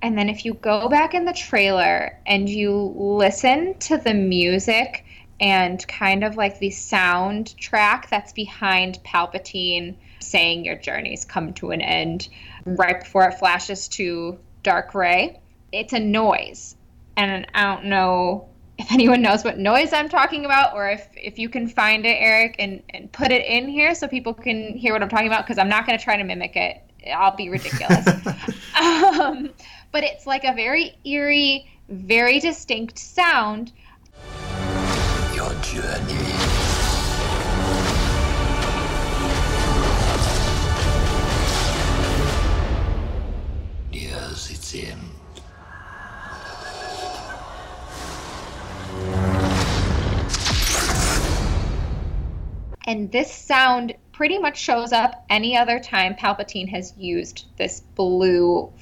And 0.00 0.16
then 0.16 0.30
if 0.30 0.46
you 0.46 0.54
go 0.54 0.88
back 0.88 1.12
in 1.12 1.26
the 1.26 1.34
trailer 1.34 2.18
and 2.24 2.48
you 2.48 2.94
listen 2.96 3.78
to 3.80 3.98
the 3.98 4.14
music 4.14 5.04
and 5.40 5.86
kind 5.86 6.24
of 6.24 6.36
like 6.36 6.58
the 6.58 6.70
soundtrack 6.70 8.08
that's 8.08 8.32
behind 8.32 8.98
Palpatine 9.04 9.96
saying 10.20 10.64
your 10.64 10.76
journey's 10.76 11.24
come 11.24 11.52
to 11.54 11.70
an 11.70 11.80
end 11.80 12.28
right 12.64 13.00
before 13.00 13.28
it 13.28 13.38
flashes 13.38 13.88
to 13.88 14.38
Dark 14.62 14.94
Rey. 14.94 15.40
It's 15.72 15.92
a 15.92 16.00
noise. 16.00 16.76
And 17.16 17.46
I 17.54 17.62
don't 17.62 17.86
know 17.86 18.48
if 18.78 18.90
anyone 18.92 19.22
knows 19.22 19.44
what 19.44 19.58
noise 19.58 19.92
I'm 19.92 20.08
talking 20.08 20.44
about 20.44 20.74
or 20.74 20.88
if, 20.88 21.08
if 21.14 21.38
you 21.38 21.48
can 21.48 21.68
find 21.68 22.04
it, 22.06 22.16
Eric, 22.20 22.56
and, 22.58 22.82
and 22.90 23.10
put 23.12 23.30
it 23.30 23.44
in 23.46 23.68
here 23.68 23.94
so 23.94 24.08
people 24.08 24.34
can 24.34 24.76
hear 24.76 24.92
what 24.92 25.02
I'm 25.02 25.08
talking 25.08 25.26
about 25.26 25.46
because 25.46 25.58
I'm 25.58 25.68
not 25.68 25.86
going 25.86 25.98
to 25.98 26.04
try 26.04 26.16
to 26.16 26.24
mimic 26.24 26.56
it. 26.56 26.82
I'll 27.14 27.36
be 27.36 27.48
ridiculous. 27.48 28.06
um, 28.80 29.50
but 29.92 30.04
it's 30.04 30.26
like 30.26 30.44
a 30.44 30.52
very 30.52 30.96
eerie, 31.04 31.68
very 31.88 32.40
distinct 32.40 32.98
sound. 32.98 33.72
Journey 35.68 36.14
nears 43.92 44.50
its 44.50 44.74
end. 44.74 44.98
And 52.86 53.12
this 53.12 53.30
sound 53.30 53.94
pretty 54.12 54.38
much 54.38 54.58
shows 54.58 54.94
up 54.94 55.26
any 55.28 55.54
other 55.54 55.78
time 55.78 56.14
Palpatine 56.14 56.70
has 56.70 56.94
used 56.96 57.44
this 57.58 57.80
blue, 57.94 58.72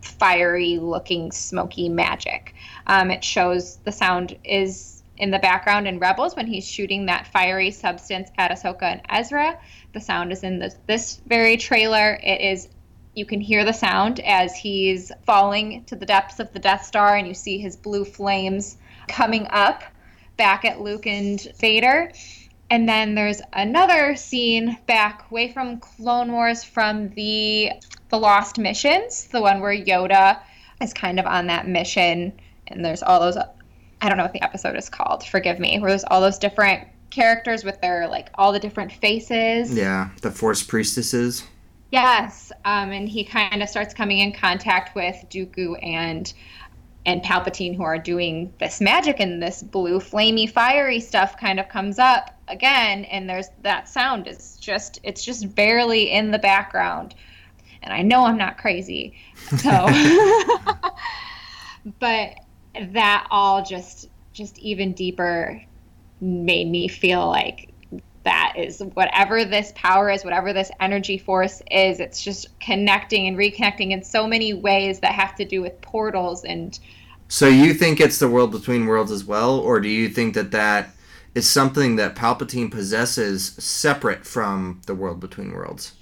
fiery 0.00 0.78
looking, 0.78 1.30
smoky 1.30 1.90
magic. 1.90 2.54
Um, 2.86 3.10
it 3.10 3.22
shows 3.22 3.76
the 3.84 3.92
sound 3.92 4.38
is 4.44 4.95
in 5.18 5.30
the 5.30 5.38
background 5.38 5.88
in 5.88 5.98
Rebels 5.98 6.36
when 6.36 6.46
he's 6.46 6.66
shooting 6.66 7.06
that 7.06 7.26
fiery 7.26 7.70
substance 7.70 8.30
at 8.38 8.50
Ahsoka 8.50 8.82
and 8.82 9.00
Ezra. 9.08 9.58
The 9.92 10.00
sound 10.00 10.32
is 10.32 10.42
in 10.42 10.58
this, 10.58 10.76
this 10.86 11.20
very 11.26 11.56
trailer. 11.56 12.18
It 12.22 12.40
is 12.40 12.68
you 13.16 13.24
can 13.24 13.40
hear 13.40 13.64
the 13.64 13.72
sound 13.72 14.20
as 14.20 14.54
he's 14.54 15.10
falling 15.24 15.82
to 15.84 15.96
the 15.96 16.04
depths 16.04 16.38
of 16.38 16.52
the 16.52 16.58
Death 16.58 16.84
Star, 16.84 17.16
and 17.16 17.26
you 17.26 17.32
see 17.32 17.58
his 17.58 17.74
blue 17.74 18.04
flames 18.04 18.76
coming 19.08 19.46
up 19.48 19.82
back 20.36 20.66
at 20.66 20.82
Luke 20.82 21.06
and 21.06 21.40
Vader. 21.58 22.12
And 22.68 22.86
then 22.86 23.14
there's 23.14 23.40
another 23.54 24.16
scene 24.16 24.76
back 24.86 25.30
way 25.30 25.50
from 25.50 25.78
Clone 25.78 26.32
Wars 26.32 26.62
from 26.62 27.08
the 27.10 27.72
the 28.08 28.18
Lost 28.18 28.58
Missions, 28.58 29.28
the 29.28 29.40
one 29.40 29.60
where 29.60 29.74
Yoda 29.74 30.38
is 30.80 30.92
kind 30.92 31.18
of 31.18 31.26
on 31.26 31.46
that 31.46 31.66
mission, 31.66 32.32
and 32.68 32.84
there's 32.84 33.02
all 33.02 33.20
those. 33.20 33.38
I 34.00 34.08
don't 34.08 34.18
know 34.18 34.24
what 34.24 34.32
the 34.32 34.42
episode 34.42 34.76
is 34.76 34.88
called. 34.88 35.24
Forgive 35.24 35.58
me. 35.58 35.78
Where 35.78 35.90
there's 35.90 36.04
all 36.04 36.20
those 36.20 36.38
different 36.38 36.88
characters 37.10 37.64
with 37.64 37.80
their 37.80 38.08
like 38.08 38.28
all 38.34 38.52
the 38.52 38.60
different 38.60 38.92
faces. 38.92 39.72
Yeah, 39.74 40.10
the 40.22 40.30
Force 40.30 40.62
priestesses. 40.62 41.44
Yes, 41.90 42.52
um, 42.64 42.90
and 42.90 43.08
he 43.08 43.24
kind 43.24 43.62
of 43.62 43.68
starts 43.68 43.94
coming 43.94 44.18
in 44.18 44.32
contact 44.32 44.94
with 44.94 45.16
Dooku 45.30 45.78
and 45.82 46.32
and 47.06 47.22
Palpatine, 47.22 47.76
who 47.76 47.84
are 47.84 47.98
doing 47.98 48.52
this 48.58 48.80
magic, 48.80 49.20
and 49.20 49.40
this 49.40 49.62
blue, 49.62 50.00
flamey, 50.00 50.50
fiery 50.50 50.98
stuff 50.98 51.38
kind 51.38 51.60
of 51.60 51.68
comes 51.68 51.98
up 51.98 52.36
again, 52.48 53.04
and 53.04 53.30
there's 53.30 53.48
that 53.62 53.88
sound 53.88 54.26
is 54.26 54.56
just 54.60 55.00
it's 55.04 55.24
just 55.24 55.54
barely 55.54 56.10
in 56.10 56.32
the 56.32 56.38
background, 56.38 57.14
and 57.82 57.94
I 57.94 58.02
know 58.02 58.24
I'm 58.24 58.36
not 58.36 58.58
crazy, 58.58 59.16
so, 59.56 59.86
but 62.00 62.34
that 62.92 63.26
all 63.30 63.62
just 63.64 64.08
just 64.32 64.58
even 64.58 64.92
deeper 64.92 65.62
made 66.20 66.68
me 66.68 66.88
feel 66.88 67.26
like 67.26 67.72
that 68.26 68.54
is 68.56 68.82
whatever 68.94 69.44
this 69.44 69.72
power 69.76 70.10
is, 70.10 70.24
whatever 70.24 70.52
this 70.52 70.70
energy 70.80 71.16
force 71.16 71.62
is, 71.70 72.00
it's 72.00 72.22
just 72.22 72.58
connecting 72.58 73.28
and 73.28 73.36
reconnecting 73.36 73.92
in 73.92 74.02
so 74.02 74.26
many 74.26 74.52
ways 74.52 74.98
that 74.98 75.12
have 75.12 75.36
to 75.36 75.44
do 75.44 75.62
with 75.62 75.80
portals 75.80 76.44
and. 76.44 76.78
So 77.28 77.48
you 77.48 77.72
think 77.72 78.00
it's 78.00 78.18
the 78.18 78.28
world 78.28 78.52
between 78.52 78.86
worlds 78.86 79.12
as 79.12 79.24
well, 79.24 79.58
or 79.58 79.80
do 79.80 79.88
you 79.88 80.08
think 80.08 80.34
that 80.34 80.50
that 80.50 80.90
is 81.34 81.48
something 81.48 81.96
that 81.96 82.16
Palpatine 82.16 82.70
possesses 82.70 83.46
separate 83.58 84.26
from 84.26 84.80
the 84.86 84.94
world 84.94 85.20
between 85.20 85.52
worlds? 85.52 85.92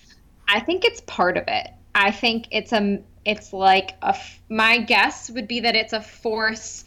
I 0.49 0.61
think 0.61 0.85
it's 0.85 1.01
part 1.03 1.37
of 1.37 1.45
it. 1.47 1.68
I 1.95 2.11
think 2.11 2.49
it's 2.51 2.72
a 2.72 3.01
it's 3.25 3.53
like 3.53 3.93
a 4.03 4.16
my 4.49 4.79
guess 4.79 5.31
would 5.31 5.49
be 5.49 5.61
that 5.61 5.75
it's 5.75 5.93
a 5.93 6.01
force 6.01 6.85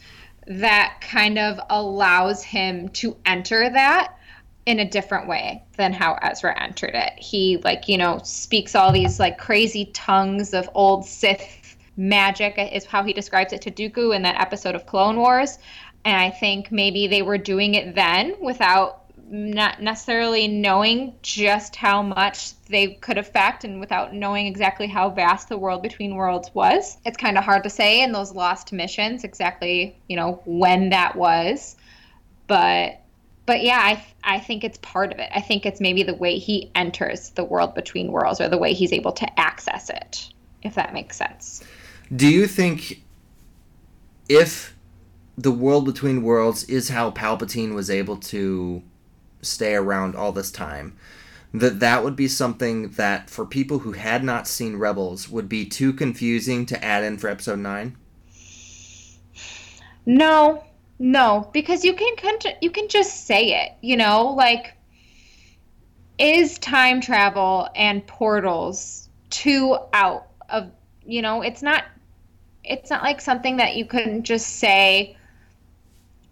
that 0.47 0.99
kind 1.01 1.37
of 1.37 1.59
allows 1.69 2.43
him 2.43 2.89
to 2.89 3.17
enter 3.25 3.69
that 3.69 4.17
in 4.65 4.79
a 4.79 4.89
different 4.89 5.27
way 5.27 5.63
than 5.77 5.93
how 5.93 6.13
Ezra 6.21 6.61
entered 6.61 6.93
it. 6.93 7.13
He 7.17 7.57
like, 7.63 7.87
you 7.87 7.97
know, 7.97 8.19
speaks 8.23 8.75
all 8.75 8.91
these 8.91 9.19
like 9.19 9.37
crazy 9.37 9.85
tongues 9.93 10.53
of 10.53 10.69
old 10.73 11.05
Sith 11.05 11.77
magic 11.95 12.57
uh, 12.57 12.69
is 12.71 12.85
how 12.85 13.03
he 13.03 13.13
describes 13.13 13.53
it 13.53 13.61
to 13.61 13.71
Dooku 13.71 14.15
in 14.15 14.21
that 14.23 14.39
episode 14.39 14.75
of 14.75 14.85
Clone 14.85 15.17
Wars. 15.17 15.57
And 16.05 16.15
I 16.15 16.29
think 16.29 16.71
maybe 16.71 17.07
they 17.07 17.21
were 17.21 17.37
doing 17.37 17.75
it 17.75 17.95
then 17.95 18.35
without 18.39 19.06
not 19.29 19.81
necessarily 19.81 20.47
knowing 20.47 21.13
just 21.21 21.75
how 21.75 22.01
much 22.01 22.59
they 22.65 22.93
could 22.95 23.17
affect 23.17 23.63
and 23.63 23.79
without 23.79 24.13
knowing 24.13 24.47
exactly 24.47 24.87
how 24.87 25.09
vast 25.09 25.49
the 25.49 25.57
world 25.57 25.81
between 25.81 26.15
worlds 26.15 26.49
was. 26.53 26.97
It's 27.05 27.17
kind 27.17 27.37
of 27.37 27.43
hard 27.43 27.63
to 27.63 27.69
say 27.69 28.01
in 28.01 28.13
those 28.13 28.33
lost 28.33 28.71
missions 28.71 29.23
exactly, 29.23 29.97
you 30.07 30.15
know, 30.15 30.41
when 30.45 30.89
that 30.89 31.15
was. 31.15 31.75
But 32.47 33.01
but 33.45 33.63
yeah, 33.63 33.79
I 33.79 34.05
I 34.23 34.39
think 34.39 34.63
it's 34.63 34.77
part 34.79 35.11
of 35.11 35.19
it. 35.19 35.29
I 35.33 35.41
think 35.41 35.65
it's 35.65 35.81
maybe 35.81 36.03
the 36.03 36.13
way 36.13 36.37
he 36.37 36.71
enters 36.75 37.31
the 37.31 37.43
world 37.43 37.75
between 37.75 38.11
worlds 38.11 38.39
or 38.39 38.47
the 38.47 38.57
way 38.57 38.73
he's 38.73 38.93
able 38.93 39.11
to 39.13 39.39
access 39.39 39.89
it, 39.89 40.29
if 40.63 40.75
that 40.75 40.93
makes 40.93 41.17
sense. 41.17 41.63
Do 42.15 42.27
you 42.27 42.47
think 42.47 43.01
if 44.29 44.75
the 45.37 45.51
world 45.51 45.85
between 45.85 46.23
worlds 46.23 46.63
is 46.65 46.89
how 46.89 47.11
Palpatine 47.11 47.73
was 47.73 47.89
able 47.89 48.17
to 48.17 48.81
stay 49.47 49.75
around 49.75 50.15
all 50.15 50.31
this 50.31 50.51
time, 50.51 50.97
that 51.53 51.79
that 51.79 52.03
would 52.03 52.15
be 52.15 52.27
something 52.27 52.89
that 52.91 53.29
for 53.29 53.45
people 53.45 53.79
who 53.79 53.93
had 53.93 54.23
not 54.23 54.47
seen 54.47 54.77
Rebels 54.77 55.29
would 55.29 55.49
be 55.49 55.65
too 55.65 55.93
confusing 55.93 56.65
to 56.67 56.83
add 56.83 57.03
in 57.03 57.17
for 57.17 57.29
episode 57.29 57.59
9? 57.59 57.95
No, 60.05 60.63
no, 60.99 61.49
because 61.51 61.83
you 61.83 61.93
can 61.93 62.15
you 62.61 62.71
can 62.71 62.87
just 62.87 63.25
say 63.25 63.63
it, 63.63 63.73
you 63.81 63.97
know, 63.97 64.33
like 64.33 64.73
is 66.17 66.57
time 66.59 67.01
travel 67.01 67.67
and 67.75 68.05
portals 68.07 69.09
too 69.29 69.77
out 69.93 70.27
of, 70.49 70.71
you 71.05 71.21
know, 71.21 71.41
it's 71.41 71.61
not 71.61 71.83
it's 72.63 72.89
not 72.89 73.03
like 73.03 73.21
something 73.21 73.57
that 73.57 73.75
you 73.75 73.85
couldn't 73.85 74.23
just 74.23 74.47
say 74.47 75.16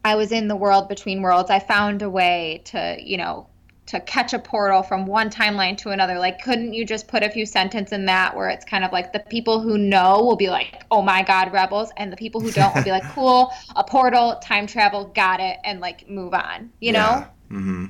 I 0.06 0.14
was 0.14 0.32
in 0.32 0.47
the 0.47 0.56
world 0.56 0.88
between 0.88 1.24
worlds. 1.24 1.49
I 1.49 1.58
found 1.58 2.03
a 2.03 2.10
way 2.12 2.62
to, 2.66 2.95
you 3.01 3.18
know, 3.18 3.47
to 3.88 3.99
catch 3.99 4.34
a 4.34 4.39
portal 4.39 4.84
from 4.84 5.08
one 5.08 5.32
timeline 5.32 5.76
to 5.80 5.89
another. 5.89 6.20
Like, 6.20 6.43
couldn't 6.43 6.76
you 6.76 6.86
just 6.86 7.08
put 7.08 7.24
a 7.24 7.30
few 7.30 7.43
sentences 7.47 7.91
in 7.91 8.06
that 8.06 8.36
where 8.36 8.49
it's 8.49 8.64
kind 8.64 8.84
of 8.84 8.91
like 8.91 9.14
the 9.14 9.20
people 9.20 9.62
who 9.62 9.80
know 9.80 10.24
will 10.24 10.36
be 10.36 10.51
like, 10.51 10.84
oh 10.91 11.01
my 11.01 11.24
God, 11.24 11.51
rebels. 11.51 11.89
And 11.97 12.14
the 12.14 12.18
people 12.18 12.39
who 12.39 12.51
don't 12.51 12.76
will 12.76 12.84
be 12.84 12.91
like, 12.91 13.03
cool, 13.16 13.51
a 13.76 13.84
portal, 13.84 14.36
time 14.43 14.68
travel, 14.68 15.06
got 15.06 15.39
it, 15.39 15.58
and 15.64 15.80
like 15.80 16.08
move 16.08 16.36
on, 16.36 16.72
you 16.80 16.91
know? 16.91 17.26
Mm-hmm. 17.49 17.86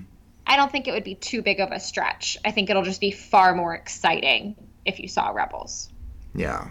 I 0.48 0.56
don't 0.56 0.72
think 0.72 0.88
it 0.88 0.94
would 0.94 1.04
be 1.04 1.16
too 1.16 1.42
big 1.42 1.60
of 1.60 1.74
a 1.74 1.82
stretch. 1.82 2.38
I 2.46 2.52
think 2.52 2.70
it'll 2.70 2.84
just 2.84 3.02
be 3.02 3.12
far 3.12 3.54
more 3.54 3.76
exciting 3.76 4.56
if 4.86 5.02
you 5.02 5.10
saw 5.10 5.32
Rebels. 5.32 5.90
Yeah. 6.34 6.70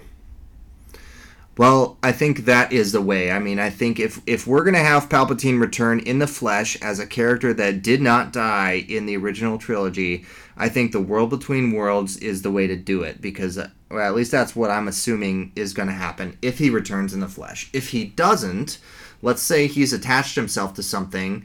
Well, 1.56 1.98
I 2.02 2.10
think 2.10 2.46
that 2.46 2.72
is 2.72 2.90
the 2.90 3.00
way. 3.00 3.30
I 3.30 3.38
mean, 3.38 3.60
I 3.60 3.70
think 3.70 4.00
if 4.00 4.20
if 4.26 4.46
we're 4.46 4.64
gonna 4.64 4.78
have 4.78 5.08
Palpatine 5.08 5.60
return 5.60 6.00
in 6.00 6.18
the 6.18 6.26
flesh 6.26 6.80
as 6.82 6.98
a 6.98 7.06
character 7.06 7.54
that 7.54 7.82
did 7.82 8.00
not 8.00 8.32
die 8.32 8.84
in 8.88 9.06
the 9.06 9.16
original 9.16 9.56
trilogy, 9.56 10.24
I 10.56 10.68
think 10.68 10.90
the 10.90 11.00
World 11.00 11.30
Between 11.30 11.72
Worlds 11.72 12.16
is 12.16 12.42
the 12.42 12.50
way 12.50 12.66
to 12.66 12.76
do 12.76 13.02
it 13.02 13.20
because 13.20 13.56
uh, 13.56 13.70
Or 13.88 14.00
at 14.00 14.14
least 14.16 14.32
that's 14.32 14.56
what 14.56 14.70
I'm 14.70 14.88
assuming 14.88 15.52
is 15.54 15.74
going 15.74 15.88
to 15.88 15.94
happen 15.94 16.36
if 16.42 16.58
he 16.58 16.70
returns 16.70 17.14
in 17.14 17.20
the 17.20 17.28
flesh. 17.28 17.70
If 17.72 17.90
he 17.90 18.04
doesn't, 18.04 18.78
let's 19.22 19.42
say 19.42 19.68
he's 19.68 19.92
attached 19.92 20.34
himself 20.34 20.74
to 20.74 20.82
something 20.82 21.44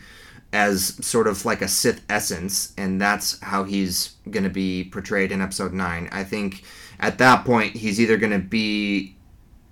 as 0.51 1.05
sort 1.05 1.27
of 1.27 1.45
like 1.45 1.61
a 1.61 1.67
Sith 1.67 2.03
essence, 2.09 2.73
and 2.77 2.99
that's 2.99 3.39
how 3.41 3.63
he's 3.63 4.15
going 4.31 4.43
to 4.43 4.49
be 4.49 4.89
portrayed 4.91 5.31
in 5.31 5.41
episode 5.41 5.73
9. 5.73 6.09
I 6.11 6.23
think 6.23 6.63
at 6.99 7.19
that 7.19 7.45
point, 7.45 7.75
he's 7.75 8.01
either 8.01 8.17
going 8.17 8.33
to 8.33 8.39
be 8.39 9.15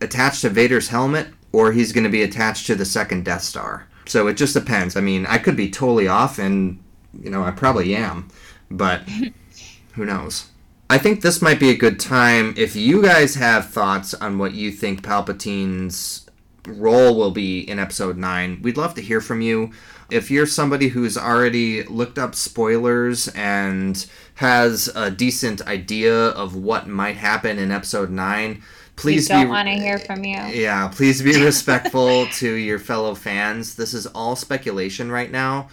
attached 0.02 0.42
to 0.42 0.50
Vader's 0.50 0.90
helmet 0.90 1.28
or 1.52 1.72
he's 1.72 1.92
going 1.92 2.04
to 2.04 2.10
be 2.10 2.24
attached 2.24 2.68
to 2.68 2.76
the 2.76 2.86
second 2.86 3.26
Death 3.26 3.44
Star. 3.44 3.88
So 4.06 4.28
it 4.28 4.36
just 4.36 4.54
depends. 4.54 4.96
I 4.96 5.02
mean, 5.02 5.26
I 5.26 5.38
could 5.38 5.56
be 5.56 5.70
totally 5.70 6.08
off, 6.08 6.40
and, 6.40 6.82
you 7.20 7.30
know, 7.30 7.44
I 7.44 7.52
probably 7.52 7.96
am, 7.96 8.30
but 8.70 9.02
who 9.94 10.06
knows? 10.06 10.50
I 10.90 10.98
think 10.98 11.22
this 11.22 11.42
might 11.42 11.60
be 11.60 11.70
a 11.70 11.78
good 11.78 12.00
time 12.00 12.54
if 12.56 12.76
you 12.76 13.02
guys 13.02 13.36
have 13.36 13.70
thoughts 13.70 14.14
on 14.14 14.38
what 14.38 14.54
you 14.54 14.72
think 14.72 15.04
Palpatine's 15.04 16.30
role 16.66 17.16
will 17.18 17.32
be 17.32 17.60
in 17.60 17.80
episode 17.80 18.18
9. 18.18 18.62
We'd 18.62 18.78
love 18.78 18.94
to 18.96 19.02
hear 19.02 19.20
from 19.20 19.42
you. 19.42 19.72
If 20.10 20.32
you're 20.32 20.46
somebody 20.46 20.88
who's 20.90 21.18
already 21.18 21.84
looked 21.84 22.18
up 22.18 22.36
spoilers 22.36 23.28
and 23.30 24.06
has 24.36 24.90
a 24.96 25.12
decent 25.12 25.62
idea 25.68 26.16
of 26.16 26.56
what 26.56 26.88
might 26.88 27.18
happen 27.18 27.60
in 27.60 27.72
episode 27.72 28.10
9, 28.10 28.62
please 28.98 29.30
we 29.30 29.36
don't 29.36 29.50
want 29.50 29.68
to 29.70 29.76
hear 29.76 30.00
from 30.00 30.26
you. 30.26 30.38
yeah, 30.38 30.90
please 30.90 31.22
be 31.22 31.42
respectful 31.44 32.28
to 32.28 32.54
your 32.54 32.80
fellow 32.80 33.16
fans. 33.16 33.76
This 33.76 33.94
is 33.94 34.08
all 34.08 34.36
speculation 34.36 35.10
right 35.10 35.32
now. 35.32 35.70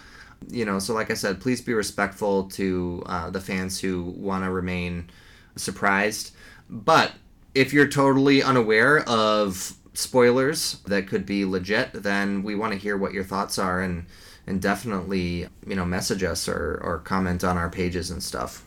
You 0.47 0.65
know, 0.65 0.79
so 0.79 0.93
like 0.93 1.11
I 1.11 1.15
said, 1.15 1.41
please 1.41 1.61
be 1.61 1.73
respectful 1.73 2.45
to 2.51 3.03
uh, 3.07 3.29
the 3.31 3.41
fans 3.41 3.79
who 3.79 4.03
want 4.03 4.43
to 4.43 4.51
remain 4.51 5.09
surprised. 5.55 6.31
But 6.69 7.13
if 7.53 7.73
you're 7.73 7.87
totally 7.87 8.43
unaware 8.43 8.99
of 9.09 9.73
spoilers 9.93 10.79
that 10.85 11.07
could 11.07 11.25
be 11.25 11.45
legit, 11.45 11.93
then 11.93 12.43
we 12.43 12.55
want 12.55 12.73
to 12.73 12.79
hear 12.79 12.97
what 12.97 13.13
your 13.13 13.23
thoughts 13.23 13.57
are 13.57 13.81
and 13.81 14.05
and 14.47 14.61
definitely 14.61 15.47
you 15.65 15.75
know 15.75 15.85
message 15.85 16.23
us 16.23 16.47
or 16.47 16.79
or 16.83 16.99
comment 16.99 17.43
on 17.43 17.57
our 17.57 17.69
pages 17.69 18.11
and 18.11 18.21
stuff. 18.21 18.64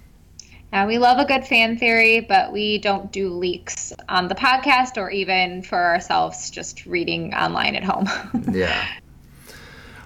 Now, 0.72 0.86
we 0.86 0.98
love 0.98 1.18
a 1.18 1.24
good 1.24 1.46
fan 1.46 1.78
theory, 1.78 2.20
but 2.20 2.52
we 2.52 2.78
don't 2.78 3.10
do 3.10 3.30
leaks 3.30 3.92
on 4.08 4.28
the 4.28 4.34
podcast 4.34 4.98
or 4.98 5.10
even 5.10 5.62
for 5.62 5.78
ourselves 5.78 6.50
just 6.50 6.84
reading 6.84 7.32
online 7.34 7.74
at 7.74 7.84
home. 7.84 8.08
yeah. 8.52 8.86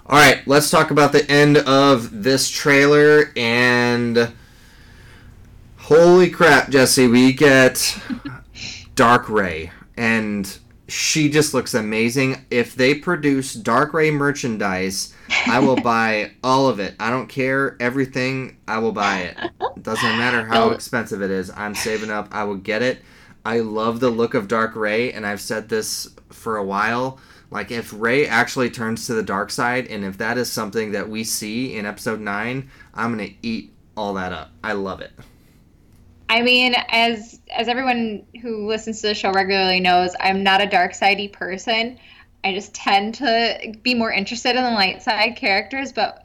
All 0.06 0.18
right, 0.18 0.46
let's 0.46 0.70
talk 0.70 0.90
about 0.90 1.12
the 1.12 1.28
end 1.30 1.58
of 1.58 2.22
this 2.22 2.48
trailer 2.48 3.32
and 3.36 4.32
holy 5.78 6.30
crap, 6.30 6.70
Jesse, 6.70 7.08
we 7.08 7.32
get 7.32 7.98
Dark 8.94 9.28
Rey 9.28 9.72
and 9.96 10.58
she 10.88 11.28
just 11.28 11.54
looks 11.54 11.74
amazing. 11.74 12.44
If 12.50 12.74
they 12.74 12.94
produce 12.94 13.54
Dark 13.54 13.94
Rey 13.94 14.10
merchandise, 14.10 15.14
I 15.46 15.58
will 15.60 15.76
buy 15.76 16.32
all 16.42 16.68
of 16.68 16.80
it. 16.80 16.94
I 17.00 17.10
don't 17.10 17.28
care 17.28 17.76
everything. 17.80 18.58
I 18.68 18.78
will 18.78 18.92
buy 18.92 19.20
it. 19.20 19.36
Doesn't 19.82 20.18
matter 20.18 20.44
how 20.46 20.70
expensive 20.70 21.22
it 21.22 21.30
is. 21.30 21.50
I'm 21.50 21.74
saving 21.74 22.10
up. 22.10 22.28
I 22.32 22.44
will 22.44 22.56
get 22.56 22.82
it. 22.82 23.02
I 23.44 23.60
love 23.60 24.00
the 24.00 24.10
look 24.10 24.34
of 24.34 24.46
Dark 24.46 24.76
Rey, 24.76 25.12
and 25.12 25.26
I've 25.26 25.40
said 25.40 25.68
this 25.68 26.08
for 26.30 26.56
a 26.56 26.64
while. 26.64 27.18
Like 27.50 27.70
if 27.70 27.92
Rey 27.92 28.26
actually 28.26 28.70
turns 28.70 29.06
to 29.06 29.14
the 29.14 29.22
dark 29.22 29.50
side, 29.50 29.86
and 29.88 30.04
if 30.04 30.18
that 30.18 30.38
is 30.38 30.50
something 30.50 30.92
that 30.92 31.08
we 31.08 31.24
see 31.24 31.76
in 31.76 31.84
Episode 31.84 32.20
Nine, 32.20 32.70
I'm 32.94 33.10
gonna 33.10 33.30
eat 33.42 33.72
all 33.96 34.14
that 34.14 34.32
up. 34.32 34.50
I 34.64 34.72
love 34.72 35.00
it. 35.00 35.12
I 36.28 36.40
mean, 36.40 36.74
as 36.88 37.40
as 37.54 37.68
everyone 37.68 38.24
who 38.40 38.66
listens 38.66 39.02
to 39.02 39.08
the 39.08 39.14
show 39.14 39.32
regularly 39.32 39.80
knows, 39.80 40.12
I'm 40.18 40.42
not 40.42 40.62
a 40.62 40.66
dark 40.66 40.94
sidey 40.94 41.28
person. 41.28 41.98
I 42.44 42.52
just 42.52 42.74
tend 42.74 43.14
to 43.16 43.74
be 43.82 43.94
more 43.94 44.12
interested 44.12 44.56
in 44.56 44.62
the 44.62 44.70
light 44.70 45.02
side 45.02 45.36
characters, 45.36 45.92
but 45.92 46.24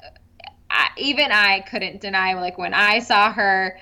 I, 0.69 0.89
even 0.97 1.31
I 1.31 1.61
couldn't 1.61 2.01
deny 2.01 2.33
like 2.33 2.57
when 2.57 2.73
I 2.73 2.99
saw 2.99 3.31
her, 3.31 3.79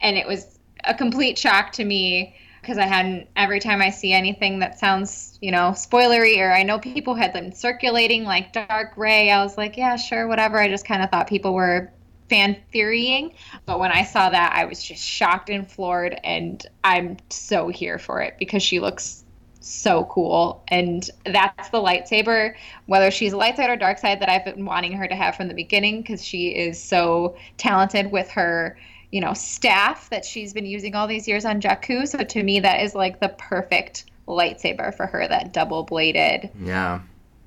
and 0.00 0.16
it 0.16 0.26
was 0.26 0.58
a 0.84 0.94
complete 0.94 1.38
shock 1.38 1.72
to 1.72 1.84
me 1.84 2.36
because 2.60 2.76
I 2.76 2.86
hadn't 2.86 3.28
every 3.36 3.60
time 3.60 3.80
I 3.80 3.90
see 3.90 4.12
anything 4.12 4.58
that 4.58 4.78
sounds 4.78 5.38
you 5.40 5.50
know 5.50 5.70
spoilery 5.70 6.38
or 6.38 6.52
I 6.52 6.62
know 6.62 6.78
people 6.78 7.14
had 7.14 7.32
them 7.32 7.52
circulating 7.52 8.24
like 8.24 8.52
Dark 8.52 8.96
Rey. 8.96 9.30
I 9.30 9.42
was 9.42 9.56
like, 9.56 9.76
yeah, 9.76 9.96
sure, 9.96 10.26
whatever. 10.28 10.58
I 10.58 10.68
just 10.68 10.84
kind 10.86 11.02
of 11.02 11.10
thought 11.10 11.28
people 11.28 11.54
were 11.54 11.92
fan 12.28 12.56
theorying, 12.72 13.34
but 13.66 13.80
when 13.80 13.90
I 13.90 14.04
saw 14.04 14.30
that, 14.30 14.52
I 14.54 14.66
was 14.66 14.82
just 14.82 15.02
shocked 15.02 15.50
and 15.50 15.68
floored, 15.68 16.18
and 16.22 16.64
I'm 16.84 17.16
so 17.28 17.68
here 17.68 17.98
for 17.98 18.20
it 18.20 18.36
because 18.38 18.62
she 18.62 18.78
looks 18.80 19.19
so 19.60 20.04
cool. 20.04 20.62
And 20.68 21.08
that's 21.26 21.68
the 21.68 21.78
lightsaber, 21.78 22.54
whether 22.86 23.10
she's 23.10 23.32
light 23.34 23.56
side 23.56 23.70
or 23.70 23.76
dark 23.76 23.98
side, 23.98 24.20
that 24.20 24.28
I've 24.28 24.44
been 24.44 24.64
wanting 24.64 24.92
her 24.92 25.06
to 25.06 25.14
have 25.14 25.36
from 25.36 25.48
the 25.48 25.54
beginning 25.54 26.00
because 26.00 26.24
she 26.24 26.48
is 26.48 26.82
so 26.82 27.36
talented 27.58 28.10
with 28.10 28.28
her, 28.30 28.78
you 29.12 29.20
know, 29.20 29.34
staff 29.34 30.08
that 30.10 30.24
she's 30.24 30.52
been 30.52 30.66
using 30.66 30.94
all 30.94 31.06
these 31.06 31.28
years 31.28 31.44
on 31.44 31.60
Jakku. 31.60 32.08
So 32.08 32.18
to 32.18 32.42
me, 32.42 32.60
that 32.60 32.82
is 32.82 32.94
like 32.94 33.20
the 33.20 33.28
perfect 33.30 34.06
lightsaber 34.26 34.94
for 34.94 35.06
her, 35.06 35.26
that 35.28 35.52
double 35.52 35.84
bladed 35.84 36.50
Yeah. 36.62 37.00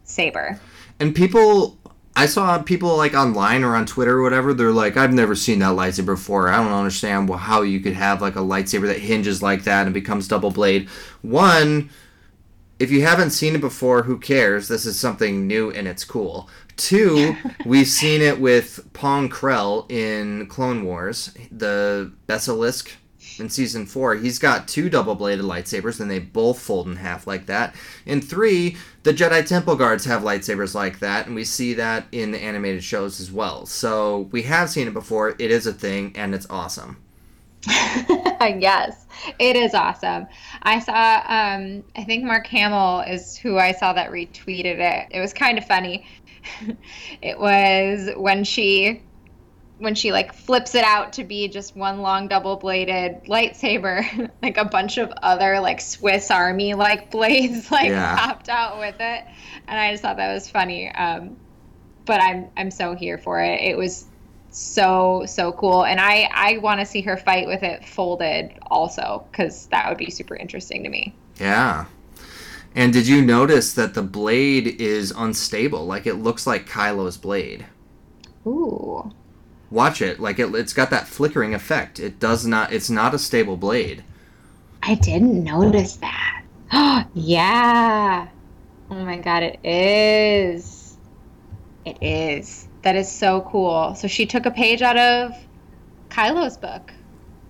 saber. 0.04 0.60
And 1.00 1.16
people, 1.16 1.78
I 2.16 2.28
saw 2.28 2.62
people 2.62 2.96
like 2.96 3.14
online 3.16 3.64
or 3.64 3.76
on 3.76 3.86
Twitter 3.86 4.20
or 4.20 4.22
whatever. 4.22 4.54
They're 4.54 4.72
like, 4.72 4.98
I've 4.98 5.14
never 5.14 5.34
seen 5.34 5.60
that 5.60 5.76
lightsaber 5.76 6.06
before. 6.08 6.50
I 6.50 6.58
don't 6.58 6.72
understand 6.72 7.30
how 7.30 7.62
you 7.64 7.80
could 7.80 7.94
have 7.94 8.22
like 8.22 8.36
a 8.36 8.40
lightsaber 8.40 8.88
that 8.88 9.00
hinges 9.00 9.42
like 9.42 9.64
that 9.64 9.86
and 9.88 9.94
becomes 9.94 10.28
double 10.28 10.52
blade. 10.52 10.88
One, 11.22 11.90
if 12.84 12.92
you 12.92 13.02
haven't 13.04 13.30
seen 13.30 13.56
it 13.56 13.62
before, 13.62 14.04
who 14.04 14.18
cares? 14.18 14.68
This 14.68 14.86
is 14.86 15.00
something 15.00 15.48
new 15.48 15.72
and 15.72 15.88
it's 15.88 16.04
cool. 16.04 16.50
Two, 16.76 17.38
we've 17.66 17.88
seen 17.88 18.22
it 18.22 18.42
with 18.42 18.86
Pong 18.92 19.30
Krell 19.30 19.90
in 19.90 20.48
Clone 20.48 20.84
Wars, 20.84 21.34
the 21.50 22.12
Basilisk 22.28 22.92
in 23.40 23.50
season 23.50 23.86
four. 23.86 24.16
He's 24.16 24.38
got 24.38 24.68
two 24.68 24.90
double 24.90 25.16
bladed 25.16 25.46
lightsabers 25.46 26.02
and 26.02 26.12
they 26.12 26.20
both 26.20 26.60
fold 26.60 26.88
in 26.88 26.98
half 26.98 27.26
like 27.26 27.46
that. 27.46 27.74
And 28.06 28.22
three, 28.22 28.76
the 29.04 29.14
Jedi 29.14 29.48
Temple 29.48 29.78
Guards 29.78 30.04
have 30.04 30.22
lightsabers 30.22 30.76
like 30.76 31.00
that, 31.00 31.26
and 31.26 31.36
we 31.36 31.46
see 31.46 31.74
that 31.76 32.06
in 32.12 32.32
the 32.32 32.44
animated 32.44 32.84
shows 32.84 33.22
as 33.22 33.32
well. 33.32 33.66
So 33.66 34.30
we 34.32 34.44
have 34.44 34.70
seen 34.70 34.88
it 34.88 34.94
before, 34.94 35.30
it 35.30 35.52
is 35.52 35.66
a 35.68 35.74
thing, 35.74 36.12
and 36.16 36.36
it's 36.36 36.50
awesome. 36.50 37.03
yes, 37.68 39.06
it 39.40 39.56
is 39.56 39.74
awesome. 39.74 40.28
I 40.64 40.80
saw, 40.80 41.22
um, 41.26 41.84
I 41.96 42.04
think 42.04 42.24
Mark 42.26 42.48
Hamill 42.48 43.02
is 43.02 43.38
who 43.38 43.58
I 43.58 43.72
saw 43.72 43.94
that 43.94 44.12
retweeted 44.12 44.80
it. 44.80 45.08
It 45.12 45.20
was 45.22 45.34
kind 45.34 45.58
of 45.58 45.66
funny. 45.66 46.06
it 47.22 47.40
was 47.40 48.10
when 48.18 48.44
she, 48.44 49.08
when 49.78 49.96
she 49.96 50.12
like 50.12 50.34
flips 50.34 50.76
it 50.76 50.84
out 50.84 51.14
to 51.14 51.24
be 51.24 51.48
just 51.48 51.76
one 51.76 52.02
long 52.02 52.28
double 52.28 52.58
bladed 52.58 53.24
lightsaber, 53.28 54.30
like 54.42 54.58
a 54.58 54.66
bunch 54.66 54.98
of 54.98 55.12
other 55.22 55.60
like 55.60 55.82
Swiss 55.82 56.30
Army 56.32 56.74
like 56.74 57.12
blades 57.12 57.72
like 57.72 57.90
Yeah. 57.90 58.16
popped 58.16 58.50
out 58.50 58.78
with 58.80 58.96
it, 59.00 59.24
and 59.68 59.80
I 59.80 59.92
just 59.92 60.02
thought 60.04 60.18
that 60.18 60.34
was 60.34 60.50
funny. 60.50 60.90
Um, 60.90 61.38
but 62.06 62.22
I'm 62.22 62.52
I'm 62.58 62.72
so 62.72 62.96
here 62.96 63.18
for 63.18 63.42
it. 63.42 63.62
It 63.62 63.78
was 63.78 64.13
so 64.56 65.24
so 65.26 65.52
cool 65.54 65.84
and 65.84 66.00
i 66.00 66.30
i 66.34 66.58
want 66.60 66.80
to 66.80 66.86
see 66.86 67.02
her 67.02 67.18
fight 67.18 67.48
with 67.48 67.64
it 67.64 67.84
folded 67.86 68.54
also 68.70 69.26
because 69.32 69.66
that 69.68 69.90
would 69.90 69.98
be 69.98 70.12
super 70.12 70.36
interesting 70.36 70.84
to 70.84 70.90
me 70.90 71.18
Yeah. 71.40 71.86
And 72.76 72.92
did 72.94 73.08
you 73.08 73.22
notice 73.22 73.74
that 73.74 73.94
the 73.94 74.02
blade 74.04 74.68
is 74.82 75.12
unstable? 75.16 75.86
Like 75.86 76.08
it 76.08 76.16
looks 76.16 76.48
like 76.48 76.68
Kylo's 76.68 77.18
blade. 77.18 77.66
ooh 78.48 79.12
Watch 79.70 80.02
it. 80.02 80.20
Like 80.20 80.40
it, 80.40 80.54
it's 80.56 80.74
got 80.74 80.90
that 80.92 81.08
flickering 81.08 81.54
effect. 81.54 82.00
It 82.00 82.20
does 82.20 82.46
not. 82.46 82.72
It's 82.72 82.90
not 82.90 83.14
a 83.14 83.20
stable 83.20 83.58
blade. 83.58 84.04
i 84.84 84.96
didn't 84.96 85.44
notice 85.44 85.96
that 85.98 86.44
oh 86.72 87.04
yeah 87.14 88.28
oh 88.92 88.96
my 89.06 89.18
god 89.18 89.44
it 89.44 89.60
is 89.64 90.98
it 91.86 91.98
is 92.02 92.68
that 92.84 92.96
is 92.96 93.12
so 93.12 93.42
cool 93.42 93.96
so 93.96 94.08
she 94.08 94.26
took 94.26 94.46
a 94.46 94.52
page 94.52 94.82
out 94.82 94.98
of 94.98 95.36
kylo's 96.10 96.58
book 96.58 96.94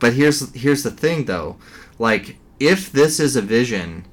But 0.03 0.15
here's 0.15 0.53
here's 0.53 0.83
the 0.83 0.91
thing 0.91 1.25
though. 1.25 1.55
Like 1.97 2.35
if 2.59 2.91
this 2.91 3.21
is 3.21 3.37
a 3.37 3.41
vision, 3.41 4.03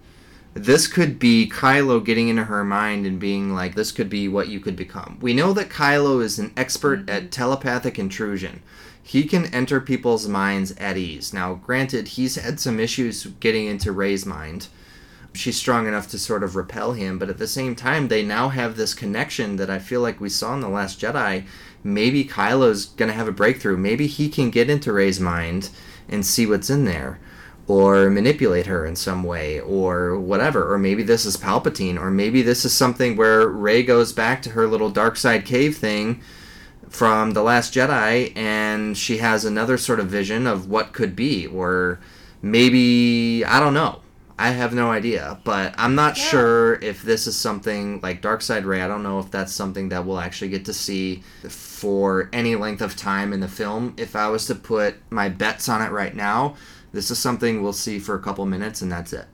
this 0.54 0.86
could 0.86 1.18
be 1.18 1.50
Kylo 1.52 2.04
getting 2.04 2.28
into 2.28 2.44
her 2.44 2.64
mind 2.64 3.06
and 3.06 3.18
being 3.18 3.54
like 3.54 3.74
this 3.74 3.90
could 3.90 4.08
be 4.08 4.28
what 4.28 4.46
you 4.46 4.60
could 4.60 4.76
become. 4.76 5.18
We 5.20 5.34
know 5.34 5.52
that 5.52 5.68
Kylo 5.68 6.22
is 6.22 6.38
an 6.38 6.52
expert 6.56 7.00
mm-hmm. 7.00 7.10
at 7.10 7.32
telepathic 7.32 7.98
intrusion. 7.98 8.62
He 9.02 9.24
can 9.24 9.46
enter 9.46 9.80
people's 9.80 10.28
minds 10.28 10.70
at 10.78 10.96
ease. 10.96 11.32
Now, 11.32 11.54
granted, 11.54 12.06
he's 12.06 12.36
had 12.36 12.60
some 12.60 12.78
issues 12.78 13.26
getting 13.40 13.66
into 13.66 13.90
Rey's 13.90 14.24
mind. 14.24 14.68
She's 15.32 15.56
strong 15.56 15.86
enough 15.86 16.08
to 16.10 16.18
sort 16.18 16.42
of 16.42 16.56
repel 16.56 16.92
him, 16.92 17.18
but 17.18 17.28
at 17.30 17.38
the 17.38 17.46
same 17.46 17.74
time, 17.76 18.08
they 18.08 18.22
now 18.24 18.48
have 18.48 18.76
this 18.76 18.94
connection 18.94 19.56
that 19.56 19.70
I 19.70 19.78
feel 19.78 20.00
like 20.00 20.20
we 20.20 20.28
saw 20.28 20.54
in 20.54 20.60
The 20.60 20.68
Last 20.68 21.00
Jedi. 21.00 21.44
Maybe 21.84 22.24
Kylo's 22.24 22.86
gonna 22.86 23.12
have 23.12 23.28
a 23.28 23.32
breakthrough. 23.32 23.76
Maybe 23.76 24.06
he 24.06 24.28
can 24.28 24.50
get 24.50 24.68
into 24.68 24.92
Rey's 24.92 25.20
mind 25.20 25.70
and 26.08 26.26
see 26.26 26.46
what's 26.46 26.70
in 26.70 26.84
there. 26.84 27.20
or 27.66 28.10
manipulate 28.10 28.66
her 28.66 28.84
in 28.84 28.96
some 28.96 29.22
way 29.22 29.60
or 29.60 30.18
whatever 30.18 30.72
or 30.72 30.78
maybe 30.78 31.04
this 31.04 31.24
is 31.24 31.36
palpatine 31.36 31.96
or 32.00 32.10
maybe 32.10 32.42
this 32.42 32.64
is 32.64 32.72
something 32.72 33.16
where 33.16 33.46
rey 33.46 33.82
goes 33.82 34.12
back 34.12 34.42
to 34.42 34.50
her 34.50 34.66
little 34.66 34.90
dark 34.90 35.16
side 35.16 35.44
cave 35.44 35.76
thing 35.76 36.20
from 36.88 37.30
the 37.32 37.42
last 37.42 37.72
jedi 37.72 38.36
and 38.36 38.96
she 38.98 39.18
has 39.18 39.44
another 39.44 39.78
sort 39.78 40.00
of 40.00 40.08
vision 40.08 40.46
of 40.48 40.68
what 40.68 40.92
could 40.92 41.14
be 41.14 41.46
or 41.46 42.00
maybe 42.42 43.44
i 43.44 43.60
don't 43.60 43.74
know 43.74 44.00
i 44.40 44.50
have 44.50 44.72
no 44.74 44.90
idea 44.90 45.38
but 45.44 45.74
i'm 45.78 45.94
not 45.94 46.16
Yeah. 46.16 46.24
sure 46.24 46.74
if 46.82 47.02
this 47.02 47.26
is 47.26 47.36
something 47.36 48.00
like 48.02 48.22
dark 48.22 48.42
side 48.42 48.64
rey 48.64 48.82
i 48.82 48.88
don't 48.88 49.02
know 49.02 49.18
if 49.20 49.30
that's 49.30 49.52
something 49.52 49.88
that 49.90 50.04
we'll 50.06 50.20
actually 50.20 50.48
get 50.50 50.64
to 50.66 50.74
see 50.74 51.22
for 51.48 52.28
any 52.32 52.56
length 52.56 52.82
of 52.82 52.96
time 52.96 53.32
in 53.32 53.40
the 53.40 53.48
film 53.48 53.94
if 53.98 54.16
i 54.16 54.28
was 54.28 54.46
to 54.46 54.54
put 54.54 54.96
my 55.10 55.28
bets 55.28 55.68
on 55.68 55.82
it 55.82 55.90
right 55.92 56.14
now 56.16 56.56
this 56.92 57.10
is 57.10 57.18
something 57.18 57.62
we'll 57.62 57.72
see 57.72 57.98
for 57.98 58.14
a 58.14 58.20
couple 58.20 58.44
minutes 58.46 58.82
and 58.82 58.90
that's 58.90 59.12
it 59.12 59.26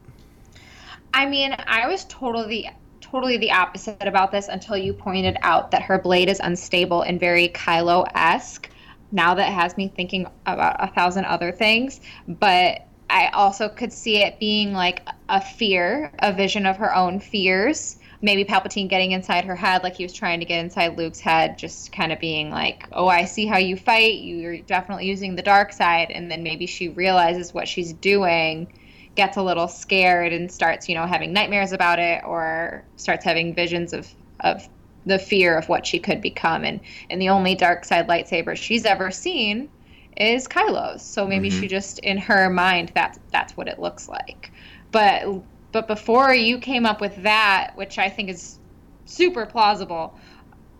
I 1.15 1.27
mean, 1.27 1.57
I 1.67 1.87
was 1.89 2.05
totally 2.07 2.71
totally 3.01 3.37
the 3.39 3.53
opposite 3.53 4.03
about 4.03 4.33
this 4.33 4.49
until 4.49 4.77
you 4.77 4.93
pointed 4.93 5.37
out 5.43 5.71
that 5.71 5.83
her 5.83 5.99
blade 5.99 6.29
is 6.29 6.41
unstable 6.41 7.03
and 7.03 7.21
very 7.21 7.49
Kylo-esque. 7.51 8.69
Now 9.13 9.35
that 9.35 9.53
has 9.53 9.77
me 9.77 9.89
thinking 9.95 10.27
about 10.47 10.77
a 10.81 10.89
thousand 10.93 11.25
other 11.27 11.53
things, 11.53 12.01
but 12.27 12.86
I 13.09 13.29
also 13.29 13.69
could 13.69 13.93
see 13.93 14.17
it 14.19 14.39
being 14.39 14.73
like 14.73 15.07
a 15.29 15.41
fear, 15.41 16.13
a 16.19 16.33
vision 16.33 16.67
of 16.67 16.77
her 16.79 16.95
own 16.95 17.21
fears. 17.21 17.99
Maybe 18.23 18.45
Palpatine 18.45 18.89
getting 18.89 19.13
inside 19.13 19.45
her 19.45 19.55
head, 19.55 19.83
like 19.83 19.97
he 19.97 20.03
was 20.03 20.13
trying 20.13 20.41
to 20.41 20.47
get 20.47 20.59
inside 20.59 20.97
Luke's 20.97 21.21
head, 21.21 21.59
just 21.59 21.93
kind 21.93 22.13
of 22.13 22.19
being 22.19 22.51
like, 22.51 22.89
"Oh, 22.93 23.07
I 23.07 23.25
see 23.25 23.47
how 23.47 23.59
you 23.59 23.77
fight. 23.77 24.21
You're 24.21 24.59
definitely 24.59 25.07
using 25.07 25.37
the 25.37 25.43
dark 25.43 25.73
side." 25.73 26.11
And 26.11 26.31
then 26.31 26.43
maybe 26.43 26.67
she 26.67 26.89
realizes 26.89 27.55
what 27.55 27.69
she's 27.69 27.93
doing, 27.93 28.73
gets 29.15 29.37
a 29.37 29.43
little 29.43 29.69
scared, 29.69 30.33
and 30.33 30.51
starts, 30.51 30.89
you 30.89 30.95
know, 30.95 31.07
having 31.07 31.33
nightmares 31.33 31.73
about 31.73 31.99
it, 31.99 32.25
or 32.25 32.85
starts 32.97 33.25
having 33.25 33.55
visions 33.55 33.93
of 33.93 34.09
of 34.41 34.69
the 35.05 35.19
fear 35.19 35.57
of 35.57 35.69
what 35.69 35.87
she 35.87 35.99
could 35.99 36.21
become. 36.21 36.65
And 36.65 36.81
and 37.11 37.21
the 37.21 37.29
only 37.29 37.55
dark 37.55 37.85
side 37.85 38.09
lightsaber 38.09 38.57
she's 38.57 38.85
ever 38.85 39.11
seen 39.11 39.69
is 40.17 40.47
Kylo's. 40.49 41.03
So 41.03 41.27
maybe 41.27 41.51
Mhm. 41.51 41.61
she 41.61 41.69
just 41.69 41.99
in 42.01 42.19
her 42.19 42.49
mind 42.51 42.93
that's 42.95 43.19
that's 43.33 43.57
what 43.57 43.69
it 43.69 43.79
looks 43.79 44.09
like. 44.09 44.51
But 44.93 45.43
but 45.73 45.89
before 45.89 46.33
you 46.35 46.59
came 46.59 46.87
up 46.87 47.01
with 47.01 47.23
that, 47.23 47.73
which 47.77 47.99
I 47.99 48.09
think 48.09 48.31
is 48.31 48.59
super 49.05 49.47
plausible, 49.47 50.15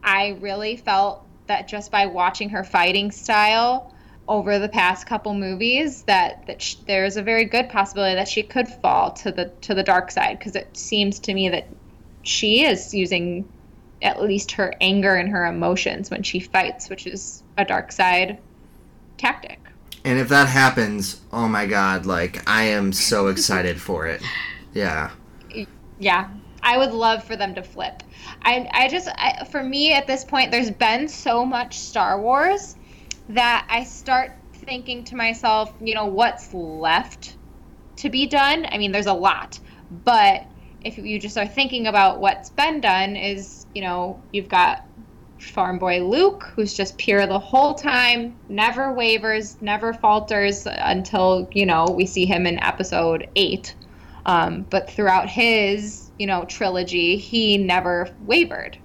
I 0.03 0.37
really 0.41 0.77
felt 0.77 1.23
that 1.49 1.69
just 1.69 1.91
by 1.91 2.07
watching 2.07 2.49
her 2.51 2.65
fighting 2.65 3.11
style 3.11 3.93
over 4.29 4.59
the 4.59 4.69
past 4.69 5.07
couple 5.07 5.35
movies 5.35 6.03
that 6.05 6.47
that 6.47 6.61
sh- 6.63 6.77
there's 6.87 7.17
a 7.17 7.23
very 7.23 7.45
good 7.45 7.69
possibility 7.69 8.15
that 8.17 8.29
she 8.29 8.43
could 8.43 8.67
fall 8.69 9.13
to 9.13 9.31
the 9.31 9.53
to 9.61 9.75
the 9.75 9.83
dark 9.83 10.11
side 10.11 10.39
because 10.39 10.57
it 10.57 10.77
seems 10.77 11.21
to 11.21 11.35
me 11.35 11.49
that 11.51 11.69
she 12.23 12.65
is 12.65 12.93
using 12.93 13.49
at 14.03 14.21
least 14.21 14.53
her 14.53 14.75
anger 14.81 15.15
and 15.15 15.29
her 15.29 15.47
emotions 15.47 16.11
when 16.11 16.23
she 16.23 16.41
fights, 16.41 16.91
which 16.91 17.07
is 17.07 17.43
a 17.57 17.65
dark 17.65 17.93
side 17.93 18.39
tactic. 19.17 19.59
and 20.05 20.19
if 20.19 20.29
that 20.29 20.49
happens 20.49 21.21
oh 21.33 21.49
my 21.49 21.67
god 21.67 22.07
like 22.07 22.49
i 22.49 22.65
am 22.65 22.93
so 22.93 23.29
excited 23.29 23.81
for 23.81 24.07
it 24.07 24.23
yeah 24.75 25.11
Yeah, 25.99 26.29
I 26.63 26.77
would 26.79 26.93
love 26.93 27.25
for 27.25 27.37
them 27.37 27.55
to 27.55 27.63
flip. 27.63 28.03
I, 28.43 28.69
I 28.73 28.89
just, 28.89 29.09
I, 29.09 29.45
for 29.45 29.63
me 29.63 29.93
at 29.93 30.07
this 30.07 30.25
point, 30.25 30.51
there's 30.51 30.71
been 30.71 31.09
so 31.09 31.45
much 31.45 31.79
Star 31.79 32.21
Wars 32.21 32.77
that 33.31 33.67
I 33.71 33.85
start 33.85 34.33
thinking 34.53 35.05
to 35.05 35.17
myself, 35.17 35.73
you 35.81 35.95
know, 35.95 36.07
what's 36.07 36.53
left 36.53 37.37
to 37.97 38.11
be 38.11 38.27
done? 38.27 38.67
I 38.71 38.79
mean, 38.79 38.93
there's 38.93 39.07
a 39.07 39.15
lot, 39.15 39.59
but 40.05 40.45
if 40.85 40.99
you 40.99 41.19
just 41.19 41.39
are 41.39 41.47
thinking 41.47 41.87
about 41.87 42.21
what's 42.21 42.51
been 42.51 42.81
done, 42.81 43.17
is, 43.17 43.67
you 43.75 43.83
know, 43.83 44.21
you've 44.33 44.49
got 44.49 44.85
farm 45.39 45.79
boy 45.79 46.03
Luke, 46.03 46.51
who's 46.55 46.75
just 46.75 46.99
pure 46.99 47.27
the 47.27 47.39
whole 47.39 47.75
time, 47.75 48.37
never 48.49 48.93
wavers, 48.93 49.57
never 49.61 49.93
falters 49.93 50.67
until, 50.67 51.49
you 51.53 51.67
know, 51.67 51.87
we 51.87 52.07
see 52.07 52.27
him 52.27 52.47
in 52.47 52.63
episode 52.63 53.29
eight. 53.37 53.75
Um, 54.25 54.67
but 54.71 54.91
throughout 54.91 55.29
his, 55.29 56.11
you 56.19 56.27
know, 56.27 56.45
trilogy, 56.47 57.17
he 57.17 57.59
never 57.59 58.09
wavered, 58.25 58.77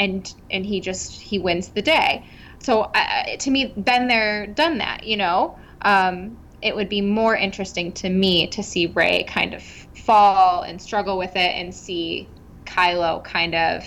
and 0.00 0.32
and 0.50 0.66
he 0.66 0.80
just 0.80 1.20
he 1.20 1.38
wins 1.38 1.68
the 1.68 1.82
day. 1.82 2.26
So 2.60 2.82
uh, 2.82 3.36
to 3.36 3.50
me, 3.50 3.66
been 3.76 4.08
there, 4.08 4.48
done 4.48 4.78
that. 4.78 5.04
You 5.04 5.16
know, 5.18 5.58
um, 5.82 6.36
it 6.62 6.74
would 6.74 6.88
be 6.88 7.00
more 7.00 7.36
interesting 7.36 7.92
to 7.92 8.08
me 8.08 8.48
to 8.48 8.62
see 8.62 8.86
Rey 8.86 9.22
kind 9.28 9.54
of 9.54 9.62
fall 9.62 10.62
and 10.62 10.82
struggle 10.82 11.16
with 11.16 11.36
it, 11.36 11.54
and 11.54 11.72
see 11.72 12.28
Kylo 12.64 13.22
kind 13.22 13.54
of, 13.54 13.86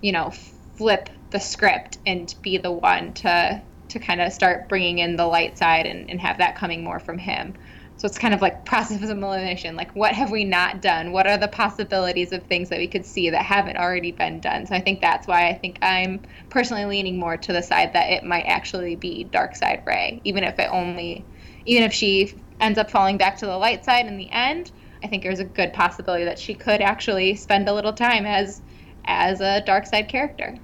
you 0.00 0.10
know, 0.10 0.32
flip 0.76 1.10
the 1.34 1.40
script 1.40 1.98
and 2.06 2.32
be 2.42 2.58
the 2.58 2.70
one 2.70 3.12
to 3.12 3.60
to 3.88 3.98
kind 3.98 4.20
of 4.20 4.32
start 4.32 4.68
bringing 4.68 4.98
in 5.00 5.16
the 5.16 5.26
light 5.26 5.58
side 5.58 5.84
and, 5.84 6.08
and 6.08 6.20
have 6.20 6.38
that 6.38 6.56
coming 6.56 6.82
more 6.82 7.00
from 7.00 7.18
him. 7.18 7.52
So 7.96 8.06
it's 8.06 8.18
kind 8.18 8.32
of 8.32 8.40
like 8.40 8.64
process 8.72 9.02
of 9.02 9.10
elimination. 9.10 9.74
Like, 9.74 9.94
what 9.96 10.12
have 10.12 10.30
we 10.30 10.44
not 10.44 10.80
done? 10.80 11.10
What 11.10 11.26
are 11.26 11.36
the 11.36 11.48
possibilities 11.48 12.32
of 12.32 12.44
things 12.44 12.68
that 12.68 12.78
we 12.78 12.86
could 12.86 13.04
see 13.04 13.30
that 13.30 13.42
haven't 13.42 13.76
already 13.76 14.12
been 14.12 14.38
done? 14.38 14.64
So 14.66 14.76
I 14.76 14.80
think 14.80 15.00
that's 15.00 15.26
why 15.26 15.48
I 15.48 15.54
think 15.54 15.78
I'm 15.82 16.22
personally 16.50 16.84
leaning 16.84 17.18
more 17.18 17.36
to 17.36 17.52
the 17.52 17.62
side 17.62 17.92
that 17.94 18.10
it 18.10 18.24
might 18.24 18.44
actually 18.46 18.94
be 18.94 19.24
Dark 19.24 19.56
Side 19.56 19.82
Rey, 19.84 20.20
even 20.22 20.44
if 20.44 20.58
it 20.60 20.68
only, 20.70 21.24
even 21.66 21.82
if 21.82 21.92
she 21.92 22.32
ends 22.60 22.78
up 22.78 22.90
falling 22.90 23.18
back 23.18 23.36
to 23.38 23.46
the 23.46 23.58
light 23.58 23.84
side 23.84 24.06
in 24.06 24.16
the 24.16 24.30
end. 24.30 24.70
I 25.02 25.08
think 25.08 25.24
there's 25.24 25.40
a 25.40 25.44
good 25.44 25.72
possibility 25.72 26.24
that 26.24 26.38
she 26.38 26.54
could 26.54 26.80
actually 26.80 27.34
spend 27.34 27.68
a 27.68 27.74
little 27.74 27.92
time 27.92 28.24
as 28.24 28.62
as 29.04 29.40
a 29.40 29.60
dark 29.62 29.86
side 29.86 30.08
character. 30.08 30.56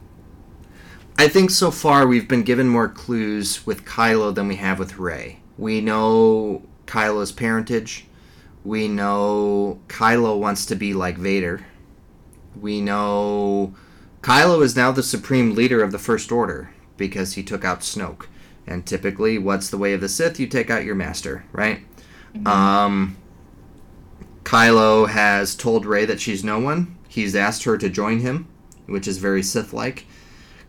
I 1.21 1.29
think 1.29 1.51
so 1.51 1.71
far 1.71 2.07
we've 2.07 2.27
been 2.27 2.45
given 2.45 2.67
more 2.67 2.89
clues 2.89 3.67
with 3.67 3.85
Kylo 3.85 4.35
than 4.35 4.49
we 4.49 4.57
have 4.57 4.79
with 4.79 4.97
Rey. 4.97 5.41
We 5.59 5.83
know 5.83 6.63
Kylo's 6.87 7.31
parentage. 7.31 8.07
We 8.65 8.89
know 8.89 9.81
Kylo 9.89 10.39
wants 10.39 10.65
to 10.65 10.75
be 10.75 10.95
like 10.95 11.19
Vader. 11.19 11.67
We 12.59 12.81
know 12.81 13.75
Kylo 14.23 14.63
is 14.63 14.75
now 14.75 14.93
the 14.93 15.03
supreme 15.03 15.55
leader 15.55 15.83
of 15.83 15.93
the 15.93 15.99
First 15.99 16.33
Order 16.33 16.73
because 16.97 17.35
he 17.35 17.43
took 17.43 17.67
out 17.67 17.81
Snoke. 17.81 18.25
And 18.67 18.87
typically, 18.87 19.37
what's 19.37 19.69
the 19.69 19.77
way 19.77 19.93
of 19.93 20.01
the 20.01 20.09
Sith? 20.09 20.41
You 20.41 20.47
take 20.47 20.71
out 20.71 20.87
your 20.87 20.95
master, 20.95 21.45
right? 21.53 21.81
Um, 22.47 23.19
Kylo 24.45 25.07
has 25.07 25.55
told 25.55 25.85
Rey 25.85 26.07
that 26.07 26.19
she's 26.19 26.43
no 26.43 26.59
one. 26.59 26.97
He's 27.09 27.37
asked 27.37 27.65
her 27.65 27.77
to 27.77 27.91
join 27.91 28.21
him, 28.21 28.49
which 28.87 29.07
is 29.07 29.19
very 29.19 29.43
Sith 29.43 29.75
like. 29.75 30.07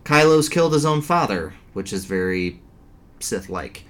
Kylo's 0.04 0.50
killed 0.50 0.74
his 0.74 0.86
own 0.86 1.02
father, 1.02 1.54
which 1.74 1.94
is 1.94 2.06
very 2.06 2.60
Sith 3.20 3.50
like. 3.50 3.86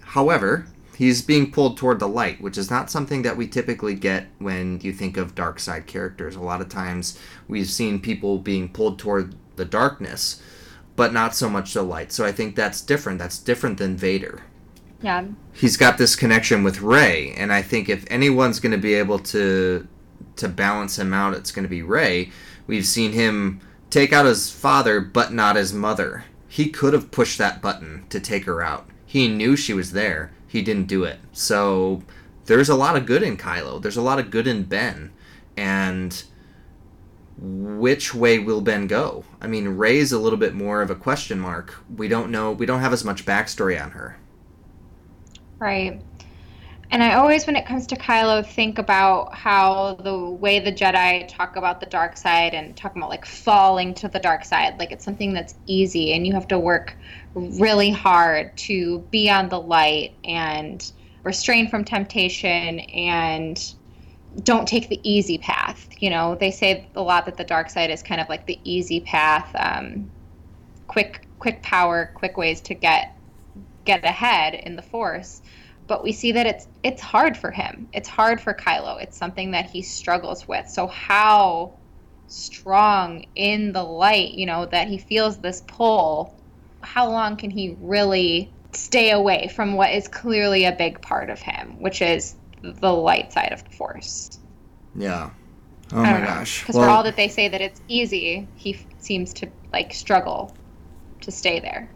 However, 0.00 0.66
he's 0.96 1.22
being 1.22 1.50
pulled 1.50 1.76
toward 1.76 1.98
the 1.98 2.08
light, 2.08 2.40
which 2.40 2.58
is 2.58 2.70
not 2.70 2.90
something 2.90 3.22
that 3.22 3.36
we 3.36 3.46
typically 3.46 3.94
get 3.94 4.26
when 4.38 4.80
you 4.82 4.92
think 4.92 5.16
of 5.16 5.34
dark 5.34 5.60
side 5.60 5.86
characters. 5.86 6.36
A 6.36 6.40
lot 6.40 6.60
of 6.60 6.68
times 6.68 7.18
we've 7.48 7.70
seen 7.70 8.00
people 8.00 8.38
being 8.38 8.68
pulled 8.68 8.98
toward 8.98 9.34
the 9.56 9.64
darkness, 9.64 10.42
but 10.96 11.12
not 11.12 11.34
so 11.34 11.48
much 11.48 11.74
the 11.74 11.82
light. 11.82 12.12
So 12.12 12.24
I 12.24 12.32
think 12.32 12.56
that's 12.56 12.80
different. 12.80 13.18
That's 13.18 13.38
different 13.38 13.78
than 13.78 13.96
Vader. 13.96 14.42
Yeah. 15.02 15.24
He's 15.52 15.76
got 15.76 15.96
this 15.96 16.16
connection 16.16 16.62
with 16.62 16.82
Rey, 16.82 17.32
and 17.36 17.52
I 17.52 17.62
think 17.62 17.88
if 17.88 18.04
anyone's 18.10 18.60
going 18.60 18.72
to 18.72 18.78
be 18.78 18.94
able 18.94 19.18
to 19.20 19.86
to 20.36 20.48
balance 20.48 20.98
him 20.98 21.12
out, 21.12 21.34
it's 21.34 21.52
going 21.52 21.64
to 21.64 21.68
be 21.68 21.82
Rey. 21.82 22.30
We've 22.66 22.86
seen 22.86 23.12
him 23.12 23.60
take 23.90 24.12
out 24.12 24.26
his 24.26 24.50
father, 24.50 25.00
but 25.00 25.32
not 25.32 25.56
his 25.56 25.72
mother. 25.72 26.24
He 26.48 26.68
could 26.68 26.94
have 26.94 27.10
pushed 27.10 27.38
that 27.38 27.60
button 27.60 28.06
to 28.08 28.20
take 28.20 28.44
her 28.44 28.62
out. 28.62 28.88
He 29.04 29.28
knew 29.28 29.56
she 29.56 29.74
was 29.74 29.92
there. 29.92 30.32
He 30.46 30.62
didn't 30.62 30.86
do 30.86 31.04
it. 31.04 31.18
So 31.32 32.02
there's 32.46 32.68
a 32.68 32.74
lot 32.74 32.96
of 32.96 33.06
good 33.06 33.22
in 33.22 33.36
Kylo. 33.36 33.80
There's 33.82 33.96
a 33.96 34.02
lot 34.02 34.18
of 34.18 34.30
good 34.30 34.46
in 34.46 34.64
Ben. 34.64 35.12
And 35.56 36.22
which 37.38 38.14
way 38.14 38.38
will 38.38 38.60
Ben 38.60 38.86
go? 38.86 39.24
I 39.40 39.46
mean, 39.46 39.68
Rey's 39.68 40.12
a 40.12 40.18
little 40.18 40.38
bit 40.38 40.54
more 40.54 40.82
of 40.82 40.90
a 40.90 40.94
question 40.94 41.38
mark. 41.40 41.74
We 41.96 42.08
don't 42.08 42.30
know. 42.30 42.52
We 42.52 42.66
don't 42.66 42.80
have 42.80 42.92
as 42.92 43.04
much 43.04 43.24
backstory 43.24 43.82
on 43.82 43.92
her. 43.92 44.16
Right. 45.58 46.02
And 46.92 47.04
I 47.04 47.14
always, 47.14 47.46
when 47.46 47.54
it 47.54 47.66
comes 47.66 47.86
to 47.88 47.96
Kylo, 47.96 48.44
think 48.44 48.78
about 48.78 49.32
how 49.32 49.94
the 49.94 50.18
way 50.18 50.58
the 50.58 50.72
Jedi 50.72 51.28
talk 51.28 51.54
about 51.54 51.78
the 51.78 51.86
dark 51.86 52.16
side 52.16 52.52
and 52.52 52.76
talk 52.76 52.96
about 52.96 53.08
like 53.08 53.24
falling 53.24 53.94
to 53.94 54.08
the 54.08 54.18
dark 54.18 54.44
side, 54.44 54.76
like 54.80 54.90
it's 54.90 55.04
something 55.04 55.32
that's 55.32 55.54
easy 55.66 56.12
and 56.12 56.26
you 56.26 56.32
have 56.32 56.48
to 56.48 56.58
work 56.58 56.96
really 57.34 57.90
hard 57.90 58.56
to 58.56 58.98
be 59.12 59.30
on 59.30 59.48
the 59.48 59.60
light 59.60 60.14
and 60.24 60.90
restrain 61.22 61.68
from 61.68 61.84
temptation 61.84 62.80
and 62.80 63.74
don't 64.42 64.66
take 64.66 64.88
the 64.88 65.00
easy 65.08 65.38
path. 65.38 65.88
You 66.00 66.10
know, 66.10 66.34
they 66.34 66.50
say 66.50 66.88
a 66.96 67.02
lot 67.02 67.26
that 67.26 67.36
the 67.36 67.44
dark 67.44 67.70
side 67.70 67.90
is 67.90 68.02
kind 68.02 68.20
of 68.20 68.28
like 68.28 68.46
the 68.46 68.58
easy 68.64 68.98
path, 68.98 69.48
um, 69.54 70.10
quick, 70.88 71.28
quick 71.38 71.62
power, 71.62 72.10
quick 72.14 72.36
ways 72.36 72.60
to 72.62 72.74
get 72.74 73.16
get 73.84 74.04
ahead 74.04 74.54
in 74.54 74.76
the 74.76 74.82
Force 74.82 75.40
but 75.90 76.04
we 76.04 76.12
see 76.12 76.30
that 76.30 76.46
it's 76.46 76.68
it's 76.84 77.02
hard 77.02 77.36
for 77.36 77.50
him. 77.50 77.88
It's 77.92 78.08
hard 78.08 78.40
for 78.40 78.54
Kylo. 78.54 79.02
It's 79.02 79.18
something 79.18 79.50
that 79.50 79.68
he 79.68 79.82
struggles 79.82 80.46
with. 80.46 80.68
So 80.68 80.86
how 80.86 81.80
strong 82.28 83.24
in 83.34 83.72
the 83.72 83.82
light, 83.82 84.34
you 84.34 84.46
know, 84.46 84.66
that 84.66 84.86
he 84.86 84.98
feels 84.98 85.38
this 85.38 85.64
pull, 85.66 86.40
how 86.82 87.10
long 87.10 87.36
can 87.36 87.50
he 87.50 87.76
really 87.80 88.52
stay 88.72 89.10
away 89.10 89.50
from 89.52 89.74
what 89.74 89.90
is 89.90 90.06
clearly 90.06 90.64
a 90.64 90.70
big 90.70 91.02
part 91.02 91.28
of 91.28 91.40
him, 91.40 91.82
which 91.82 92.00
is 92.02 92.36
the 92.62 92.92
light 92.92 93.32
side 93.32 93.52
of 93.52 93.64
the 93.64 93.70
force? 93.70 94.38
Yeah. 94.94 95.30
Oh 95.92 96.02
my 96.02 96.20
know. 96.20 96.24
gosh. 96.24 96.60
Because 96.60 96.76
for 96.76 96.88
all 96.88 97.02
that 97.02 97.16
they 97.16 97.26
say 97.26 97.48
that 97.48 97.60
it's 97.60 97.80
easy, 97.88 98.46
he 98.54 98.74
f- 98.74 98.84
seems 99.00 99.32
to 99.34 99.50
like 99.72 99.92
struggle 99.92 100.56
to 101.22 101.32
stay 101.32 101.58
there. 101.58 101.90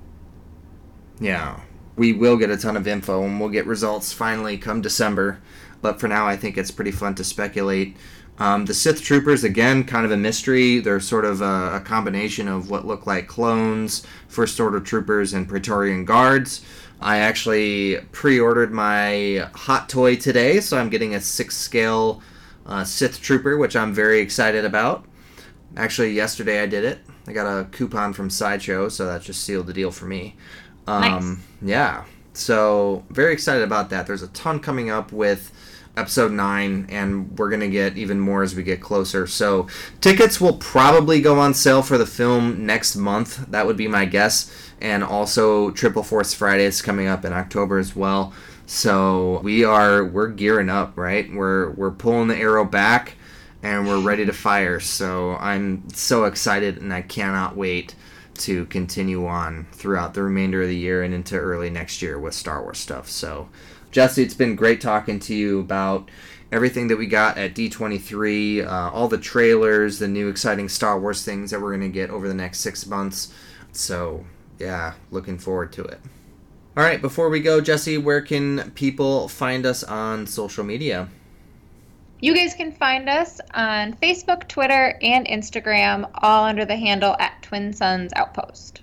Yeah. 1.21 1.61
We 1.97 2.13
will 2.13 2.37
get 2.37 2.51
a 2.51 2.57
ton 2.57 2.77
of 2.77 2.87
info 2.87 3.23
and 3.23 3.39
we'll 3.39 3.51
get 3.51 3.67
results 3.67 4.13
finally 4.13 4.59
come 4.59 4.81
December. 4.81 5.41
But 5.81 6.01
for 6.01 6.09
now, 6.09 6.27
I 6.27 6.37
think 6.37 6.57
it's 6.57 6.71
pretty 6.71 6.91
fun 6.91 7.15
to 7.17 7.25
speculate. 7.25 7.97
Um, 8.39 8.65
the 8.65 8.75
Sith 8.75 9.01
troopers, 9.03 9.45
again, 9.45 9.85
kind 9.85 10.05
of 10.05 10.11
a 10.11 10.17
mystery. 10.17 10.81
They're 10.81 10.99
sort 10.99 11.25
of 11.25 11.41
a, 11.41 11.77
a 11.77 11.81
combination 11.81 12.49
of 12.49 12.69
what 12.69 12.85
look 12.85 13.07
like 13.07 13.29
clones, 13.29 14.05
First 14.27 14.59
Order 14.59 14.81
troopers, 14.81 15.33
and 15.33 15.49
Praetorian 15.49 16.05
guards. 16.05 16.65
I 17.01 17.19
actually 17.19 17.99
pre 18.13 18.41
ordered 18.41 18.73
my 18.73 19.49
hot 19.55 19.89
toy 19.89 20.17
today, 20.17 20.61
so 20.61 20.79
I'm 20.79 20.91
getting 20.91 21.15
a 21.15 21.21
six 21.21 21.57
scale 21.57 22.23
uh, 22.67 22.83
Sith 22.83 23.21
trooper, 23.21 23.57
which 23.57 23.77
I'm 23.77 23.93
very 23.93 24.21
excited 24.21 24.65
about. 24.65 25.05
Actually, 25.77 26.13
yesterday 26.13 26.63
I 26.63 26.67
did 26.67 26.85
it. 26.85 27.01
I 27.27 27.33
got 27.33 27.47
a 27.47 27.65
coupon 27.67 28.13
from 28.13 28.31
Sideshow, 28.31 28.89
so 28.89 29.07
that 29.07 29.23
just 29.23 29.43
sealed 29.43 29.67
the 29.67 29.73
deal 29.73 29.91
for 29.91 30.07
me. 30.07 30.37
Um, 30.87 31.43
Yeah. 31.63 32.05
So, 32.33 33.05
very 33.11 33.33
excited 33.33 33.63
about 33.63 33.91
that. 33.91 34.07
There's 34.07 34.23
a 34.23 34.29
ton 34.29 34.59
coming 34.59 34.91
up 34.91 35.13
with 35.13 35.53
episode 35.97 36.33
9, 36.33 36.87
and 36.89 37.39
we're 37.39 37.49
going 37.49 37.61
to 37.61 37.69
get 37.69 37.97
even 37.97 38.19
more 38.19 38.43
as 38.43 38.57
we 38.57 38.65
get 38.65 38.81
closer. 38.81 39.27
So, 39.29 39.69
tickets 40.01 40.41
will 40.41 40.57
probably 40.57 41.21
go 41.21 41.39
on 41.39 41.55
sale 41.55 41.81
for 41.83 41.97
the 41.97 42.07
film 42.07 42.67
next 42.67 42.97
month. 42.97 43.47
That 43.51 43.67
would 43.67 43.77
be 43.77 43.87
my 43.87 44.05
guess. 44.05 44.51
And 44.81 45.05
also, 45.05 45.71
Triple 45.71 46.03
Force 46.03 46.35
Friday 46.35 46.65
is 46.65 46.83
coming 46.83 47.07
up 47.07 47.25
in 47.25 47.33
October 47.33 47.79
as 47.79 47.95
well. 47.95 48.33
So, 48.67 49.41
we 49.45 49.65
are 49.65 50.05
we're 50.05 50.29
gearing 50.29 50.71
up, 50.71 50.97
right? 50.97 51.33
We're 51.33 51.71
we're 51.71 51.93
pulling 51.93 52.29
the 52.29 52.37
arrow 52.37 52.65
back 52.65 53.15
and 53.63 53.87
we're 53.87 54.01
ready 54.01 54.27
to 54.27 54.33
fire. 54.33 54.81
So, 54.81 55.37
I'm 55.37 55.89
so 55.91 56.25
excited 56.25 56.79
and 56.79 56.93
I 56.93 57.03
cannot 57.03 57.57
wait 57.57 57.95
to 58.39 58.67
continue 58.67 59.27
on 59.27 59.67
throughout 59.73 60.15
the 60.15 60.23
remainder 60.23 60.63
of 60.63 60.69
the 60.69 60.77
year 60.77 61.03
and 61.03 61.15
into 61.15 61.37
early 61.37 61.71
next 61.71 62.03
year 62.03 62.19
with 62.19 62.35
Star 62.35 62.63
Wars 62.63 62.79
stuff. 62.79 63.09
So, 63.09 63.49
Jesse, 63.91 64.23
it's 64.23 64.35
been 64.35 64.57
great 64.57 64.81
talking 64.81 65.21
to 65.21 65.35
you 65.35 65.61
about 65.61 66.11
everything 66.51 66.89
that 66.89 66.97
we 66.97 67.07
got 67.07 67.39
at 67.39 67.55
D23, 67.55 68.67
uh, 68.67 68.91
all 68.93 69.09
the 69.09 69.19
trailers, 69.19 69.99
the 69.99 70.09
new 70.09 70.29
exciting 70.29 70.69
Star 70.69 70.99
Wars 70.99 71.25
things 71.25 71.51
that 71.51 71.61
we're 71.61 71.77
going 71.77 71.81
to 71.81 71.89
get 71.89 72.11
over 72.11 72.29
the 72.29 72.35
next 72.35 72.61
six 72.61 72.87
months. 72.87 73.33
So, 73.73 74.25
yeah, 74.59 74.95
looking 75.11 75.39
forward 75.39 75.73
to 75.75 75.85
it. 75.85 76.01
All 76.77 76.83
right, 76.83 77.01
before 77.01 77.29
we 77.29 77.41
go, 77.41 77.61
Jesse, 77.61 77.99
where 77.99 78.21
can 78.21 78.73
people 78.73 79.29
find 79.29 79.65
us 79.65 79.85
on 79.85 80.27
social 80.27 80.65
media? 80.65 81.09
You 82.21 82.35
guys 82.35 82.55
can 82.55 82.73
find 82.73 83.09
us 83.09 83.41
on 83.53 83.95
Facebook, 83.95 84.49
Twitter, 84.49 84.99
and 85.03 85.27
Instagram, 85.27 86.09
all 86.15 86.45
under 86.45 86.65
the 86.65 86.77
handle 86.77 87.17
at 87.19 87.43
Twin 87.43 87.73
Suns 87.73 88.13
Outpost. 88.17 88.81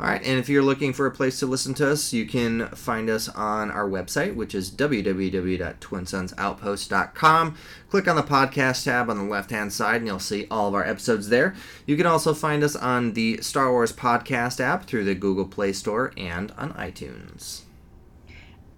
All 0.00 0.06
right, 0.06 0.24
and 0.24 0.38
if 0.38 0.48
you're 0.48 0.62
looking 0.62 0.92
for 0.92 1.06
a 1.06 1.10
place 1.10 1.40
to 1.40 1.46
listen 1.46 1.74
to 1.74 1.90
us, 1.90 2.12
you 2.12 2.24
can 2.24 2.68
find 2.68 3.10
us 3.10 3.28
on 3.28 3.68
our 3.72 3.88
website, 3.88 4.36
which 4.36 4.54
is 4.54 4.70
www.twinsunsoutpost.com. 4.70 7.56
Click 7.90 8.06
on 8.06 8.14
the 8.14 8.22
podcast 8.22 8.84
tab 8.84 9.10
on 9.10 9.18
the 9.18 9.24
left 9.24 9.50
hand 9.50 9.72
side, 9.72 9.96
and 9.96 10.06
you'll 10.06 10.20
see 10.20 10.46
all 10.52 10.68
of 10.68 10.74
our 10.74 10.84
episodes 10.84 11.30
there. 11.30 11.56
You 11.84 11.96
can 11.96 12.06
also 12.06 12.32
find 12.32 12.62
us 12.62 12.76
on 12.76 13.14
the 13.14 13.42
Star 13.42 13.72
Wars 13.72 13.92
Podcast 13.92 14.60
app 14.60 14.84
through 14.84 15.02
the 15.02 15.16
Google 15.16 15.46
Play 15.46 15.72
Store 15.72 16.12
and 16.16 16.52
on 16.52 16.72
iTunes. 16.74 17.62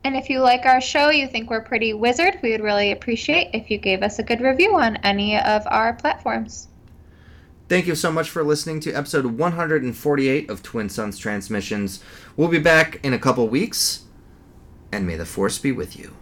And 0.02 0.16
if 0.16 0.30
you 0.30 0.40
like 0.40 0.64
our 0.64 0.80
show, 0.80 1.10
you 1.10 1.26
think 1.26 1.50
we're 1.50 1.60
pretty 1.60 1.92
wizard, 1.92 2.38
we 2.42 2.52
would 2.52 2.62
really 2.62 2.90
appreciate 2.92 3.50
if 3.52 3.70
you 3.70 3.76
gave 3.76 4.02
us 4.02 4.18
a 4.18 4.22
good 4.22 4.40
review 4.40 4.74
on 4.76 4.96
any 4.96 5.38
of 5.38 5.62
our 5.66 5.92
platforms. 5.92 6.68
Thank 7.68 7.86
you 7.86 7.94
so 7.94 8.10
much 8.10 8.30
for 8.30 8.42
listening 8.42 8.80
to 8.80 8.92
episode 8.92 9.26
148 9.26 10.50
of 10.50 10.62
Twin 10.62 10.88
Suns 10.88 11.18
Transmissions. 11.18 12.02
We'll 12.36 12.48
be 12.48 12.58
back 12.58 12.98
in 13.04 13.12
a 13.12 13.18
couple 13.18 13.46
weeks, 13.48 14.04
and 14.90 15.06
may 15.06 15.16
the 15.16 15.26
Force 15.26 15.58
be 15.58 15.70
with 15.70 15.98
you. 15.98 16.16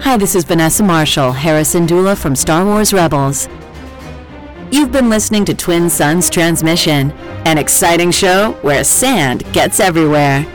Hi, 0.00 0.16
this 0.16 0.34
is 0.34 0.44
Vanessa 0.44 0.82
Marshall, 0.82 1.30
Hera 1.32 1.60
Syndulla 1.60 2.16
from 2.16 2.34
Star 2.34 2.64
Wars 2.64 2.94
Rebels. 2.94 3.48
You've 4.72 4.90
been 4.90 5.10
listening 5.10 5.44
to 5.44 5.54
Twin 5.54 5.90
Suns 5.90 6.30
Transmission, 6.30 7.12
an 7.44 7.58
exciting 7.58 8.10
show 8.10 8.52
where 8.62 8.82
sand 8.82 9.44
gets 9.52 9.78
everywhere. 9.78 10.46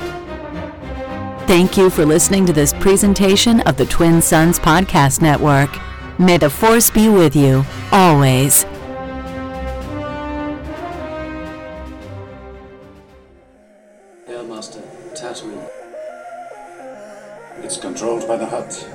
Thank 1.48 1.78
you 1.78 1.91
for 1.91 2.08
listening 2.08 2.48
to 2.48 2.54
this 2.54 2.74
presentation 2.74 3.60
of 3.62 3.78
the 3.78 3.86
Twin 3.86 4.20
Suns 4.20 4.58
Podcast 4.58 5.22
Network. 5.22 5.70
May 6.18 6.38
the 6.38 6.50
Force 6.50 6.89
be 6.89 7.08
with 7.08 7.36
you, 7.36 7.64
always. 7.91 8.66
Airmaster, 14.28 14.82
Tatooine. 15.14 15.70
It's 17.64 17.78
controlled 17.78 18.28
by 18.28 18.38
the 18.38 18.48
Hutt. 18.48 18.95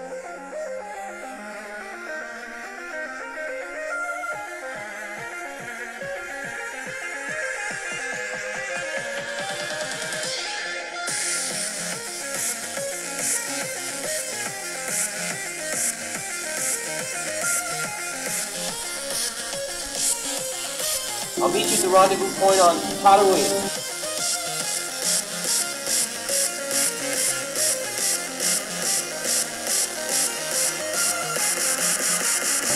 Rendezvous 21.90 22.30
point 22.40 22.60
on 22.60 22.76
Tatooine. 23.02 23.62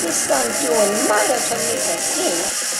This 0.02 0.16
son's 0.26 0.62
doing 0.62 1.08
mighty 1.08 1.38
to 1.48 1.56
me, 1.56 1.74
king. 2.14 2.73